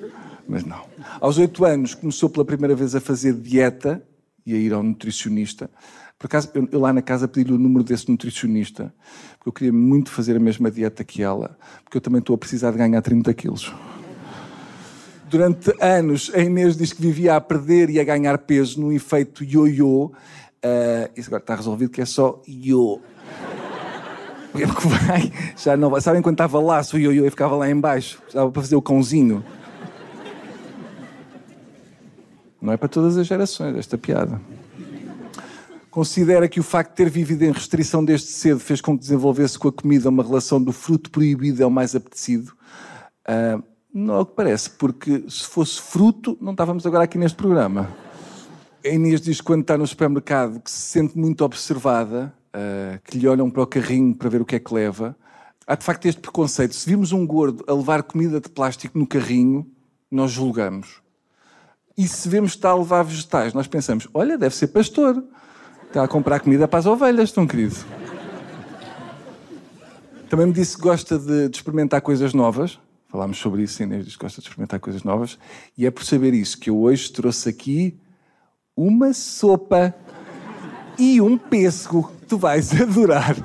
Mas 0.48 0.64
não. 0.64 0.82
Aos 1.20 1.38
oito 1.38 1.64
anos 1.64 1.94
começou 1.94 2.28
pela 2.28 2.44
primeira 2.44 2.74
vez 2.74 2.96
a 2.96 3.00
fazer 3.00 3.32
dieta 3.34 4.02
e 4.44 4.54
a 4.54 4.58
ir 4.58 4.72
ao 4.72 4.82
nutricionista. 4.82 5.70
Por 6.18 6.26
acaso, 6.26 6.50
eu, 6.54 6.68
eu 6.70 6.80
lá 6.80 6.92
na 6.92 7.02
casa 7.02 7.26
pedi-lhe 7.26 7.54
o 7.54 7.58
número 7.58 7.82
desse 7.82 8.08
nutricionista, 8.08 8.94
porque 9.38 9.48
eu 9.48 9.52
queria 9.52 9.72
muito 9.72 10.10
fazer 10.10 10.36
a 10.36 10.40
mesma 10.40 10.70
dieta 10.70 11.02
que 11.02 11.22
ela, 11.22 11.56
porque 11.84 11.96
eu 11.96 12.00
também 12.00 12.20
estou 12.20 12.34
a 12.34 12.38
precisar 12.38 12.70
de 12.70 12.78
ganhar 12.78 13.02
30 13.02 13.34
quilos. 13.34 13.72
Durante 15.28 15.72
anos, 15.80 16.30
a 16.34 16.40
Inês 16.40 16.76
diz 16.76 16.92
que 16.92 17.00
vivia 17.00 17.36
a 17.36 17.40
perder 17.40 17.88
e 17.88 17.98
a 17.98 18.04
ganhar 18.04 18.36
peso 18.38 18.80
num 18.80 18.92
efeito 18.92 19.42
ioiô. 19.42 20.12
Ah, 20.62 21.10
isso 21.16 21.28
agora 21.28 21.42
está 21.42 21.54
resolvido 21.56 21.90
que 21.90 22.00
é 22.00 22.04
só 22.04 22.40
io. 22.46 23.00
É 24.54 24.66
porque 24.66 24.86
vai, 24.86 25.32
já 25.56 25.76
não 25.76 25.88
vai. 25.88 26.00
Sabem 26.02 26.20
quando 26.20 26.34
estava 26.34 26.60
lá, 26.60 26.82
o 26.92 26.98
ioiô 26.98 27.24
e 27.24 27.30
ficava 27.30 27.56
lá 27.56 27.70
em 27.70 27.80
baixo? 27.80 28.22
Estava 28.28 28.50
para 28.50 28.62
fazer 28.62 28.76
o 28.76 28.82
cãozinho. 28.82 29.42
Não 32.62 32.72
é 32.72 32.76
para 32.76 32.88
todas 32.88 33.18
as 33.18 33.26
gerações 33.26 33.76
esta 33.76 33.98
piada. 33.98 34.40
Considera 35.90 36.48
que 36.48 36.60
o 36.60 36.62
facto 36.62 36.90
de 36.90 36.96
ter 36.96 37.10
vivido 37.10 37.42
em 37.42 37.50
restrição 37.52 38.02
desde 38.02 38.28
cedo 38.28 38.60
fez 38.60 38.80
com 38.80 38.96
que 38.96 39.02
desenvolvesse 39.02 39.58
com 39.58 39.68
a 39.68 39.72
comida 39.72 40.08
uma 40.08 40.22
relação 40.22 40.62
do 40.62 40.72
fruto 40.72 41.10
proibido 41.10 41.62
é 41.62 41.66
o 41.66 41.70
mais 41.70 41.94
apetecido? 41.94 42.52
Ah, 43.26 43.60
não 43.92 44.14
é 44.14 44.20
o 44.20 44.26
que 44.26 44.34
parece, 44.34 44.70
porque 44.70 45.24
se 45.28 45.44
fosse 45.44 45.78
fruto, 45.82 46.38
não 46.40 46.52
estávamos 46.52 46.86
agora 46.86 47.04
aqui 47.04 47.18
neste 47.18 47.36
programa. 47.36 47.90
A 48.84 48.88
Inês 48.88 49.20
diz 49.20 49.40
que 49.40 49.46
quando 49.46 49.62
está 49.62 49.76
no 49.76 49.86
supermercado 49.86 50.60
que 50.60 50.70
se 50.70 50.80
sente 50.80 51.18
muito 51.18 51.44
observada, 51.44 52.32
ah, 52.54 52.98
que 53.04 53.18
lhe 53.18 53.28
olham 53.28 53.50
para 53.50 53.62
o 53.62 53.66
carrinho 53.66 54.14
para 54.14 54.30
ver 54.30 54.40
o 54.40 54.46
que 54.46 54.56
é 54.56 54.60
que 54.60 54.72
leva, 54.72 55.14
Há 55.66 55.76
de 55.76 55.84
facto 55.84 56.06
este 56.06 56.20
preconceito. 56.20 56.74
Se 56.74 56.88
virmos 56.88 57.12
um 57.12 57.26
gordo 57.26 57.64
a 57.68 57.72
levar 57.72 58.02
comida 58.02 58.40
de 58.40 58.48
plástico 58.48 58.98
no 58.98 59.06
carrinho, 59.06 59.66
nós 60.10 60.30
julgamos. 60.30 61.01
E 61.96 62.08
se 62.08 62.28
vemos 62.28 62.52
que 62.52 62.58
está 62.58 62.70
a 62.70 62.76
levar 62.76 63.02
vegetais, 63.02 63.52
nós 63.52 63.66
pensamos: 63.66 64.08
olha, 64.14 64.38
deve 64.38 64.54
ser 64.54 64.68
pastor. 64.68 65.22
Está 65.86 66.04
a 66.04 66.08
comprar 66.08 66.40
comida 66.40 66.66
para 66.66 66.78
as 66.78 66.86
ovelhas, 66.86 67.32
tão 67.32 67.46
querido. 67.46 67.76
Também 70.30 70.46
me 70.46 70.52
disse 70.54 70.76
que 70.76 70.82
gosta 70.82 71.18
de, 71.18 71.50
de 71.50 71.56
experimentar 71.56 72.00
coisas 72.00 72.32
novas. 72.32 72.78
Falámos 73.08 73.36
sobre 73.36 73.62
isso, 73.62 73.82
Inês 73.82 74.06
diz 74.06 74.16
que 74.16 74.22
gosta 74.22 74.40
de 74.40 74.46
experimentar 74.46 74.80
coisas 74.80 75.02
novas. 75.02 75.38
E 75.76 75.84
é 75.84 75.90
por 75.90 76.02
saber 76.02 76.32
isso 76.32 76.58
que 76.58 76.70
eu 76.70 76.78
hoje 76.78 77.12
trouxe 77.12 77.50
aqui 77.50 78.00
uma 78.74 79.12
sopa 79.12 79.94
e 80.98 81.20
um 81.20 81.36
pêssego 81.36 82.10
que 82.20 82.26
tu 82.26 82.38
vais 82.38 82.72
adorar. 82.80 83.36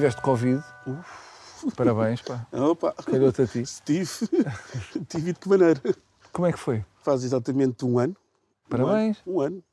Tiveste 0.00 0.22
Covid. 0.22 0.62
Parabéns, 1.76 2.22
pá. 2.22 2.46
Opa, 2.52 2.94
Calhou-te 3.04 3.42
a 3.42 3.46
ti. 3.46 3.62
Tive. 3.84 4.08
Tive 5.08 5.32
de 5.34 5.38
que 5.38 5.46
maneira? 5.48 5.78
Como 6.32 6.46
é 6.46 6.52
que 6.52 6.58
foi? 6.58 6.82
Faz 7.02 7.22
exatamente 7.22 7.84
um 7.84 7.98
ano. 7.98 8.16
Parabéns. 8.68 9.18
Um 9.26 9.40
ano. 9.40 9.46
Um 9.46 9.56
ano. 9.56 9.64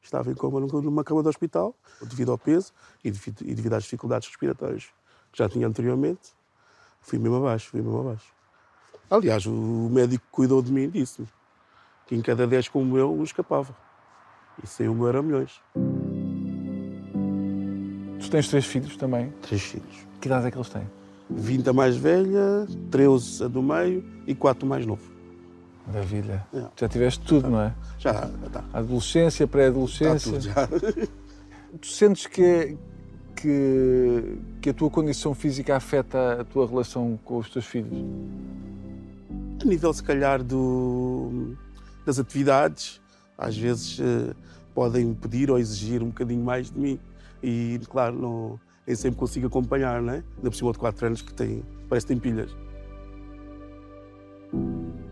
Estava 0.00 0.30
em 0.30 0.34
coma 0.34 0.60
num- 0.60 0.80
numa 0.82 1.02
cama 1.02 1.20
de 1.20 1.28
hospital, 1.28 1.74
devido 2.00 2.30
ao 2.30 2.38
peso 2.38 2.72
e 3.02 3.10
devido, 3.10 3.42
e 3.42 3.54
devido 3.56 3.72
às 3.72 3.82
dificuldades 3.82 4.28
respiratórias 4.28 4.84
que 5.32 5.38
já 5.38 5.48
tinha 5.48 5.66
anteriormente. 5.66 6.32
Fui 7.00 7.18
mesmo 7.18 7.38
abaixo, 7.38 7.70
fui 7.70 7.82
mesmo 7.82 8.00
abaixo. 8.02 8.32
Aliás, 9.10 9.46
o 9.46 9.88
médico 9.90 10.24
que 10.26 10.30
cuidou 10.30 10.62
de 10.62 10.70
mim 10.70 10.88
disse-me 10.88 11.26
que 12.06 12.14
em 12.14 12.22
cada 12.22 12.46
10 12.46 12.68
como 12.68 12.96
eu, 12.96 13.12
um 13.12 13.24
escapava. 13.24 13.76
E 14.62 14.66
sem 14.68 14.88
um 14.88 15.08
era 15.08 15.20
milhões. 15.20 15.60
Tu 18.26 18.30
tens 18.30 18.48
três 18.48 18.66
filhos 18.66 18.96
também. 18.96 19.32
Três 19.42 19.62
filhos. 19.62 20.06
Que 20.20 20.26
idade 20.26 20.48
é 20.48 20.50
que 20.50 20.56
eles 20.56 20.68
têm? 20.68 20.82
20 21.30 21.68
a 21.68 21.72
mais 21.72 21.96
velha, 21.96 22.66
13 22.90 23.44
a 23.44 23.48
do 23.48 23.62
meio 23.62 24.04
e 24.26 24.34
4 24.34 24.66
mais 24.66 24.84
novo. 24.84 25.02
Maravilha. 25.86 26.44
É. 26.52 26.64
Já 26.76 26.88
tiveste 26.88 27.24
tudo, 27.24 27.48
não 27.48 27.60
é? 27.60 27.72
Já, 28.00 28.12
já 28.12 28.46
está. 28.46 28.64
Adolescência, 28.72 29.46
pré-adolescência. 29.46 30.32
tudo 30.32 30.40
já. 30.42 30.68
Tu 31.80 31.86
sentes 31.86 32.26
que, 32.26 32.76
que, 33.36 34.38
que 34.60 34.70
a 34.70 34.74
tua 34.74 34.90
condição 34.90 35.32
física 35.32 35.76
afeta 35.76 36.40
a 36.40 36.44
tua 36.44 36.66
relação 36.66 37.18
com 37.24 37.36
os 37.36 37.48
teus 37.48 37.66
filhos? 37.66 37.92
A 39.62 39.64
nível, 39.64 39.92
se 39.92 40.02
calhar, 40.02 40.42
do, 40.42 41.54
das 42.04 42.18
atividades, 42.18 43.00
às 43.36 43.56
vezes 43.56 44.00
eh, 44.00 44.34
podem 44.74 45.12
pedir 45.12 45.50
ou 45.50 45.58
exigir 45.58 46.02
um 46.02 46.06
bocadinho 46.06 46.42
mais 46.42 46.70
de 46.70 46.78
mim. 46.78 46.98
E, 47.48 47.78
claro, 47.88 48.16
não, 48.18 48.60
nem 48.84 48.96
sempre 48.96 49.20
consigo 49.20 49.46
acompanhar, 49.46 50.02
não 50.02 50.14
é? 50.14 50.24
Ainda 50.36 50.50
por 50.50 50.54
cima 50.54 50.72
de 50.72 50.78
4 50.78 51.06
anos 51.06 51.22
que 51.22 51.32
tem, 51.32 51.62
parece 51.88 52.04
que 52.04 52.12
tem 52.12 52.18
pilhas. 52.20 52.50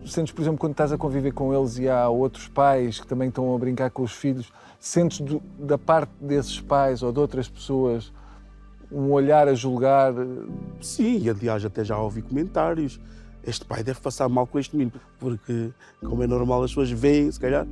Sentes, 0.05 0.33
por 0.33 0.43
exemplo, 0.43 0.59
quando 0.59 0.73
estás 0.73 0.91
a 0.93 0.99
conviver 0.99 1.33
com 1.33 1.55
eles 1.55 1.79
e 1.79 1.89
há 1.89 2.09
outros 2.09 2.49
pais 2.49 2.99
que 3.01 3.07
também 3.07 3.29
estão 3.29 3.55
a 3.55 3.59
brincar 3.59 3.89
com 3.91 4.03
os 4.03 4.13
filhos, 4.13 4.53
sentes 4.81 5.21
do- 5.21 5.41
da 5.59 5.79
parte 5.79 6.11
desses 6.21 6.61
pais 6.61 7.03
ou 7.03 7.13
de 7.13 7.21
outras 7.21 7.49
pessoas 7.49 8.13
um 8.91 9.13
olhar 9.13 9.47
a 9.49 9.55
julgar? 9.55 10.13
Sim, 10.81 11.19
e 11.23 11.31
aliás, 11.31 11.65
até 11.65 11.85
já 11.85 11.97
ouvi 11.99 12.21
comentários. 12.21 13.01
Este 13.47 13.65
pai 13.65 13.83
deve 13.85 14.01
passar 14.01 14.29
mal 14.29 14.47
com 14.47 14.59
este 14.59 14.77
menino, 14.77 14.93
porque, 15.19 15.71
como 16.01 16.23
é 16.23 16.27
normal, 16.27 16.63
as 16.65 16.71
pessoas 16.71 16.91
veem, 16.91 17.31
se 17.31 17.39
calhar, 17.39 17.67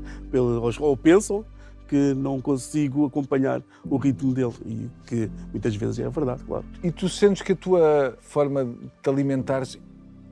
ou 0.81 0.97
pensam 0.97 1.45
que 1.93 2.15
não 2.15 2.41
consigo 2.41 3.05
acompanhar 3.05 3.63
o 3.85 3.99
ritmo 3.99 4.33
dele. 4.33 4.55
E 4.65 4.89
que 5.07 5.31
muitas 5.51 5.77
vezes 5.77 5.99
é 5.99 6.09
verdade, 6.09 6.43
claro. 6.43 6.65
E 6.83 6.91
tu 6.91 7.07
sentes 7.07 7.43
que 7.43 7.53
a 7.53 7.57
tua 7.57 8.17
forma 8.19 8.65
de 8.65 8.91
te 9.03 9.11
alimentares 9.11 9.79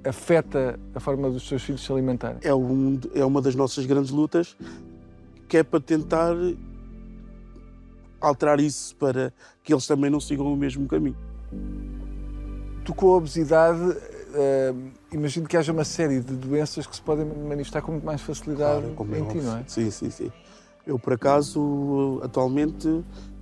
afeta 0.02 0.80
a 0.94 1.00
forma 1.00 1.28
dos 1.28 1.46
teus 1.46 1.62
filhos 1.62 1.84
se 1.84 1.92
alimentarem? 1.92 2.38
é, 2.42 2.54
um, 2.54 2.98
é 3.14 3.22
uma 3.22 3.42
das 3.42 3.54
nossas 3.54 3.84
grandes 3.84 4.10
lutas, 4.10 4.56
que 5.46 5.58
é 5.58 5.62
para 5.62 5.80
tentar 5.80 6.34
alterar 8.18 8.58
isso 8.58 8.96
para 8.96 9.30
que 9.62 9.74
eles 9.74 9.86
também 9.86 10.08
não 10.08 10.18
sigam 10.18 10.50
o 10.50 10.56
mesmo 10.56 10.88
caminho. 10.88 11.16
Tu 12.86 12.94
com 12.94 13.12
a 13.12 13.16
obesidade, 13.18 13.98
eh, 14.34 14.74
imagino 15.12 15.46
que 15.46 15.58
haja 15.58 15.72
uma 15.72 15.84
série 15.84 16.20
de 16.20 16.32
doenças 16.32 16.86
que 16.86 16.96
se 16.96 17.02
podem 17.02 17.26
manifestar 17.26 17.82
com 17.82 17.92
muito 17.92 18.06
mais 18.06 18.22
facilidade 18.22 18.94
como 18.96 19.14
é 19.14 19.18
em 19.18 19.26
ti, 19.26 19.36
não 19.42 19.58
é? 19.58 19.64
Sim, 19.66 19.90
sim, 19.90 20.08
sim. 20.08 20.32
Eu, 20.90 20.98
por 20.98 21.12
acaso, 21.12 22.20
atualmente, 22.20 22.88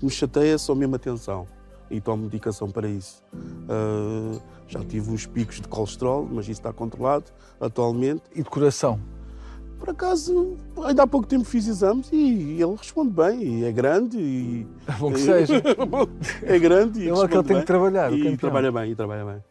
me 0.02 0.10
chateia 0.10 0.58
só 0.58 0.74
mesmo 0.74 0.96
a 0.96 0.98
tensão 0.98 1.46
e 1.90 1.98
tomo 1.98 2.24
medicação 2.24 2.68
para 2.70 2.86
isso. 2.86 3.24
Ah, 3.66 4.38
já 4.66 4.84
tive 4.84 5.10
uns 5.10 5.24
picos 5.24 5.58
de 5.58 5.66
colesterol, 5.66 6.28
mas 6.30 6.44
isso 6.44 6.60
está 6.60 6.74
controlado 6.74 7.24
atualmente. 7.58 8.20
E 8.34 8.42
de 8.42 8.50
coração? 8.50 9.00
Por 9.78 9.88
acaso, 9.88 10.58
ainda 10.84 11.04
há 11.04 11.06
pouco 11.06 11.26
tempo 11.26 11.44
fiz 11.44 11.66
exames 11.66 12.10
e 12.12 12.60
ele 12.60 12.74
responde 12.76 13.12
bem, 13.12 13.60
e 13.60 13.64
é 13.64 13.72
grande 13.72 14.18
e... 14.18 14.66
É 14.86 14.92
bom 14.92 15.10
que 15.10 15.20
seja. 15.20 15.62
é 16.44 16.58
grande 16.58 17.00
e 17.00 17.08
Ele 17.08 17.18
é 17.18 17.28
que 17.28 17.34
ele 17.34 17.44
tem 17.44 17.60
que 17.60 17.66
trabalhar, 17.66 18.12
E 18.12 18.18
campeão. 18.18 18.36
trabalha 18.36 18.72
bem, 18.72 18.90
e 18.90 18.94
trabalha 18.94 19.24
bem. 19.24 19.42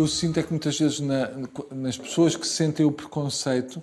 Que 0.00 0.02
eu 0.02 0.06
sinto 0.08 0.40
é 0.40 0.42
que 0.42 0.50
muitas 0.50 0.78
vezes 0.78 1.00
na- 1.00 1.30
nas 1.70 1.98
pessoas 1.98 2.34
que 2.34 2.46
sentem 2.46 2.86
o 2.86 2.90
preconceito, 2.92 3.82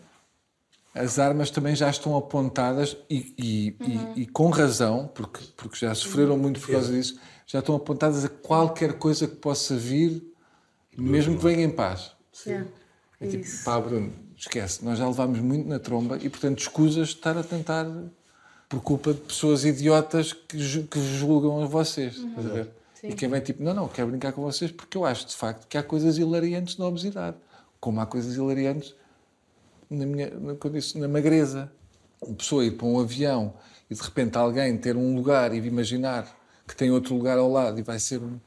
as 0.95 1.19
armas 1.19 1.51
também 1.51 1.75
já 1.75 1.89
estão 1.89 2.17
apontadas 2.17 2.97
e, 3.09 3.33
e- 3.37 3.75
e- 4.17 4.21
e 4.21 4.25
com 4.25 4.49
razão, 4.49 5.07
porque, 5.13 5.41
porque 5.55 5.77
já 5.85 5.93
sofreram 5.93 6.35
muito 6.37 6.59
por 6.59 6.71
causa 6.71 6.91
disso, 6.91 7.19
já 7.45 7.59
estão 7.59 7.75
apontadas 7.75 8.25
a 8.25 8.29
qualquer 8.29 8.93
coisa 8.93 9.27
que 9.27 9.35
possa 9.35 9.75
vir, 9.75 10.23
mesmo 10.97 11.37
que 11.37 11.43
venha 11.43 11.63
em 11.63 11.69
paz. 11.69 12.11
É 13.21 13.27
tipo, 13.27 13.43
pá, 13.63 13.79
Bruno, 13.79 14.11
esquece, 14.35 14.83
nós 14.83 14.97
já 14.97 15.07
levámos 15.07 15.39
muito 15.39 15.67
na 15.69 15.77
tromba 15.79 16.17
e, 16.21 16.29
portanto, 16.29 16.59
escusas 16.59 17.09
de 17.09 17.13
estar 17.15 17.37
a 17.37 17.43
tentar 17.43 17.85
por 18.67 18.81
culpa 18.81 19.13
de 19.13 19.21
pessoas 19.21 19.65
idiotas 19.65 20.33
que, 20.33 20.83
que 20.83 20.99
julgam 21.17 21.61
a 21.61 21.67
vocês. 21.67 22.15
Estás 22.17 22.45
ver? 23.01 23.09
E 23.09 23.15
quem 23.15 23.29
vem 23.29 23.41
tipo, 23.41 23.63
não, 23.63 23.73
não, 23.73 23.87
quero 23.87 24.09
brincar 24.09 24.31
com 24.31 24.41
vocês 24.41 24.71
porque 24.71 24.97
eu 24.97 25.05
acho 25.05 25.27
de 25.27 25.35
facto 25.35 25.67
que 25.67 25.77
há 25.77 25.83
coisas 25.83 26.17
hilariantes 26.17 26.77
na 26.77 26.85
obesidade, 26.85 27.37
como 27.79 27.99
há 27.99 28.05
coisas 28.05 28.35
hilariantes 28.35 28.95
na, 29.89 30.05
minha, 30.05 30.31
disse, 30.71 30.97
na 30.97 31.07
magreza. 31.07 31.71
Uma 32.21 32.35
pessoa 32.35 32.65
ir 32.65 32.71
para 32.71 32.87
um 32.87 32.99
avião 32.99 33.53
e 33.89 33.95
de 33.95 34.01
repente 34.01 34.37
alguém 34.37 34.75
ter 34.77 34.95
um 34.97 35.15
lugar 35.15 35.53
e 35.53 35.57
imaginar 35.57 36.27
que 36.67 36.75
tem 36.75 36.91
outro 36.91 37.15
lugar 37.15 37.37
ao 37.37 37.49
lado 37.49 37.79
e 37.79 37.83
vai 37.83 37.99
ser 37.99 38.19
um. 38.19 38.39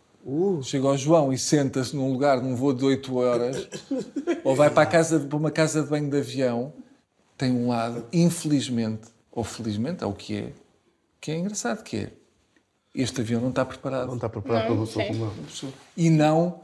Chega 0.62 0.86
ao 0.86 0.98
João 0.98 1.32
e 1.32 1.38
senta-se 1.38 1.96
num 1.96 2.12
lugar 2.12 2.42
num 2.42 2.54
voo 2.54 2.74
de 2.74 2.84
8 2.84 3.16
horas, 3.16 3.68
ou 4.44 4.54
vai 4.54 4.68
para, 4.68 4.84
casa, 4.84 5.18
para 5.18 5.36
uma 5.36 5.50
casa 5.50 5.82
de 5.82 5.88
banho 5.88 6.10
de 6.10 6.18
avião, 6.18 6.74
tem 7.38 7.50
um 7.50 7.68
lado, 7.68 8.04
infelizmente, 8.12 9.08
ou 9.32 9.42
felizmente, 9.42 10.04
é 10.04 10.06
o 10.06 10.12
que 10.12 10.36
é, 10.36 10.52
que 11.18 11.30
é 11.30 11.38
engraçado, 11.38 11.82
que 11.82 11.96
é 11.96 12.12
este 12.94 13.20
avião 13.20 13.40
não 13.40 13.50
está 13.50 13.64
preparado. 13.64 14.06
Não 14.08 14.14
está 14.16 14.28
preparado 14.28 14.66
para 14.66 14.74
eu. 14.74 14.86
pessoa. 15.46 15.72
E 15.96 16.10
não, 16.10 16.60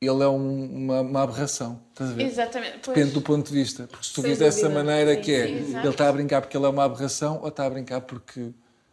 ele 0.00 0.22
é 0.22 0.28
um- 0.28 0.64
uma, 0.84 1.00
uma 1.02 1.22
aberração. 1.22 1.80
Estás 1.92 2.10
a 2.10 2.14
ver? 2.14 2.24
Exatamente. 2.26 2.78
Pois. 2.82 2.96
Depende 2.96 3.14
do 3.14 3.22
ponto 3.22 3.46
de 3.48 3.52
vista. 3.54 3.86
Porque 3.90 4.06
se 4.06 4.12
tu 4.14 4.22
vis 4.22 4.38
dessa 4.38 4.68
maneira 4.68 5.14
Sim, 5.16 5.20
que 5.20 5.32
é, 5.32 5.46
sim, 5.46 5.78
ele 5.78 5.88
está 5.88 6.08
a 6.08 6.12
brincar 6.12 6.40
porque 6.40 6.56
ele 6.56 6.66
é 6.66 6.68
uma 6.68 6.84
aberração 6.84 7.38
ou 7.42 7.48
está 7.48 7.66
a 7.66 7.70
brincar 7.70 8.00
porque 8.00 8.50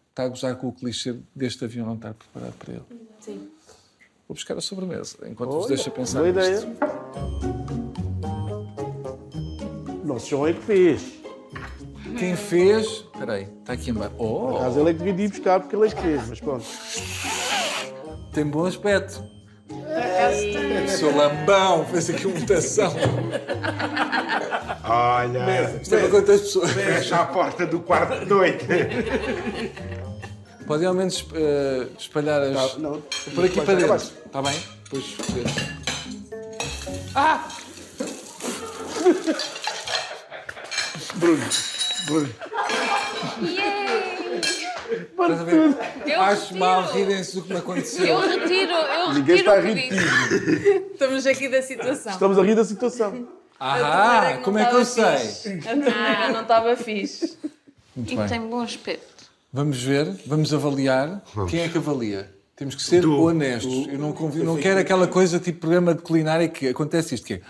está 0.09 0.23
a 0.23 0.27
gozar 0.27 0.55
com 0.57 0.67
o 0.67 0.71
clichê 0.73 1.15
deste 1.35 1.63
avião 1.65 1.85
não 1.85 1.95
estar 1.95 2.13
preparado 2.13 2.53
para 2.57 2.73
ele. 2.73 2.83
Sim. 3.19 3.47
Vou 4.27 4.35
buscar 4.35 4.57
a 4.57 4.61
sobremesa, 4.61 5.17
enquanto 5.29 5.51
vos 5.51 5.65
Olha, 5.65 5.75
deixa 5.75 5.89
pensar 5.89 6.19
boa 6.19 6.31
nisto. 6.33 6.67
ideia. 6.67 6.77
Nosso 10.03 10.27
João 10.29 10.47
é 10.47 10.53
que 10.53 10.61
fez. 10.61 11.16
Quem 12.17 12.35
fez. 12.35 12.85
Espera 12.85 13.33
aí, 13.33 13.47
está 13.59 13.73
aqui 13.73 13.89
embaixo. 13.89 14.13
Oh, 14.17 14.59
Mas 14.61 14.77
ele 14.77 14.89
é 14.89 14.93
que 14.93 15.03
devia 15.03 15.25
ir 15.25 15.29
buscar 15.29 15.59
porque 15.59 15.75
ele 15.75 15.87
é 15.87 15.89
que 15.89 16.01
fez, 16.01 16.27
mas 16.29 16.39
pronto. 16.39 16.65
tem 18.33 18.45
bom 18.45 18.65
aspecto. 18.65 19.23
Sou 20.99 21.15
lambão, 21.15 21.85
fez 21.85 22.09
aqui 22.09 22.27
uma 22.27 22.39
mutação. 22.39 22.93
Olha, 24.89 25.79
Isto 25.81 25.95
é 25.95 25.99
para 25.99 26.09
quantas 26.09 26.41
pessoas? 26.41 26.71
fecha 26.71 27.17
a 27.17 27.25
porta 27.25 27.65
do 27.65 27.79
quarto 27.81 28.19
de 28.19 28.25
noite. 28.25 28.65
Podem 30.65 30.87
ao 30.87 30.93
menos 30.93 31.25
eh, 31.33 31.87
espalhar 31.97 32.41
as. 32.41 32.73
Tá, 32.73 32.79
não, 32.79 33.01
por 33.33 33.45
aqui 33.45 33.61
para 33.61 33.75
dentro. 33.75 33.95
Está 33.95 34.41
bem? 34.41 34.53
Depois. 34.83 35.15
Ah! 37.15 37.47
Bruno. 41.15 41.45
Estás 45.11 45.41
a 45.41 45.43
ver? 45.43 45.75
Eu 46.05 46.21
Acho 46.21 46.41
retiro. 46.43 46.59
mal 46.59 46.83
rirem-se 46.91 47.35
do 47.35 47.41
que 47.43 47.53
me 47.53 47.59
aconteceu. 47.59 48.05
Eu 48.07 48.19
retiro, 48.21 48.71
eu 48.71 49.13
Ninguém 49.13 49.35
retiro 49.35 49.37
está 49.37 49.53
a 49.53 49.59
o 49.59 49.61
que 49.61 49.67
rir 49.73 49.89
de 49.89 49.89
disse. 49.89 50.59
ti. 50.79 50.85
Estamos 50.93 51.27
aqui 51.27 51.49
da 51.49 51.61
situação. 51.61 52.11
Estamos 52.13 52.39
a 52.39 52.43
rir 52.43 52.55
da 52.55 52.63
situação. 52.63 53.27
Ah, 53.59 54.39
como 54.43 54.57
é 54.59 54.65
que 54.65 54.75
eu 54.75 54.85
sei? 54.85 55.03
A 55.03 55.63
torneira 55.63 56.29
não 56.31 56.41
estava 56.43 56.75
fixe. 56.77 57.37
Muito 57.95 58.13
E 58.13 58.15
bem. 58.15 58.27
tem 58.27 58.39
bom 58.41 58.61
aspecto. 58.61 59.25
Vamos 59.51 59.81
ver, 59.81 60.05
vamos 60.25 60.53
avaliar. 60.53 61.21
Quem 61.49 61.61
é 61.61 61.67
que 61.69 61.77
avalia? 61.77 62.31
Temos 62.55 62.75
que 62.75 62.83
ser 62.83 63.05
honestos. 63.05 63.87
Eu 63.87 63.97
não, 63.99 64.13
convido, 64.13 64.45
não 64.45 64.57
quero 64.57 64.79
aquela 64.79 65.07
coisa 65.07 65.39
tipo 65.39 65.59
programa 65.61 65.93
de 65.95 66.01
culinária 66.01 66.47
que 66.47 66.67
acontece 66.69 67.15
isto 67.15 67.25
que 67.27 67.33
é. 67.35 67.41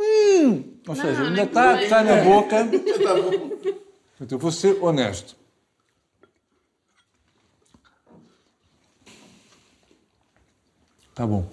Hum, 0.00 0.64
ou 0.86 0.94
seja, 0.96 1.22
ainda 1.22 1.42
está, 1.42 1.82
está 1.82 2.02
na 2.02 2.16
boca. 2.22 2.56
Portanto, 4.22 4.32
eu 4.32 4.38
vou 4.38 4.52
ser 4.52 4.78
honesto. 4.80 5.34
Está 11.10 11.26
bom. 11.26 11.44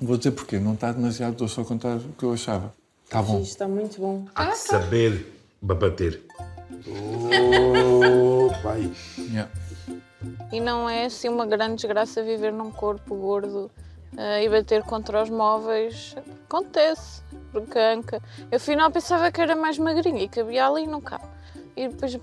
Vou 0.00 0.16
dizer 0.16 0.30
porquê. 0.30 0.58
Não 0.58 0.72
está 0.72 0.90
demasiado 0.90 1.36
doce, 1.36 1.54
só 1.54 1.64
contar 1.64 1.96
o 1.96 2.12
que 2.14 2.24
eu 2.24 2.32
achava. 2.32 2.72
Está 3.04 3.20
bom. 3.20 3.40
Isto 3.40 3.50
está 3.50 3.68
muito 3.68 4.00
bom. 4.00 4.26
Há 4.34 4.52
de 4.52 4.56
saber 4.56 5.34
bater. 5.60 6.22
Oh, 6.86 8.50
pai. 8.62 8.90
Yeah. 9.18 9.50
E 10.50 10.60
não 10.60 10.88
é 10.88 11.04
assim 11.04 11.28
uma 11.28 11.44
grande 11.44 11.74
desgraça 11.74 12.22
viver 12.22 12.54
num 12.54 12.70
corpo 12.70 13.14
gordo 13.16 13.70
eh, 14.16 14.44
e 14.44 14.48
bater 14.48 14.82
contra 14.82 15.22
os 15.22 15.28
móveis. 15.28 16.16
Acontece, 16.46 17.22
porque 17.52 17.78
a 17.78 17.92
Anca. 17.92 18.22
Eu 18.50 18.56
afinal 18.56 18.90
pensava 18.90 19.30
que 19.30 19.42
era 19.42 19.54
mais 19.54 19.78
magrinha 19.78 20.22
e 20.22 20.28
cabia 20.28 20.66
ali 20.66 20.84
e 20.84 20.86
não 20.86 21.02
cabe. 21.02 21.36
E 21.78 21.86
depois. 21.86 22.16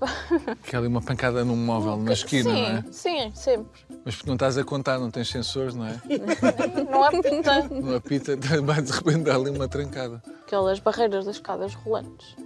Que 0.64 0.76
é 0.76 0.78
ali 0.78 0.86
uma 0.86 1.00
pancada 1.00 1.42
num 1.42 1.56
móvel, 1.56 1.96
na 1.96 2.12
esquina, 2.12 2.50
sim, 2.50 2.62
não 2.62 2.68
é? 2.68 2.84
sim, 2.92 3.32
sempre. 3.34 3.80
Mas 4.04 4.14
porque 4.14 4.28
não 4.28 4.34
estás 4.34 4.58
a 4.58 4.64
contar, 4.64 4.98
não 4.98 5.10
tens 5.10 5.30
sensores, 5.30 5.74
não 5.74 5.86
é? 5.86 5.98
Não 6.90 7.02
apita. 7.02 7.68
Não 7.70 7.96
apita, 7.96 8.36
vai 8.62 8.82
de 8.82 8.92
repente 8.92 9.20
dar 9.20 9.36
ali 9.36 9.50
uma 9.50 9.66
trancada. 9.66 10.22
Aquelas 10.42 10.78
barreiras 10.78 11.24
das 11.24 11.36
escadas 11.36 11.74
rolantes. 11.74 12.36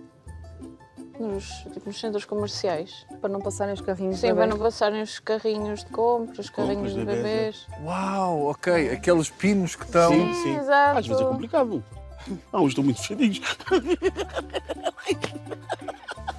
Nos, 1.18 1.46
tipo, 1.72 1.86
nos 1.86 2.00
centros 2.00 2.24
comerciais. 2.24 3.04
Para 3.20 3.28
não 3.28 3.40
passarem 3.40 3.74
os 3.74 3.80
carrinhos 3.80 4.18
Sim, 4.20 4.28
de 4.28 4.34
para 4.34 4.46
não 4.46 4.56
passarem 4.56 5.02
os 5.02 5.18
carrinhos 5.18 5.84
de 5.84 5.90
compras, 5.90 6.46
os 6.46 6.50
carrinhos 6.50 6.92
de 6.92 7.00
de 7.00 7.04
bebés, 7.04 7.66
bebês. 7.66 7.84
Uau, 7.84 8.46
ok. 8.46 8.90
Aqueles 8.90 9.28
pinos 9.28 9.76
que 9.76 9.84
estão. 9.84 10.10
Sim, 10.10 10.34
sim. 10.42 10.56
Exato. 10.56 10.98
Às 10.98 11.06
vezes 11.06 11.22
é 11.22 11.26
complicado. 11.26 11.84
Não, 12.52 12.66
estão 12.68 12.84
muito 12.84 13.00
fechadinhos. 13.02 13.40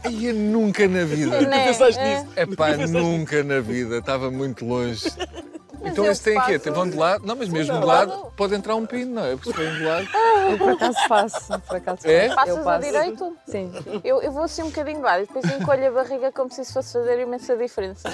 Ai, 0.04 0.26
eu 0.30 0.34
nunca 0.34 0.88
na 0.88 1.04
vida. 1.06 1.42
Né? 1.42 1.66
pensaste 1.68 2.00
É. 2.00 2.20
nisso? 2.20 2.32
É 2.36 2.46
pá, 2.46 2.76
nunca 2.78 3.44
na 3.44 3.60
vida. 3.60 3.98
Estava 3.98 4.32
muito 4.32 4.66
longe. 4.66 5.06
então 5.84 6.06
eu 6.06 6.12
esse 6.12 6.24
tem 6.24 6.34
quê? 6.42 6.58
faço- 6.60 6.72
Vão 6.72 6.90
de 6.90 6.98
lado? 6.98 7.26
Não, 7.26 7.36
mas 7.36 7.50
mesmo 7.50 7.80
de 7.80 7.86
lado 7.86 8.32
pode 8.36 8.56
entrar 8.56 8.76
um 8.76 8.86
pino, 8.86 9.16
não 9.16 9.26
é? 9.26 9.36
Porque 9.36 9.52
se 9.52 9.58
vem 9.58 9.74
de 9.76 9.84
lado. 9.84 10.08
Eu 10.52 10.58
por 10.58 10.70
acaso 10.72 10.98
faço. 11.08 11.60
Por 11.68 11.76
acaso 11.78 12.08
É? 12.08 12.24
faço. 12.30 12.36
Passas 12.36 12.56
Eu 12.56 12.62
a 12.62 12.64
passo. 12.66 12.86
direito? 12.92 13.38
Sim. 13.48 13.72
Eu, 14.04 14.22
eu 14.22 14.32
vou 14.32 14.44
assim 14.44 14.64
um 14.64 14.68
bocadinho 14.70 14.98
de 14.98 15.04
lado 15.04 15.24
e 15.24 15.28
depois 15.28 15.46
encolho 15.62 15.88
a 15.88 15.92
barriga 15.92 16.32
como 16.32 16.52
se 16.52 16.62
isso 16.62 16.74
fosse 16.74 16.94
fazer 16.94 17.20
imensa 17.20 17.56
diferença. 17.56 18.10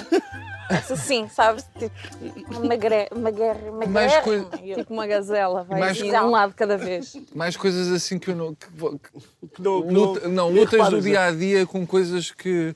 Assim, 0.68 1.28
sabes? 1.28 1.64
Tipo, 1.78 2.66
magre, 2.66 3.08
magre, 3.14 3.70
magre. 3.70 3.88
Mais 3.88 4.16
coi- 4.18 4.44
Tipo 4.74 4.92
uma 4.92 5.06
gazela, 5.06 5.64
vai 5.64 5.80
Mais 5.80 5.98
assim, 5.98 6.10
co- 6.10 6.16
um 6.26 6.30
lado 6.30 6.54
cada 6.54 6.76
vez. 6.76 7.16
Mais 7.34 7.56
coisas 7.56 7.88
assim 7.90 8.18
que 8.18 8.30
eu 8.30 8.36
não. 8.36 8.54
que 8.54 8.66
que- 8.66 9.62
Não, 9.62 9.78
luta- 9.78 10.28
não, 10.28 10.50
lutas 10.50 10.88
do 10.90 11.00
dia 11.00 11.24
a 11.24 11.30
dia 11.32 11.66
com 11.66 11.86
coisas 11.86 12.30
que. 12.30 12.74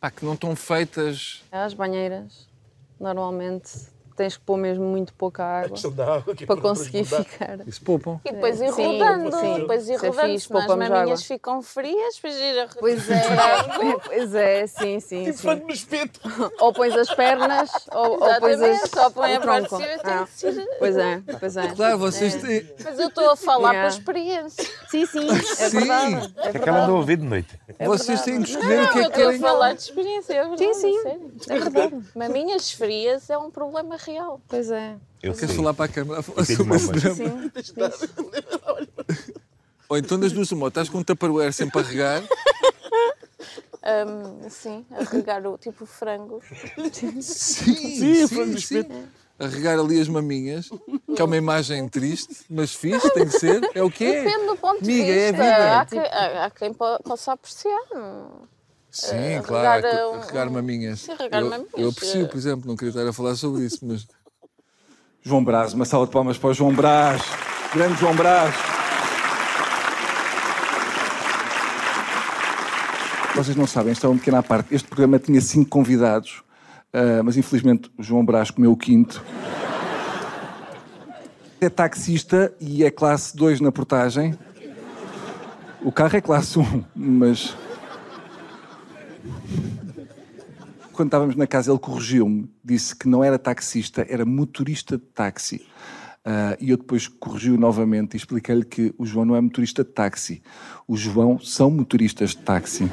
pá, 0.00 0.10
que 0.10 0.24
não 0.24 0.34
estão 0.34 0.54
feitas. 0.56 1.42
As 1.52 1.74
banheiras, 1.74 2.48
normalmente, 2.98 3.70
tens 4.14 4.36
que 4.36 4.42
pôr 4.44 4.56
mesmo 4.56 4.84
muito 4.84 5.12
pouca 5.14 5.44
água 5.44 5.76
é 6.40 6.46
para 6.46 6.56
conseguir 6.60 7.04
ficar. 7.04 7.58
Isso 7.66 7.82
poupam. 7.82 8.20
E 8.24 8.32
depois 8.32 8.60
ir 8.60 8.72
Sim, 8.72 8.98
rodando, 8.98 9.36
sim. 9.36 9.54
depois 9.60 9.88
ir 9.88 9.94
Isso 9.94 10.04
é 10.06 10.08
rodando, 10.08 10.28
fixe, 10.32 10.46
senão 10.46 10.60
as 10.60 10.66
poupamos 10.66 10.88
maminhas 10.88 11.20
água. 11.20 11.26
ficam 11.28 11.62
frias, 11.62 12.14
depois 12.16 12.36
ir 12.36 12.58
a 12.60 12.68
Pois 12.78 13.10
é, 13.10 13.22
pois 14.06 14.34
é, 14.34 14.66
sim, 14.66 15.00
sim, 15.00 15.32
sim. 15.32 15.32
Fã 15.34 15.54
no 15.56 15.70
espeto. 15.70 16.20
Ou 16.60 16.72
pões 16.72 16.94
as 16.96 17.12
pernas, 17.14 17.70
ou, 17.92 18.12
ou 18.12 18.18
pões 18.18 18.60
as, 18.60 18.60
Exatamente, 18.62 18.88
só 18.90 19.10
põe 19.10 19.32
o 19.32 19.36
a 19.36 19.40
parte 19.40 19.62
de 19.62 19.68
tronco. 19.68 19.84
cima, 19.84 19.98
tem 20.02 20.12
Ah, 20.14 20.26
que 20.26 20.32
ser... 20.32 20.68
Pois 20.78 20.96
é, 20.96 21.22
pois 21.40 21.56
é. 21.56 21.68
Claro, 21.74 21.98
vocês 21.98 22.34
têm. 22.36 22.68
Mas 22.84 22.98
eu 22.98 23.08
estou 23.08 23.30
a 23.30 23.36
falar 23.36 23.72
Yeah. 23.74 23.90
por 23.90 23.98
experiência. 23.98 24.64
Sim, 24.88 25.06
sim, 25.06 25.26
é 25.28 25.68
Sim. 25.68 25.78
verdade. 25.80 26.34
É 26.38 26.48
É 26.48 26.58
que 26.58 26.68
ela 26.68 26.82
andou 26.84 26.96
a 26.96 26.98
ouvir 26.98 27.16
de 27.16 27.24
noite. 27.24 27.58
vocês 27.84 28.22
têm 28.22 28.42
que 28.42 28.50
escolher 28.50 28.82
o 28.84 28.92
que 28.92 28.98
eu 28.98 29.02
é 29.02 29.04
que 29.04 29.08
estou 29.08 29.22
a 29.24 29.26
querem. 29.26 29.40
falar 29.40 29.72
de 29.74 29.80
experiência, 29.82 30.34
é 30.34 30.42
verdade, 30.42 30.74
Sim, 30.74 30.80
sim. 30.80 31.02
sério. 31.02 31.32
É 31.48 31.58
verdade. 31.58 32.04
Maminhas 32.14 32.70
frias 32.70 33.28
é 33.30 33.38
um 33.38 33.50
problema 33.50 33.96
real. 34.04 34.40
Pois 34.48 34.70
é. 34.70 34.96
Eu 35.22 35.32
Queres 35.34 35.50
sei. 35.50 35.56
falar 35.56 35.74
para 35.74 35.84
a 35.86 35.88
câmara 35.88 36.22
sobre 36.22 36.42
esse 36.44 36.92
drama? 36.92 37.50
Sim. 37.62 37.74
Ou 39.88 39.98
então 39.98 40.18
das 40.18 40.32
duas, 40.32 40.50
uma, 40.52 40.68
estás 40.68 40.88
com 40.88 40.98
um 40.98 41.04
tupperware 41.04 41.52
sempre 41.52 41.80
a 41.80 41.82
regar. 41.82 42.22
Ahm, 43.82 44.48
sim, 44.48 44.84
a 44.90 45.04
regar 45.04 45.46
o 45.46 45.58
tipo 45.58 45.84
frango. 45.84 46.40
Sim, 46.92 47.20
Sim, 47.20 48.26
frango 48.28 48.58
sim. 48.60 48.84
A 49.38 49.46
regar 49.46 49.78
ali 49.78 50.00
as 50.00 50.08
maminhas, 50.08 50.70
que 51.14 51.20
é 51.20 51.24
uma 51.24 51.36
imagem 51.36 51.86
triste, 51.88 52.44
mas 52.48 52.72
fixe, 52.74 53.10
tem 53.12 53.26
que 53.26 53.38
ser. 53.38 53.60
É 53.74 53.82
o 53.82 53.90
que 53.90 54.04
é. 54.04 54.22
Depende 54.24 54.46
do 54.46 54.56
ponto 54.56 54.82
de 54.82 54.90
Amiga, 54.90 55.12
é 55.12 55.28
a 55.28 55.32
vista. 55.32 55.44
vida. 55.44 55.80
Há, 55.80 55.86
quem, 55.86 55.98
há- 56.00 56.44
há 56.46 56.50
quem 56.50 56.72
po- 56.72 57.02
possa 57.02 57.32
apreciar. 57.32 57.82
Sim, 58.94 59.16
Eh, 59.16 59.42
claro, 59.44 59.82
regar, 59.82 60.00
a- 60.02 60.08
um- 60.10 60.20
regar 60.20 60.50
maminhas. 60.50 61.00
Sim, 61.00 61.16
regar 61.18 61.40
eu, 61.42 61.50
maminhas, 61.50 61.72
eu 61.76 61.88
aprecio, 61.88 62.22
eh. 62.24 62.28
por 62.28 62.36
exemplo, 62.36 62.68
não 62.68 62.76
queria 62.76 62.90
estar 62.90 63.06
a 63.08 63.12
falar 63.12 63.34
sobre 63.34 63.64
isso, 63.64 63.80
mas 63.82 64.06
João 65.20 65.42
Brás, 65.44 65.72
uma 65.74 65.84
salva 65.84 66.06
de 66.06 66.12
palmas 66.12 66.38
para 66.38 66.50
o 66.50 66.54
João 66.54 66.72
Brás. 66.72 67.20
Grande 67.74 67.98
João 67.98 68.14
Brás. 68.14 68.54
Vocês 73.34 73.56
não 73.56 73.66
sabem, 73.66 73.92
isto 73.92 74.06
é 74.06 74.08
uma 74.08 74.18
pequena 74.18 74.42
parte. 74.42 74.72
Este 74.72 74.86
programa 74.86 75.18
tinha 75.18 75.40
cinco 75.40 75.68
convidados, 75.68 76.42
ah, 76.92 77.20
mas 77.24 77.36
infelizmente 77.36 77.90
o 77.98 78.02
João 78.02 78.24
Brás 78.24 78.50
comeu 78.50 78.70
o 78.70 78.76
quinto. 78.76 79.24
É 81.60 81.68
taxista 81.68 82.52
e 82.60 82.84
é 82.84 82.90
classe 82.90 83.36
2 83.36 83.60
na 83.60 83.72
portagem. 83.72 84.38
O 85.82 85.90
carro 85.90 86.16
é 86.16 86.20
classe 86.20 86.58
1, 86.58 86.84
mas. 86.94 87.56
Quando 90.92 91.08
estávamos 91.08 91.34
na 91.34 91.46
casa, 91.46 91.72
ele 91.72 91.78
corrigiu-me, 91.78 92.48
disse 92.64 92.94
que 92.94 93.08
não 93.08 93.24
era 93.24 93.38
taxista, 93.38 94.06
era 94.08 94.24
motorista 94.24 94.96
de 94.96 95.04
táxi. 95.04 95.66
Ah, 96.24 96.56
e 96.58 96.70
eu 96.70 96.78
depois 96.78 97.06
corrigiu 97.06 97.58
novamente 97.58 98.14
e 98.14 98.16
expliquei-lhe 98.16 98.64
que 98.64 98.94
o 98.96 99.04
João 99.04 99.26
não 99.26 99.36
é 99.36 99.40
motorista 99.40 99.84
de 99.84 99.90
táxi. 99.90 100.42
O 100.88 100.96
João 100.96 101.38
são 101.38 101.70
motoristas 101.70 102.30
de 102.30 102.38
táxi. 102.38 102.90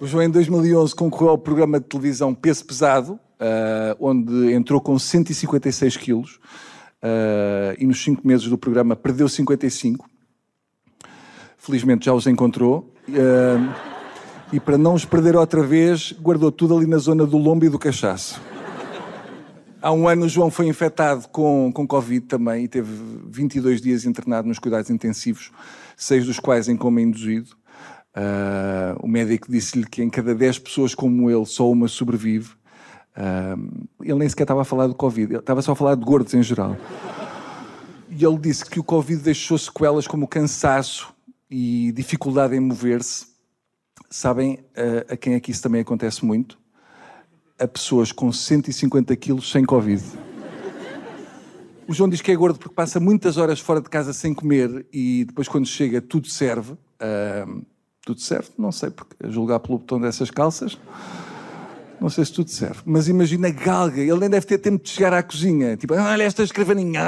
O 0.00 0.06
João, 0.06 0.24
em 0.24 0.30
2011, 0.30 0.94
concorreu 0.94 1.30
ao 1.30 1.38
programa 1.38 1.78
de 1.78 1.86
televisão 1.86 2.34
Peso 2.34 2.64
Pesado, 2.64 3.20
ah, 3.38 3.96
onde 4.00 4.52
entrou 4.52 4.80
com 4.80 4.98
156 4.98 5.96
quilos. 5.96 6.40
ah, 7.02 7.74
e 7.78 7.86
nos 7.86 8.02
cinco 8.02 8.26
meses 8.26 8.48
do 8.48 8.58
programa 8.58 8.96
perdeu 8.96 9.28
55. 9.28 10.08
Felizmente 11.58 12.06
já 12.06 12.12
os 12.14 12.26
encontrou. 12.26 12.92
Ah, 13.10 13.96
e 14.52 14.60
para 14.60 14.78
não 14.78 14.94
os 14.94 15.04
perder 15.04 15.34
outra 15.36 15.62
vez, 15.62 16.12
guardou 16.12 16.52
tudo 16.52 16.76
ali 16.76 16.86
na 16.86 16.98
zona 16.98 17.26
do 17.26 17.36
lombo 17.36 17.64
e 17.64 17.68
do 17.68 17.78
cachaço. 17.78 18.40
Há 19.82 19.92
um 19.92 20.08
ano 20.08 20.24
o 20.24 20.28
João 20.28 20.50
foi 20.50 20.66
infectado 20.66 21.28
com, 21.28 21.70
com 21.72 21.86
Covid 21.86 22.26
também 22.26 22.64
e 22.64 22.68
teve 22.68 22.90
22 23.28 23.80
dias 23.80 24.04
internado 24.04 24.48
nos 24.48 24.58
cuidados 24.58 24.90
intensivos, 24.90 25.50
seis 25.96 26.26
dos 26.26 26.40
quais 26.40 26.68
em 26.68 26.76
coma 26.76 27.00
induzido. 27.00 27.50
Ah, 28.14 28.96
o 29.00 29.08
médico 29.08 29.50
disse-lhe 29.50 29.86
que 29.86 30.02
em 30.02 30.08
cada 30.08 30.34
10 30.34 30.60
pessoas 30.60 30.94
como 30.94 31.30
ele, 31.30 31.44
só 31.44 31.70
uma 31.70 31.88
sobrevive. 31.88 32.50
Ah, 33.16 33.56
ele 34.00 34.18
nem 34.18 34.28
sequer 34.28 34.44
estava 34.44 34.62
a 34.62 34.64
falar 34.64 34.86
do 34.86 34.94
Covid, 34.94 35.32
ele 35.32 35.40
estava 35.40 35.60
só 35.60 35.72
a 35.72 35.76
falar 35.76 35.96
de 35.96 36.04
gordos 36.04 36.34
em 36.34 36.42
geral. 36.42 36.76
E 38.08 38.24
ele 38.24 38.38
disse 38.38 38.64
que 38.64 38.78
o 38.78 38.84
Covid 38.84 39.20
deixou 39.22 39.58
sequelas 39.58 40.06
como 40.06 40.28
cansaço 40.28 41.15
e 41.50 41.92
dificuldade 41.92 42.54
em 42.54 42.60
mover-se. 42.60 43.26
Sabem 44.10 44.54
uh, 44.54 45.12
a 45.12 45.16
quem 45.16 45.34
é 45.34 45.40
que 45.40 45.50
isso 45.50 45.62
também 45.62 45.80
acontece 45.80 46.24
muito? 46.24 46.58
A 47.58 47.66
pessoas 47.66 48.12
com 48.12 48.32
150 48.32 49.14
quilos 49.16 49.50
sem 49.50 49.64
Covid. 49.64 50.02
O 51.88 51.94
João 51.94 52.08
diz 52.08 52.20
que 52.20 52.32
é 52.32 52.36
gordo 52.36 52.58
porque 52.58 52.74
passa 52.74 52.98
muitas 52.98 53.36
horas 53.36 53.60
fora 53.60 53.80
de 53.80 53.88
casa 53.88 54.12
sem 54.12 54.34
comer 54.34 54.86
e 54.92 55.24
depois, 55.24 55.46
quando 55.46 55.66
chega, 55.66 56.00
tudo 56.00 56.28
serve. 56.28 56.72
Uh, 56.72 57.64
tudo 58.04 58.20
serve? 58.20 58.50
Não 58.58 58.72
sei, 58.72 58.90
porque 58.90 59.14
a 59.24 59.28
julgar 59.28 59.60
pelo 59.60 59.78
botão 59.78 60.00
dessas 60.00 60.30
calças, 60.30 60.78
não 62.00 62.08
sei 62.10 62.24
se 62.24 62.32
tudo 62.32 62.50
serve. 62.50 62.80
Mas 62.84 63.08
imagina 63.08 63.48
a 63.48 63.50
galga, 63.50 64.00
ele 64.00 64.18
nem 64.18 64.30
deve 64.30 64.46
ter 64.46 64.58
tempo 64.58 64.82
de 64.82 64.90
chegar 64.90 65.12
à 65.12 65.22
cozinha. 65.22 65.76
Tipo, 65.76 65.94
olha 65.94 66.22
esta 66.22 66.42
escrivaninha. 66.42 67.04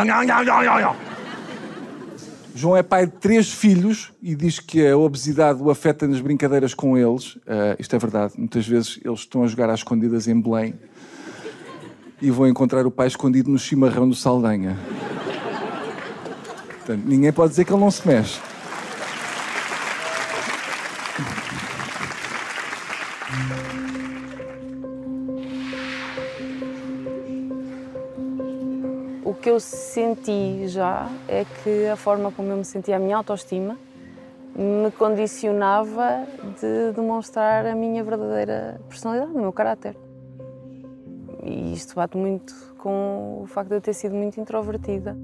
João 2.59 2.77
é 2.77 2.83
pai 2.83 3.07
de 3.07 3.13
três 3.13 3.53
filhos 3.53 4.13
e 4.21 4.35
diz 4.35 4.59
que 4.59 4.85
a 4.85 4.97
obesidade 4.97 5.63
o 5.63 5.71
afeta 5.71 6.09
nas 6.09 6.21
brincadeiras 6.21 6.75
com 6.75 6.99
eles. 6.99 7.37
Uh, 7.37 7.79
isto 7.79 7.95
é 7.95 7.99
verdade. 8.01 8.35
Muitas 8.37 8.67
vezes 8.67 8.99
eles 9.05 9.21
estão 9.21 9.45
a 9.45 9.47
jogar 9.47 9.71
às 9.71 9.79
escondidas 9.79 10.27
em 10.27 10.41
Belém 10.41 10.75
e 12.21 12.33
vão 12.33 12.49
encontrar 12.49 12.85
o 12.85 12.91
pai 12.91 13.07
escondido 13.07 13.49
no 13.49 13.61
chimarrão 13.61 14.09
do 14.09 14.15
Saldanha. 14.17 14.77
Portanto, 16.79 17.05
ninguém 17.07 17.33
pode 17.33 17.51
dizer 17.51 17.65
que 17.65 17.73
ele 17.73 17.81
não 17.81 17.93
se 17.93 18.05
mexe. 18.09 18.41
Que 29.49 29.53
eu 29.53 29.61
senti 29.61 30.69
já 30.69 31.09
é 31.27 31.43
que 31.43 31.87
a 31.87 31.97
forma 31.97 32.31
como 32.31 32.51
eu 32.51 32.57
me 32.59 32.67
sentia, 32.67 32.97
a 32.97 32.99
minha 32.99 33.17
autoestima, 33.17 33.79
me 34.55 34.91
condicionava 34.91 36.27
de 36.61 36.93
demonstrar 36.93 37.65
a 37.65 37.75
minha 37.75 38.05
verdadeira 38.05 38.79
personalidade, 38.91 39.33
o 39.33 39.41
meu 39.41 39.51
caráter. 39.51 39.97
E 41.43 41.73
isto 41.73 41.95
bate 41.95 42.19
muito 42.19 42.55
com 42.77 43.41
o 43.43 43.47
facto 43.47 43.71
de 43.71 43.77
eu 43.77 43.81
ter 43.81 43.95
sido 43.95 44.15
muito 44.15 44.39
introvertida. 44.39 45.17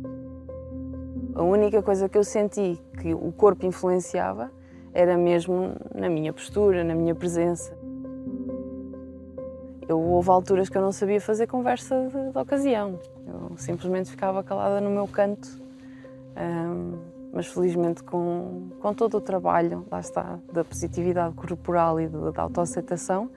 A 1.34 1.42
única 1.42 1.82
coisa 1.82 2.08
que 2.08 2.16
eu 2.16 2.24
senti 2.24 2.80
que 3.02 3.12
o 3.12 3.30
corpo 3.30 3.66
influenciava 3.66 4.50
era 4.94 5.18
mesmo 5.18 5.74
na 5.94 6.08
minha 6.08 6.32
postura, 6.32 6.82
na 6.82 6.94
minha 6.94 7.14
presença. 7.14 7.76
Eu, 9.88 10.00
houve 10.00 10.30
alturas 10.30 10.68
que 10.68 10.76
eu 10.76 10.82
não 10.82 10.92
sabia 10.92 11.20
fazer 11.20 11.46
conversa 11.46 12.08
de, 12.08 12.32
de 12.32 12.38
ocasião. 12.38 12.98
Eu 13.26 13.56
simplesmente 13.58 14.10
ficava 14.10 14.42
calada 14.42 14.80
no 14.80 14.90
meu 14.90 15.06
canto. 15.06 15.48
Um, 16.36 17.14
mas 17.32 17.48
felizmente 17.48 18.02
com, 18.02 18.68
com 18.80 18.94
todo 18.94 19.16
o 19.16 19.20
trabalho, 19.20 19.84
lá 19.90 19.98
está, 19.98 20.38
da 20.52 20.64
positividade 20.64 21.34
corporal 21.34 22.00
e 22.00 22.06
da 22.06 22.42
autoaceitação, 22.42 23.28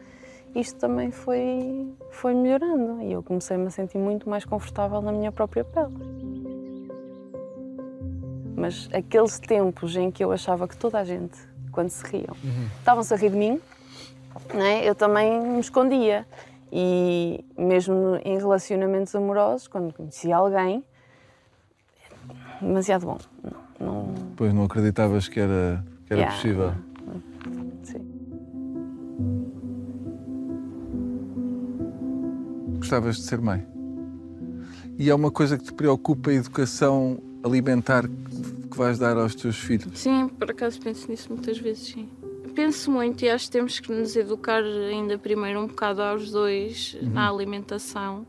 isto 0.55 0.79
também 0.79 1.09
foi, 1.09 1.91
foi 2.11 2.35
melhorando 2.35 3.01
e 3.01 3.11
eu 3.11 3.23
comecei-me 3.23 3.65
a 3.65 3.69
sentir 3.71 3.97
muito 3.97 4.29
mais 4.29 4.45
confortável 4.45 5.01
na 5.01 5.11
minha 5.11 5.31
própria 5.31 5.63
pele. 5.63 5.93
Mas 8.55 8.87
aqueles 8.93 9.39
tempos 9.39 9.95
em 9.95 10.11
que 10.11 10.23
eu 10.23 10.31
achava 10.31 10.67
que 10.67 10.77
toda 10.77 10.99
a 10.99 11.03
gente, 11.03 11.37
quando 11.71 11.89
se 11.89 12.03
riam, 12.05 12.35
estavam-se 12.79 13.13
a 13.13 13.17
rir 13.17 13.31
de 13.31 13.35
mim, 13.35 13.61
né, 14.53 14.87
eu 14.87 14.95
também 14.95 15.39
me 15.41 15.59
escondia. 15.59 16.25
E 16.71 17.45
mesmo 17.57 18.19
em 18.25 18.37
relacionamentos 18.37 19.15
amorosos, 19.15 19.67
quando 19.67 19.93
conhecia 19.93 20.35
alguém, 20.35 20.83
demasiado 22.61 23.05
bom. 23.05 23.17
Não, 23.79 23.85
não... 23.87 24.13
Pois 24.35 24.53
não 24.53 24.65
acreditavas 24.65 25.27
que 25.27 25.39
era, 25.39 25.83
que 26.05 26.13
era 26.13 26.21
Yeah. 26.21 26.35
possível. 26.35 26.73
Sim. 27.83 28.05
Gostavas 32.77 33.15
de 33.15 33.23
ser 33.23 33.39
mãe. 33.39 33.65
E 34.99 35.09
é 35.09 35.15
uma 35.15 35.31
coisa 35.31 35.57
que 35.57 35.63
te 35.63 35.73
preocupa 35.73 36.31
a 36.31 36.33
educação 36.33 37.19
alimentar 37.43 38.07
que 38.07 38.57
que 38.77 38.77
vais 38.77 38.99
dar 38.99 39.17
aos 39.17 39.33
teus 39.33 39.57
filhos. 39.57 39.99
Sim, 39.99 40.29
por 40.29 40.51
acaso 40.51 40.79
penso 40.79 41.09
nisso 41.09 41.33
muitas 41.33 41.57
vezes, 41.57 41.87
sim. 41.87 42.07
Penso 42.57 42.89
muito 42.89 43.23
e 43.23 43.29
acho 43.29 43.45
que 43.45 43.51
temos 43.51 43.79
que 43.79 43.91
nos 43.91 44.15
educar 44.15 44.63
ainda 44.63 45.15
primeiro 45.15 45.59
um 45.59 45.67
bocado 45.67 46.01
aos 46.01 46.31
dois 46.31 46.97
na 47.03 47.29
alimentação 47.29 48.25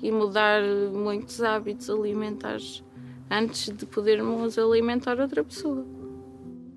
e 0.00 0.12
mudar 0.12 0.62
muitos 0.92 1.42
hábitos 1.42 1.90
alimentares 1.90 2.84
antes 3.28 3.76
de 3.76 3.84
podermos 3.84 4.56
alimentar 4.56 5.18
outra 5.18 5.42
pessoa. 5.42 5.84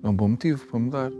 É 0.02 0.08
um 0.08 0.12
bom 0.12 0.30
motivo 0.30 0.66
para 0.66 0.78
mudar. 0.80 1.12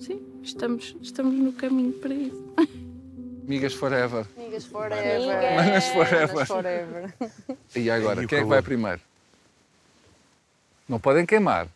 Sim, 0.00 0.20
estamos, 0.42 0.96
estamos 1.00 1.32
no 1.32 1.52
caminho 1.52 1.92
para 1.92 2.12
isso. 2.12 2.44
Migas 3.46 3.74
forever. 3.74 4.26
Amigas 4.36 4.64
forever. 4.64 5.54
Manas 5.54 5.86
forever. 5.90 6.46
Forever. 6.46 7.14
E 7.76 7.88
agora, 7.88 8.22
E 8.22 8.24
o 8.24 8.28
quem 8.28 8.38
é 8.38 8.42
que 8.42 8.48
vai 8.48 8.60
primeiro? 8.60 9.00
Não 10.88 10.98
podem 10.98 11.24
queimar. 11.24 11.68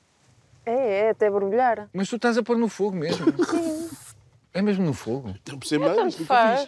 É, 0.66 1.06
é, 1.06 1.10
até 1.10 1.30
borbulhar. 1.30 1.88
Mas 1.92 2.08
tu 2.08 2.16
estás 2.16 2.36
a 2.36 2.42
pôr 2.42 2.58
no 2.58 2.68
fogo 2.68 2.96
mesmo. 2.96 3.26
É 4.52 4.62
mesmo 4.62 4.86
no 4.86 4.94
fogo? 4.94 5.34
Não 5.46 5.58
percebo 5.58 5.84
nada. 5.84 5.96
Tanto 5.96 6.24
faz. 6.24 6.66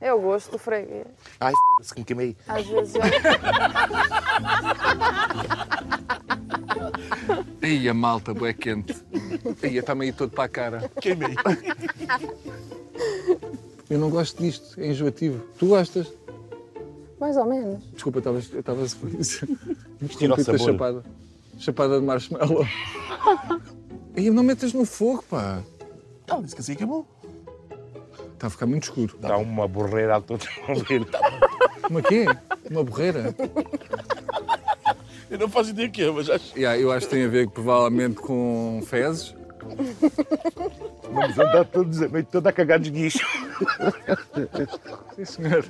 É 0.00 0.14
o 0.14 0.20
gosto 0.20 0.52
do 0.52 0.58
freguês. 0.58 1.04
Ai, 1.40 1.50
f***se 1.50 1.92
que 1.92 2.00
me 2.02 2.06
queimei. 2.06 2.36
Às 2.46 2.64
vezes 2.68 2.94
eu... 2.94 3.00
Aí 7.60 7.88
a 7.88 7.94
malta, 7.94 8.32
bué 8.32 8.52
quente. 8.52 8.94
Aí 9.60 9.76
está-me 9.76 10.04
aí 10.04 10.12
todo 10.12 10.30
para 10.30 10.44
a 10.44 10.48
cara. 10.48 10.88
Queimei. 11.00 11.34
Eu 13.90 13.98
não 13.98 14.08
gosto 14.08 14.40
disto, 14.42 14.80
é 14.80 14.86
enjoativo. 14.88 15.44
Tu 15.58 15.66
gostas? 15.66 16.10
Mais 17.18 17.36
ou 17.36 17.44
menos. 17.44 17.82
Desculpa, 17.92 18.18
eu 18.18 18.20
estava 18.38 18.82
a 18.82 18.86
Tira 18.86 19.50
o 19.50 19.54
Interrompi-te 20.04 20.40
a 20.40 20.44
sabor. 20.44 20.58
chapada. 20.60 21.04
Chapada 21.58 21.98
de 22.00 22.06
marshmallow. 22.06 22.66
Aí 24.16 24.30
não 24.30 24.42
metas 24.42 24.72
no 24.72 24.84
fogo, 24.84 25.24
pá. 25.28 25.62
Não, 26.28 26.42
disse 26.42 26.54
que 26.54 26.60
assim 26.60 26.72
acabou. 26.72 27.06
Está 28.34 28.46
a 28.46 28.50
ficar 28.50 28.66
muito 28.66 28.84
escuro. 28.84 29.16
Está 29.16 29.36
uma 29.36 29.66
borreira 29.66 30.16
a 30.16 30.20
todo 30.20 30.44
ver. 30.88 31.06
Uma 31.88 32.02
quê? 32.02 32.24
Uma 32.70 32.84
borreira? 32.84 33.34
Eu 35.30 35.38
não 35.38 35.48
faço 35.48 35.70
ideia 35.70 35.88
o 35.88 35.90
que 35.90 36.02
é, 36.02 36.10
mas 36.10 36.30
acho. 36.30 36.56
Yeah, 36.56 36.78
eu 36.78 36.92
acho 36.92 37.06
que 37.06 37.14
tem 37.14 37.24
a 37.24 37.28
ver 37.28 37.48
provavelmente 37.48 38.16
com 38.16 38.82
fezes. 38.86 39.34
Vamos 41.10 41.38
andar 41.38 41.64
todos 41.64 42.02
a 42.02 42.08
noite 42.08 42.28
toda 42.30 42.50
a 42.50 42.52
cagar 42.52 42.78
de 42.78 42.90
guicho. 42.90 43.26
Sim, 45.16 45.24
senhor. 45.24 45.64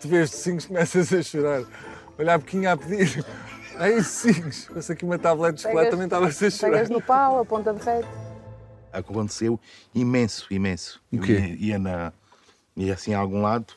Tu 0.00 0.08
vês 0.08 0.30
cinco 0.30 0.66
começas 0.66 1.12
a 1.12 1.22
chorar. 1.22 1.62
Olha 2.18 2.34
a 2.34 2.38
boquinha 2.38 2.72
a 2.72 2.76
pedir. 2.76 3.24
Ai, 3.78 4.02
cinco. 4.02 4.52
Fosse 4.52 4.92
aqui 4.92 5.04
uma 5.04 5.18
tablete 5.18 5.56
de 5.56 5.62
chocolate 5.62 5.90
também 5.90 6.04
estava-se 6.06 6.46
a 6.46 6.50
chorar. 6.50 6.72
Pegas 6.72 6.90
no 6.90 7.02
pau, 7.02 7.40
a 7.40 7.44
ponta 7.44 7.72
de 7.72 7.82
reto. 7.84 8.08
Aconteceu 8.92 9.58
imenso, 9.94 10.46
imenso. 10.52 11.02
O 11.12 11.18
quê? 11.20 11.32
Ia, 11.38 11.56
ia, 11.56 11.78
na, 11.78 12.12
ia 12.76 12.94
assim 12.94 13.12
a 13.12 13.18
algum 13.18 13.42
lado, 13.42 13.74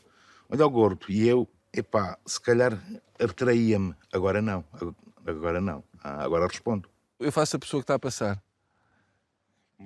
olha 0.49 0.65
o 0.65 0.69
gordo, 0.69 1.07
e 1.09 1.27
eu, 1.27 1.47
epá, 1.73 2.17
se 2.25 2.39
calhar 2.39 2.79
retraía-me. 3.19 3.95
Agora 4.13 4.41
não, 4.41 4.63
agora 5.25 5.59
não. 5.59 5.83
Ah, 6.03 6.23
Agora 6.23 6.47
respondo. 6.47 6.87
Eu 7.19 7.31
faço 7.31 7.55
a 7.55 7.59
pessoa 7.59 7.81
que 7.81 7.85
está 7.85 7.95
a 7.95 7.99
passar. 7.99 8.41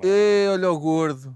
Ei, 0.04 0.48
olha 0.50 0.70
o 0.70 0.78
gordo. 0.80 1.36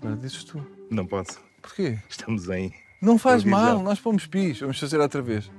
Agora 0.00 0.16
dizes 0.16 0.44
tu. 0.44 0.64
Não 0.90 1.06
posso. 1.06 1.40
Porquê? 1.62 1.98
Estamos 2.08 2.48
em. 2.50 2.74
Não 3.00 3.18
faz 3.18 3.42
Televisão. 3.42 3.74
mal, 3.76 3.82
nós 3.82 3.98
pomos 3.98 4.26
pis. 4.26 4.60
Vamos 4.60 4.78
fazer 4.78 5.00
outra 5.00 5.22
vez. 5.22 5.50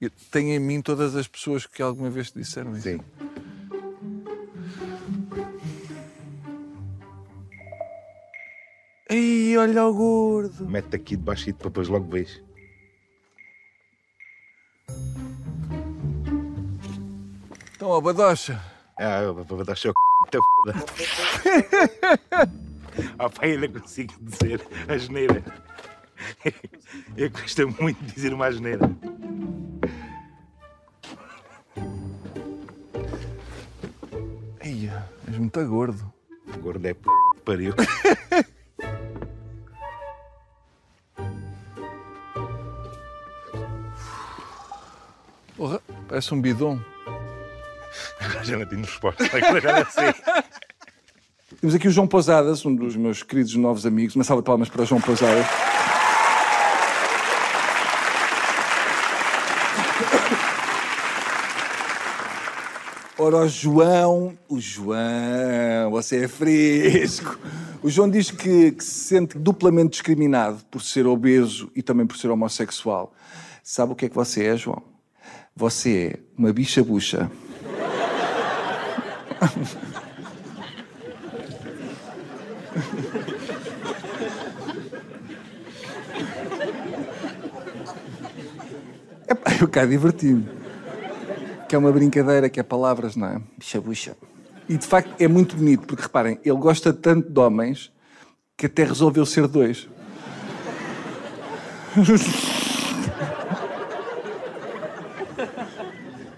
Eu 0.00 0.10
tenho 0.30 0.52
em 0.52 0.58
mim 0.58 0.82
todas 0.82 1.16
as 1.16 1.26
pessoas 1.26 1.66
que 1.66 1.80
alguma 1.82 2.10
vez 2.10 2.30
te 2.30 2.38
disseram 2.38 2.76
isso. 2.76 2.82
Sim. 2.82 3.00
Ei, 9.08 9.56
olha 9.56 9.86
o 9.86 9.94
gordo. 9.94 10.68
Mete 10.68 10.96
aqui 10.96 11.16
debaixo 11.16 11.48
e 11.48 11.52
depois 11.52 11.88
logo 11.88 12.10
vejo. 12.10 12.44
Então, 17.76 17.88
ó, 17.88 18.00
badocha. 18.00 18.60
Ah, 18.98 19.20
eu 19.22 19.34
vou 19.34 19.64
dar 19.64 19.76
só 19.76 19.92
muita 20.20 20.38
foda. 20.42 20.74
Ah, 23.18 23.46
eu 23.46 23.60
não 23.60 23.80
consigo 23.80 24.12
dizer 24.20 24.66
a 24.88 24.96
geneira. 24.96 25.42
Eu 27.16 27.30
gosto 27.30 27.68
muito 27.80 28.02
de 28.02 28.12
dizer 28.12 28.32
uma 28.32 28.50
geneira. 28.50 28.90
És 35.36 35.38
muito 35.38 35.66
gordo. 35.66 36.12
Gordo 36.60 36.86
é 36.86 36.94
p... 36.94 37.08
pariu. 37.44 37.74
Porra, 45.56 45.82
parece 46.08 46.32
um 46.34 46.40
bidon. 46.40 46.80
Agora 48.20 48.44
já 48.44 48.56
não 48.58 48.66
tenho 48.66 48.82
resposta. 48.82 49.24
Agora 49.24 49.60
já 49.60 49.78
não 49.78 49.90
sei. 49.90 50.14
Temos 51.60 51.74
aqui 51.74 51.88
o 51.88 51.90
João 51.90 52.06
Pousadas, 52.06 52.64
um 52.64 52.74
dos 52.74 52.96
meus 52.96 53.22
queridos 53.22 53.54
novos 53.56 53.84
amigos. 53.86 54.14
Uma 54.14 54.24
salva 54.24 54.42
de 54.42 54.46
palmas 54.46 54.68
para 54.68 54.82
o 54.82 54.86
João 54.86 55.00
Pousadas. 55.00 55.46
Ora, 63.26 63.38
o 63.38 63.48
João, 63.48 64.38
o 64.48 64.60
João, 64.60 65.90
você 65.90 66.26
é 66.26 66.28
fresco. 66.28 67.36
O 67.82 67.90
João 67.90 68.08
diz 68.08 68.30
que, 68.30 68.70
que 68.70 68.84
se 68.84 69.08
sente 69.08 69.36
duplamente 69.36 69.90
discriminado 69.90 70.64
por 70.70 70.80
ser 70.80 71.08
obeso 71.08 71.68
e 71.74 71.82
também 71.82 72.06
por 72.06 72.16
ser 72.16 72.30
homossexual. 72.30 73.12
Sabe 73.64 73.90
o 73.90 73.96
que 73.96 74.06
é 74.06 74.08
que 74.08 74.14
você 74.14 74.44
é, 74.44 74.56
João? 74.56 74.80
Você 75.56 76.14
é 76.14 76.20
uma 76.38 76.52
bicha 76.52 76.84
bucha. 76.84 77.28
Epá, 89.28 89.50
eu 89.60 89.66
cá 89.66 89.84
diverti-me. 89.84 90.55
Que 91.68 91.74
é 91.74 91.78
uma 91.78 91.90
brincadeira, 91.90 92.48
que 92.48 92.60
é 92.60 92.62
palavras, 92.62 93.16
não 93.16 93.26
é? 93.26 93.40
Bicha 93.58 93.80
bucha. 93.80 94.16
E 94.68 94.76
de 94.76 94.86
facto 94.86 95.14
é 95.18 95.28
muito 95.28 95.56
bonito, 95.56 95.86
porque 95.86 96.02
reparem, 96.02 96.38
ele 96.44 96.58
gosta 96.58 96.92
tanto 96.92 97.30
de 97.30 97.40
homens 97.40 97.92
que 98.56 98.66
até 98.66 98.84
resolveu 98.84 99.26
ser 99.26 99.46
dois. 99.46 99.88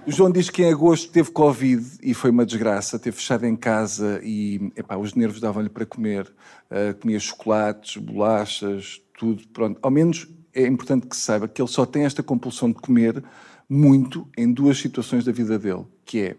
O 0.09 0.11
João 0.11 0.31
diz 0.31 0.49
que 0.49 0.63
em 0.63 0.73
agosto 0.73 1.13
teve 1.13 1.31
Covid 1.31 1.87
e 2.03 2.15
foi 2.15 2.31
uma 2.31 2.47
desgraça, 2.47 2.99
teve 2.99 3.15
fechado 3.15 3.45
em 3.45 3.55
casa 3.55 4.19
e 4.25 4.73
epá, 4.75 4.97
os 4.97 5.13
nervos 5.13 5.39
davam-lhe 5.39 5.69
para 5.69 5.85
comer. 5.85 6.33
Uh, 6.71 6.99
comia 6.99 7.21
chocolates, 7.21 7.99
bolachas, 7.99 9.03
tudo. 9.19 9.47
Pronto. 9.49 9.79
Ao 9.83 9.91
menos 9.91 10.27
é 10.55 10.67
importante 10.67 11.07
que 11.07 11.15
se 11.15 11.21
saiba 11.21 11.47
que 11.47 11.61
ele 11.61 11.69
só 11.69 11.85
tem 11.85 12.07
esta 12.07 12.23
compulsão 12.23 12.71
de 12.71 12.77
comer 12.77 13.23
muito 13.69 14.27
em 14.37 14.51
duas 14.51 14.79
situações 14.79 15.25
da 15.25 15.33
vida 15.33 15.59
dele, 15.59 15.85
que 16.05 16.21
é 16.21 16.37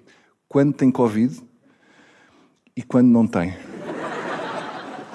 quando 0.47 0.73
tem 0.73 0.89
Covid 0.89 1.39
e 2.75 2.81
quando 2.81 3.07
não 3.07 3.27
tem. 3.27 3.55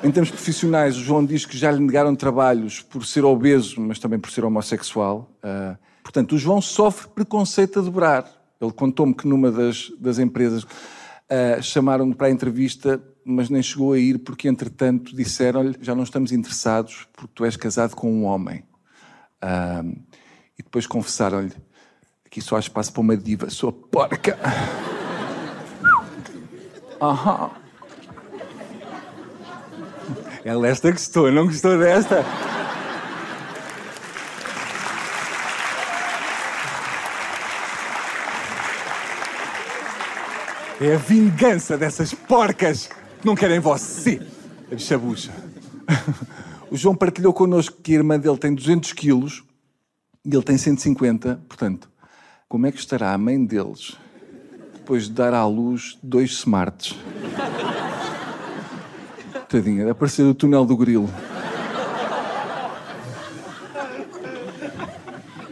Em 0.02 0.10
termos 0.10 0.30
profissionais, 0.30 0.96
o 0.96 1.00
João 1.00 1.24
diz 1.24 1.46
que 1.46 1.56
já 1.56 1.70
lhe 1.72 1.80
negaram 1.80 2.14
trabalhos 2.14 2.80
por 2.80 3.06
ser 3.06 3.24
obeso, 3.24 3.80
mas 3.80 3.98
também 3.98 4.18
por 4.18 4.30
ser 4.30 4.44
homossexual. 4.44 5.30
Uh, 5.38 5.76
portanto, 6.02 6.32
o 6.32 6.38
João 6.38 6.60
sofre 6.60 7.08
preconceito 7.08 7.78
a 7.78 7.82
dobrar. 7.82 8.30
Ele 8.60 8.70
contou-me 8.70 9.14
que 9.14 9.26
numa 9.26 9.50
das, 9.50 9.90
das 9.98 10.18
empresas 10.18 10.62
uh, 10.62 11.62
chamaram-no 11.62 12.14
para 12.14 12.26
a 12.26 12.30
entrevista, 12.30 13.02
mas 13.24 13.48
nem 13.48 13.62
chegou 13.62 13.94
a 13.94 13.98
ir 13.98 14.18
porque, 14.18 14.46
entretanto, 14.46 15.16
disseram-lhe 15.16 15.74
já 15.80 15.94
não 15.94 16.04
estamos 16.04 16.32
interessados 16.32 17.08
porque 17.14 17.32
tu 17.34 17.44
és 17.46 17.56
casado 17.56 17.96
com 17.96 18.12
um 18.12 18.24
homem. 18.24 18.62
Uh, 19.42 19.98
e 20.58 20.62
depois 20.62 20.86
confessaram-lhe 20.86 21.54
aqui 22.34 22.40
só 22.40 22.56
há 22.56 22.58
espaço 22.58 22.92
para 22.92 23.00
uma 23.00 23.16
diva, 23.16 23.48
sua 23.48 23.70
porca. 23.70 24.36
Aham. 27.00 27.50
Ela 30.44 30.66
esta 30.66 30.90
gostou, 30.90 31.30
não 31.30 31.46
gostou 31.46 31.78
desta? 31.78 32.24
É 40.80 40.94
a 40.94 40.98
vingança 40.98 41.78
dessas 41.78 42.12
porcas 42.12 42.88
que 43.20 43.26
não 43.26 43.36
querem 43.36 43.60
você. 43.60 44.20
A 44.72 44.74
bicha 44.74 44.98
bucha. 44.98 45.30
O 46.68 46.76
João 46.76 46.96
partilhou 46.96 47.32
connosco 47.32 47.80
que 47.80 47.92
a 47.92 47.94
irmã 47.94 48.18
dele 48.18 48.38
tem 48.38 48.52
200 48.52 48.92
quilos 48.92 49.44
e 50.24 50.34
ele 50.34 50.42
tem 50.42 50.58
150. 50.58 51.40
Portanto, 51.48 51.93
como 52.54 52.68
é 52.68 52.70
que 52.70 52.78
estará 52.78 53.12
a 53.12 53.18
mãe 53.18 53.44
deles 53.44 53.96
depois 54.74 55.06
de 55.06 55.12
dar 55.12 55.34
à 55.34 55.44
luz 55.44 55.98
dois 56.00 56.30
smarts? 56.30 56.96
Tadinha, 59.48 59.84
deve 59.84 59.94
parecer 59.94 60.22
o 60.22 60.32
túnel 60.32 60.64
do 60.64 60.76
grilo. 60.76 61.10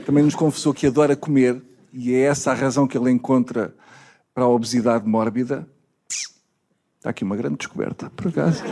Também 0.07 0.22
nos 0.22 0.36
confessou 0.36 0.72
que 0.72 0.86
adora 0.86 1.16
comer 1.16 1.61
e 1.92 2.14
é 2.14 2.20
essa 2.20 2.53
a 2.53 2.55
razão 2.55 2.86
que 2.86 2.96
ele 2.96 3.11
encontra 3.11 3.74
para 4.32 4.44
a 4.44 4.48
obesidade 4.48 5.05
mórbida. 5.05 5.66
Está 6.98 7.11
aqui 7.11 7.24
uma 7.24 7.34
grande 7.34 7.57
descoberta, 7.57 8.12
por 8.14 8.28
acaso. 8.28 8.62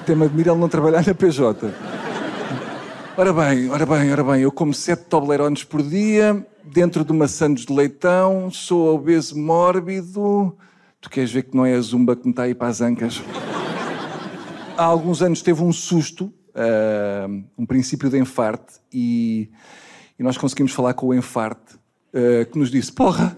Até 0.00 0.14
me 0.14 0.24
admira 0.24 0.52
ele 0.52 0.60
não 0.60 0.68
trabalhar 0.70 1.06
na 1.06 1.14
PJ. 1.14 1.74
Ora 3.18 3.34
bem, 3.34 3.68
ora 3.68 3.84
bem, 3.84 4.10
ora 4.10 4.24
bem, 4.24 4.40
eu 4.40 4.50
como 4.50 4.72
sete 4.72 5.04
Toblerones 5.10 5.62
por 5.62 5.82
dia, 5.82 6.42
dentro 6.64 7.04
de 7.04 7.28
Santos 7.28 7.66
de 7.66 7.72
leitão, 7.72 8.50
sou 8.50 8.94
obeso 8.94 9.38
mórbido. 9.38 10.56
Tu 11.00 11.08
queres 11.08 11.32
ver 11.32 11.44
que 11.44 11.56
não 11.56 11.64
é 11.64 11.74
a 11.74 11.80
zumba 11.80 12.14
que 12.14 12.24
me 12.24 12.30
está 12.30 12.42
aí 12.42 12.54
para 12.54 12.68
as 12.68 12.80
ancas? 12.80 13.22
Há 14.76 14.84
alguns 14.84 15.22
anos 15.22 15.42
teve 15.42 15.62
um 15.62 15.72
susto, 15.72 16.26
uh, 16.26 17.44
um 17.56 17.66
princípio 17.66 18.08
de 18.08 18.18
enfarte, 18.18 18.74
e, 18.92 19.50
e, 20.18 20.22
nós 20.22 20.36
conseguimos 20.36 20.72
falar 20.72 20.94
com 20.94 21.08
o 21.08 21.14
enfarte, 21.14 21.76
uh, 22.14 22.50
que 22.50 22.58
nos 22.58 22.70
disse: 22.70 22.92
Porra, 22.92 23.36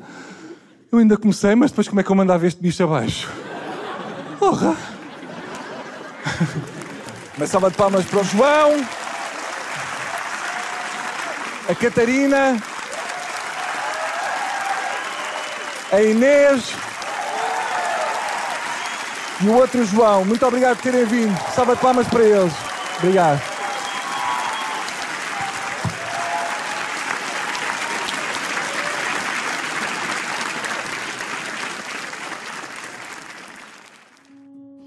eu 0.91 0.99
ainda 0.99 1.17
comecei, 1.17 1.55
mas 1.55 1.71
depois 1.71 1.89
como 1.89 2.01
é 2.01 2.05
que 2.05 2.11
eu 2.11 2.17
mandava 2.17 2.47
este 2.47 2.61
bicho 2.61 2.83
abaixo? 2.85 3.31
Porra! 4.39 4.77
Uma 7.37 7.47
salva 7.47 7.71
de 7.71 7.77
palmas 7.77 8.05
para 8.05 8.21
o 8.21 8.25
João, 8.25 8.73
a 11.69 11.75
Catarina, 11.75 12.63
a 15.93 16.03
Inês 16.03 16.75
e 19.43 19.47
o 19.47 19.55
outro 19.55 19.85
João. 19.85 20.25
Muito 20.25 20.45
obrigado 20.47 20.77
por 20.77 20.85
terem 20.85 21.05
vindo. 21.05 21.39
Salva 21.55 21.77
de 21.77 21.83
palmas 21.83 22.09
para 22.09 22.25
eles. 22.25 22.53
Obrigado. 22.99 23.43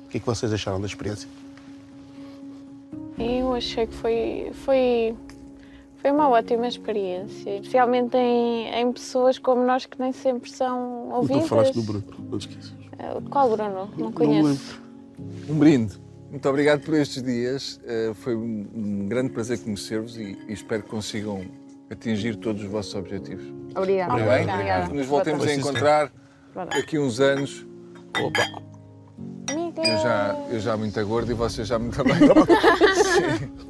O 0.06 0.10
que 0.10 0.18
é 0.18 0.20
que 0.20 0.26
vocês 0.26 0.51
acharam 0.51 0.82
da 0.82 0.88
experiência? 0.88 1.30
Eu 3.20 3.53
achei 3.53 3.86
que 3.86 3.93
foi, 3.93 4.51
foi, 4.66 5.16
foi 6.06 6.12
uma 6.12 6.30
ótima 6.30 6.68
experiência, 6.68 7.56
especialmente 7.56 8.16
em, 8.16 8.68
em 8.80 8.91
pessoas 8.91 9.39
como 9.39 9.66
nós 9.66 9.88
que 9.88 9.99
nem 9.99 10.12
sempre 10.12 10.51
são 10.51 11.08
Tu 11.10 11.16
ouvidas. 11.16 11.47
falaste 11.47 11.74
do 11.74 11.82
Bruno, 11.82 12.03
não 12.30 12.38
esqueças. 12.38 12.76
Eh, 12.99 13.18
Qual 13.32 13.49
Bruno? 13.49 13.89
Não 13.97 14.12
conheço. 14.12 14.80
Um 15.49 15.58
brinde. 15.58 15.95
Muito 16.30 16.47
obrigado 16.47 16.82
por 16.82 16.93
estes 16.93 17.24
dias. 17.24 17.82
Eh, 17.88 18.12
Foi 18.14 18.36
um 18.36 19.08
grande 19.10 19.32
prazer 19.32 19.58
conhecer-vos 19.64 20.16
e, 20.16 20.38
e 20.47 20.53
espero 20.53 20.84
que 20.84 20.89
consigam 20.89 21.43
atingir 21.89 22.36
todos 22.36 22.62
os 22.62 22.70
vossos 22.70 22.93
objetivos. 22.93 23.43
Obrigada. 23.76 24.14
Está 24.20 24.36
bem? 24.36 24.47
Obrigada. 24.53 24.88
Que 24.88 24.93
nos 24.97 25.08
voltemos 25.08 25.43
a 25.47 25.56
encontrar 25.56 26.12
daqui 26.53 26.97
a 26.97 27.01
uns 27.01 27.20
anos. 27.20 27.66
Eu 29.76 29.97
já, 30.03 30.38
eu 30.51 30.60
já 30.60 30.78
muito 30.78 31.03
gordo 31.08 31.32
e 31.32 31.34
vocês 31.34 31.68
já 31.68 31.80
muito 31.80 31.97
bem. 32.03 32.14
Sim. 32.93 33.66